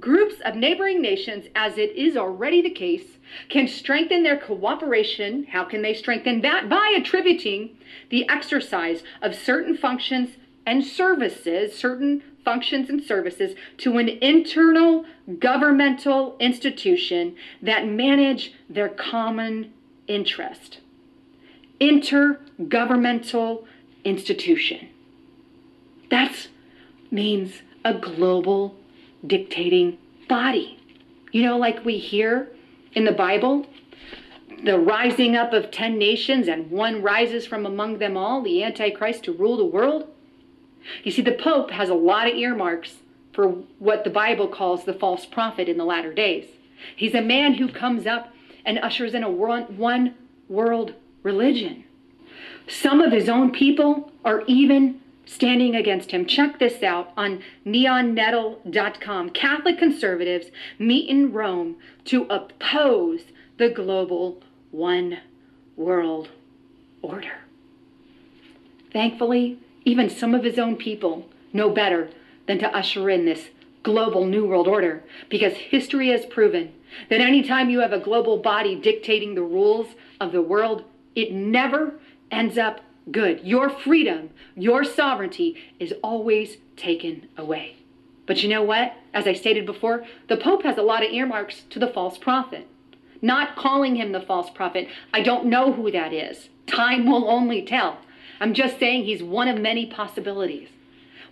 groups 0.00 0.36
of 0.44 0.56
neighboring 0.56 1.00
nations, 1.00 1.46
as 1.54 1.78
it 1.78 1.94
is 1.94 2.16
already 2.16 2.62
the 2.62 2.70
case, 2.70 3.18
can 3.48 3.68
strengthen 3.68 4.24
their 4.24 4.38
cooperation. 4.38 5.44
How 5.44 5.64
can 5.64 5.82
they 5.82 5.94
strengthen 5.94 6.40
that? 6.40 6.68
By 6.68 6.94
attributing 6.96 7.75
the 8.10 8.28
exercise 8.28 9.02
of 9.22 9.34
certain 9.34 9.76
functions 9.76 10.36
and 10.66 10.84
services, 10.84 11.76
certain 11.76 12.22
functions 12.44 12.88
and 12.88 13.02
services 13.02 13.56
to 13.78 13.98
an 13.98 14.08
internal 14.08 15.04
governmental 15.38 16.36
institution 16.38 17.34
that 17.62 17.86
manage 17.86 18.52
their 18.68 18.88
common 18.88 19.72
interest. 20.06 20.80
Intergovernmental 21.80 23.64
institution. 24.04 24.88
That 26.10 26.48
means 27.10 27.62
a 27.84 27.94
global 27.94 28.76
dictating 29.26 29.98
body. 30.28 30.78
You 31.32 31.42
know, 31.42 31.58
like 31.58 31.84
we 31.84 31.98
hear 31.98 32.48
in 32.92 33.04
the 33.04 33.12
Bible, 33.12 33.66
the 34.64 34.78
rising 34.78 35.36
up 35.36 35.52
of 35.52 35.70
10 35.70 35.98
nations 35.98 36.48
and 36.48 36.70
one 36.70 37.02
rises 37.02 37.46
from 37.46 37.66
among 37.66 37.98
them 37.98 38.16
all, 38.16 38.42
the 38.42 38.62
Antichrist 38.62 39.24
to 39.24 39.32
rule 39.32 39.56
the 39.56 39.64
world. 39.64 40.08
You 41.02 41.12
see, 41.12 41.22
the 41.22 41.32
Pope 41.32 41.70
has 41.70 41.88
a 41.88 41.94
lot 41.94 42.28
of 42.28 42.36
earmarks 42.36 42.96
for 43.32 43.48
what 43.78 44.04
the 44.04 44.10
Bible 44.10 44.48
calls 44.48 44.84
the 44.84 44.94
false 44.94 45.26
prophet 45.26 45.68
in 45.68 45.76
the 45.76 45.84
latter 45.84 46.14
days. 46.14 46.46
He's 46.94 47.14
a 47.14 47.20
man 47.20 47.54
who 47.54 47.68
comes 47.68 48.06
up 48.06 48.32
and 48.64 48.78
ushers 48.78 49.14
in 49.14 49.22
a 49.22 49.30
one 49.30 50.14
world 50.48 50.94
religion. 51.22 51.84
Some 52.68 53.00
of 53.00 53.12
his 53.12 53.28
own 53.28 53.52
people 53.52 54.10
are 54.24 54.42
even 54.46 55.00
standing 55.24 55.74
against 55.74 56.12
him. 56.12 56.24
Check 56.24 56.58
this 56.58 56.82
out 56.82 57.12
on 57.16 57.42
neonnettle.com. 57.64 59.30
Catholic 59.30 59.78
conservatives 59.78 60.46
meet 60.78 61.08
in 61.08 61.32
Rome 61.32 61.76
to 62.06 62.26
oppose 62.30 63.22
the 63.58 63.68
global 63.68 64.42
one 64.70 65.18
world 65.76 66.28
order. 67.02 67.38
Thankfully, 68.92 69.58
even 69.84 70.08
some 70.08 70.34
of 70.34 70.44
his 70.44 70.58
own 70.58 70.76
people 70.76 71.28
know 71.52 71.70
better 71.70 72.10
than 72.46 72.58
to 72.58 72.76
usher 72.76 73.10
in 73.10 73.24
this 73.24 73.48
global 73.82 74.26
new 74.26 74.44
world 74.44 74.66
order 74.66 75.04
because 75.28 75.52
history 75.54 76.08
has 76.08 76.26
proven 76.26 76.72
that 77.08 77.20
anytime 77.20 77.70
you 77.70 77.80
have 77.80 77.92
a 77.92 78.00
global 78.00 78.36
body 78.38 78.74
dictating 78.74 79.34
the 79.34 79.42
rules 79.42 79.88
of 80.20 80.32
the 80.32 80.42
world, 80.42 80.84
it 81.14 81.32
never 81.32 81.94
ends 82.30 82.58
up 82.58 82.80
good. 83.10 83.40
Your 83.44 83.70
freedom, 83.70 84.30
your 84.56 84.82
sovereignty 84.82 85.56
is 85.78 85.94
always 86.02 86.56
taken 86.76 87.28
away. 87.36 87.76
But 88.26 88.42
you 88.42 88.48
know 88.48 88.62
what? 88.62 88.94
As 89.14 89.26
I 89.26 89.34
stated 89.34 89.66
before, 89.66 90.04
the 90.28 90.36
Pope 90.36 90.64
has 90.64 90.78
a 90.78 90.82
lot 90.82 91.04
of 91.04 91.12
earmarks 91.12 91.62
to 91.70 91.78
the 91.78 91.86
false 91.86 92.18
prophet. 92.18 92.66
Not 93.22 93.56
calling 93.56 93.96
him 93.96 94.12
the 94.12 94.20
false 94.20 94.50
prophet. 94.50 94.88
I 95.12 95.22
don't 95.22 95.46
know 95.46 95.72
who 95.72 95.90
that 95.90 96.12
is. 96.12 96.48
Time 96.66 97.06
will 97.06 97.28
only 97.30 97.62
tell. 97.62 97.98
I'm 98.40 98.54
just 98.54 98.78
saying 98.78 99.04
he's 99.04 99.22
one 99.22 99.48
of 99.48 99.60
many 99.60 99.86
possibilities. 99.86 100.68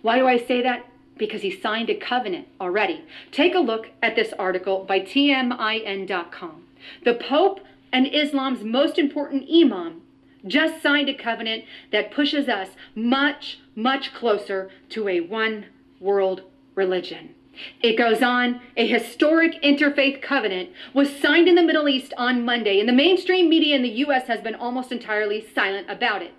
Why 0.01 0.17
do 0.17 0.27
I 0.27 0.37
say 0.37 0.61
that? 0.61 0.85
Because 1.17 1.41
he 1.41 1.51
signed 1.51 1.89
a 1.89 1.95
covenant 1.95 2.47
already. 2.59 3.03
Take 3.31 3.55
a 3.55 3.59
look 3.59 3.89
at 4.01 4.15
this 4.15 4.33
article 4.37 4.83
by 4.83 4.99
TMIN.com. 4.99 6.63
The 7.03 7.13
Pope 7.13 7.61
and 7.91 8.07
Islam's 8.07 8.63
most 8.63 8.99
important 8.99 9.49
imam 9.49 10.01
just 10.45 10.81
signed 10.81 11.09
a 11.09 11.13
covenant 11.13 11.63
that 11.91 12.11
pushes 12.11 12.47
us 12.47 12.69
much, 12.93 13.59
much 13.75 14.13
closer 14.13 14.69
to 14.89 15.07
a 15.07 15.21
one 15.21 15.65
world 15.99 16.41
religion. 16.75 17.33
It 17.81 17.97
goes 17.97 18.21
on, 18.21 18.61
a 18.75 18.85
historic 18.87 19.61
interfaith 19.61 20.21
covenant 20.21 20.69
was 20.93 21.15
signed 21.15 21.47
in 21.47 21.55
the 21.55 21.63
Middle 21.63 21.87
East 21.89 22.13
on 22.17 22.45
Monday, 22.45 22.79
and 22.79 22.87
the 22.87 22.93
mainstream 22.93 23.49
media 23.49 23.75
in 23.75 23.83
the 23.83 23.89
U.S. 23.89 24.27
has 24.27 24.41
been 24.41 24.55
almost 24.55 24.91
entirely 24.91 25.45
silent 25.53 25.89
about 25.89 26.21
it. 26.21 26.33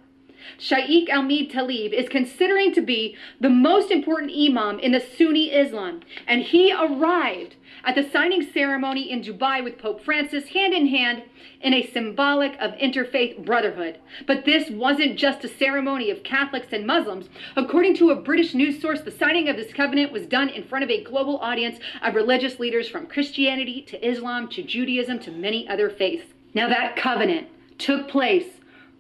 Shaikh 0.59 1.11
Ahmed 1.13 1.51
Talib 1.51 1.93
is 1.93 2.09
considering 2.09 2.73
to 2.75 2.81
be 2.81 3.17
the 3.41 3.51
most 3.51 3.91
important 3.91 4.33
imam 4.33 4.79
in 4.79 4.93
the 4.93 5.01
Sunni 5.01 5.51
Islam, 5.51 6.03
and 6.27 6.43
he 6.43 6.73
arrived 6.73 7.57
at 7.87 7.95
the 7.95 8.11
signing 8.11 8.43
ceremony 8.53 9.09
in 9.09 9.23
Dubai 9.23 9.63
with 9.63 9.79
Pope 9.79 10.05
Francis 10.05 10.49
hand 10.49 10.75
in 10.75 10.89
hand 10.89 11.23
in 11.61 11.73
a 11.73 11.87
symbolic 11.87 12.57
of 12.61 12.73
interfaith 12.73 13.45
brotherhood. 13.47 13.99
But 14.27 14.45
this 14.45 14.69
wasn't 14.71 15.17
just 15.17 15.45
a 15.45 15.49
ceremony 15.49 16.11
of 16.11 16.25
Catholics 16.25 16.73
and 16.73 16.85
Muslims. 16.85 17.29
According 17.55 17.95
to 17.97 18.11
a 18.11 18.17
British 18.17 18.55
news 18.55 18.83
source, 18.83 19.03
the 19.03 19.13
signing 19.13 19.49
of 19.49 19.57
this 19.57 19.73
covenant 19.73 20.11
was 20.11 20.27
done 20.27 20.49
in 20.49 20.65
front 20.65 20.83
of 20.83 20.91
a 20.91 21.05
global 21.05 21.39
audience 21.39 21.79
of 22.03 22.17
religious 22.17 22.59
leaders 22.59 22.89
from 22.89 23.07
Christianity 23.07 23.83
to 23.83 24.05
Islam 24.07 24.49
to 24.49 24.65
Judaism 24.65 25.21
to 25.21 25.31
many 25.31 25.69
other 25.69 25.89
faiths. 25.89 26.33
Now, 26.55 26.69
that 26.69 26.97
covenant 26.97 27.47
took 27.79 28.09
place 28.09 28.47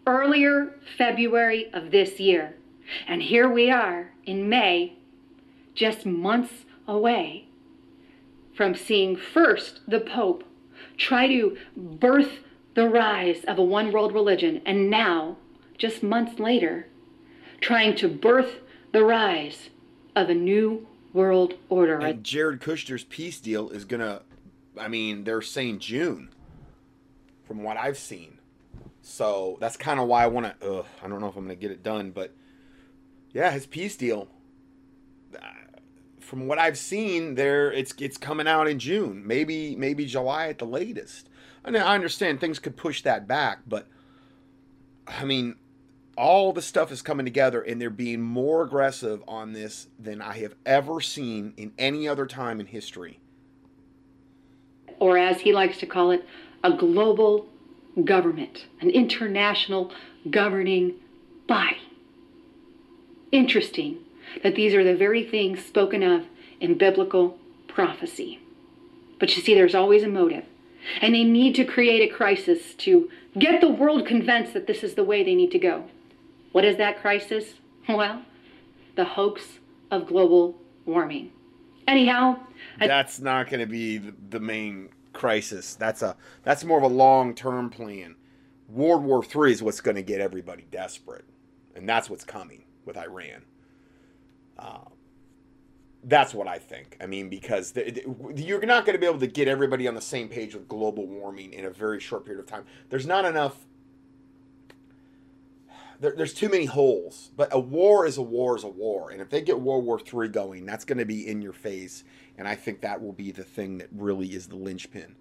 earlier 0.06 0.76
February 0.96 1.72
of 1.72 1.90
this 1.90 2.20
year. 2.20 2.54
And 3.08 3.20
here 3.20 3.48
we 3.48 3.68
are 3.68 4.12
in 4.24 4.48
May, 4.48 4.96
just 5.74 6.06
months 6.06 6.66
away 6.86 7.45
from 8.56 8.74
seeing 8.74 9.16
first 9.16 9.80
the 9.86 10.00
Pope 10.00 10.42
try 10.96 11.28
to 11.28 11.56
birth 11.76 12.40
the 12.74 12.88
rise 12.88 13.44
of 13.44 13.58
a 13.58 13.62
one 13.62 13.92
world 13.92 14.12
religion, 14.12 14.62
and 14.66 14.90
now, 14.90 15.36
just 15.78 16.02
months 16.02 16.38
later, 16.38 16.86
trying 17.60 17.94
to 17.96 18.08
birth 18.08 18.60
the 18.92 19.04
rise 19.04 19.70
of 20.14 20.30
a 20.30 20.34
new 20.34 20.86
world 21.12 21.54
order. 21.68 21.98
And 21.98 22.24
Jared 22.24 22.60
Kushner's 22.60 23.04
peace 23.04 23.40
deal 23.40 23.70
is 23.70 23.84
going 23.84 24.00
to, 24.00 24.22
I 24.78 24.88
mean, 24.88 25.24
they're 25.24 25.42
saying 25.42 25.78
June, 25.78 26.30
from 27.46 27.62
what 27.62 27.76
I've 27.76 27.98
seen. 27.98 28.38
So 29.02 29.56
that's 29.60 29.76
kind 29.76 30.00
of 30.00 30.08
why 30.08 30.24
I 30.24 30.26
want 30.26 30.60
to. 30.60 30.84
I 31.02 31.08
don't 31.08 31.20
know 31.20 31.28
if 31.28 31.36
I'm 31.36 31.44
going 31.44 31.56
to 31.56 31.60
get 31.60 31.70
it 31.70 31.82
done, 31.82 32.10
but 32.10 32.34
yeah, 33.32 33.50
his 33.50 33.66
peace 33.66 33.96
deal. 33.96 34.28
From 36.26 36.48
what 36.48 36.58
I've 36.58 36.76
seen, 36.76 37.36
there 37.36 37.70
it's 37.70 37.94
it's 38.00 38.18
coming 38.18 38.48
out 38.48 38.66
in 38.66 38.80
June, 38.80 39.24
maybe 39.24 39.76
maybe 39.76 40.06
July 40.06 40.48
at 40.48 40.58
the 40.58 40.64
latest. 40.64 41.30
And 41.64 41.76
I 41.76 41.94
understand 41.94 42.40
things 42.40 42.58
could 42.58 42.76
push 42.76 43.02
that 43.02 43.28
back, 43.28 43.60
but 43.64 43.86
I 45.06 45.24
mean, 45.24 45.54
all 46.18 46.52
the 46.52 46.62
stuff 46.62 46.90
is 46.90 47.00
coming 47.00 47.24
together, 47.24 47.62
and 47.62 47.80
they're 47.80 47.90
being 47.90 48.20
more 48.20 48.62
aggressive 48.62 49.22
on 49.28 49.52
this 49.52 49.86
than 50.00 50.20
I 50.20 50.38
have 50.38 50.56
ever 50.66 51.00
seen 51.00 51.54
in 51.56 51.72
any 51.78 52.08
other 52.08 52.26
time 52.26 52.58
in 52.58 52.66
history. 52.66 53.20
Or 54.98 55.16
as 55.16 55.42
he 55.42 55.52
likes 55.52 55.78
to 55.78 55.86
call 55.86 56.10
it, 56.10 56.24
a 56.64 56.72
global 56.72 57.46
government, 58.04 58.66
an 58.80 58.90
international 58.90 59.92
governing 60.28 60.94
body. 61.46 61.78
Interesting 63.30 63.98
that 64.42 64.54
these 64.54 64.74
are 64.74 64.84
the 64.84 64.96
very 64.96 65.24
things 65.24 65.64
spoken 65.64 66.02
of 66.02 66.24
in 66.60 66.78
biblical 66.78 67.38
prophecy. 67.68 68.40
But 69.18 69.34
you 69.36 69.42
see, 69.42 69.54
there's 69.54 69.74
always 69.74 70.02
a 70.02 70.08
motive. 70.08 70.44
And 71.00 71.14
they 71.14 71.24
need 71.24 71.54
to 71.56 71.64
create 71.64 72.08
a 72.08 72.14
crisis 72.14 72.74
to 72.74 73.10
get 73.38 73.60
the 73.60 73.68
world 73.68 74.06
convinced 74.06 74.52
that 74.54 74.66
this 74.66 74.82
is 74.84 74.94
the 74.94 75.04
way 75.04 75.24
they 75.24 75.34
need 75.34 75.50
to 75.52 75.58
go. 75.58 75.84
What 76.52 76.64
is 76.64 76.76
that 76.76 77.00
crisis? 77.00 77.54
Well, 77.88 78.22
the 78.94 79.04
hoax 79.04 79.58
of 79.90 80.06
global 80.06 80.56
warming. 80.84 81.32
Anyhow, 81.86 82.40
I- 82.80 82.86
That's 82.86 83.20
not 83.20 83.48
going 83.48 83.60
to 83.60 83.66
be 83.66 83.98
the, 83.98 84.40
main 84.40 84.90
crisis. 85.12 85.74
That's 85.74 86.02
a 86.02 86.16
that's 86.42 86.64
more 86.64 86.78
of 86.78 86.84
a 86.84 86.94
long 86.94 87.34
term 87.34 87.70
plan. 87.70 88.16
World 88.68 89.04
War 89.04 89.22
III 89.24 89.52
is 89.52 89.62
what's 89.62 89.80
going 89.80 89.94
to 89.94 90.02
get 90.02 90.20
everybody 90.20 90.66
desperate, 90.70 91.24
and 91.74 91.88
that's 91.88 92.10
what's 92.10 92.24
coming 92.24 92.64
with 92.84 92.96
Iran. 92.96 93.42
Uh, 94.58 94.78
that's 96.04 96.34
what 96.34 96.46
I 96.48 96.58
think. 96.58 96.96
I 97.00 97.06
mean, 97.06 97.28
because 97.28 97.72
the, 97.72 97.90
the- 97.90 98.42
you're 98.42 98.64
not 98.66 98.86
going 98.86 98.94
to 98.94 99.00
be 99.00 99.06
able 99.06 99.18
to 99.20 99.26
get 99.26 99.48
everybody 99.48 99.88
on 99.88 99.94
the 99.94 100.00
same 100.00 100.28
page 100.28 100.54
with 100.54 100.68
global 100.68 101.06
warming 101.06 101.52
in 101.52 101.64
a 101.64 101.70
very 101.70 102.00
short 102.00 102.24
period 102.24 102.40
of 102.40 102.46
time. 102.46 102.64
There's 102.90 103.06
not 103.06 103.24
enough. 103.24 103.56
There, 106.00 106.14
there's 106.16 106.34
too 106.34 106.48
many 106.48 106.66
holes. 106.66 107.30
But 107.36 107.48
a 107.52 107.58
war 107.60 108.06
is 108.06 108.18
a 108.18 108.22
war 108.22 108.56
is 108.56 108.64
a 108.64 108.68
war, 108.68 109.10
and 109.10 109.20
if 109.20 109.30
they 109.30 109.40
get 109.40 109.60
World 109.60 109.84
War 109.84 110.00
III 110.00 110.28
going, 110.28 110.66
that's 110.66 110.84
going 110.84 110.98
to 110.98 111.04
be 111.06 111.26
in 111.26 111.42
your 111.42 111.52
face, 111.54 112.04
and 112.38 112.46
I 112.46 112.54
think 112.54 112.82
that 112.82 113.02
will 113.02 113.12
be 113.12 113.32
the 113.32 113.44
thing 113.44 113.78
that 113.78 113.88
really 113.92 114.34
is 114.34 114.48
the 114.48 114.56
linchpin 114.56 115.16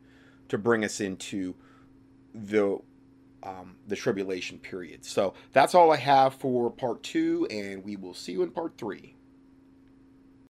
to 0.50 0.58
bring 0.58 0.84
us 0.86 1.00
into 1.02 1.56
the 2.34 2.80
um, 3.44 3.76
the 3.88 3.96
tribulation 3.96 4.58
period. 4.60 5.06
So 5.06 5.34
that's 5.54 5.76
all 5.76 5.92
I 5.92 5.98
have 5.98 6.36
for 6.36 6.72
part 6.72 7.04
two, 7.04 7.48
and 7.52 7.84
we 7.84 7.96
will 7.96 8.14
see 8.16 8.34
you 8.34 8.44
in 8.44 8.52
part 8.52 8.78
three. 8.78 9.15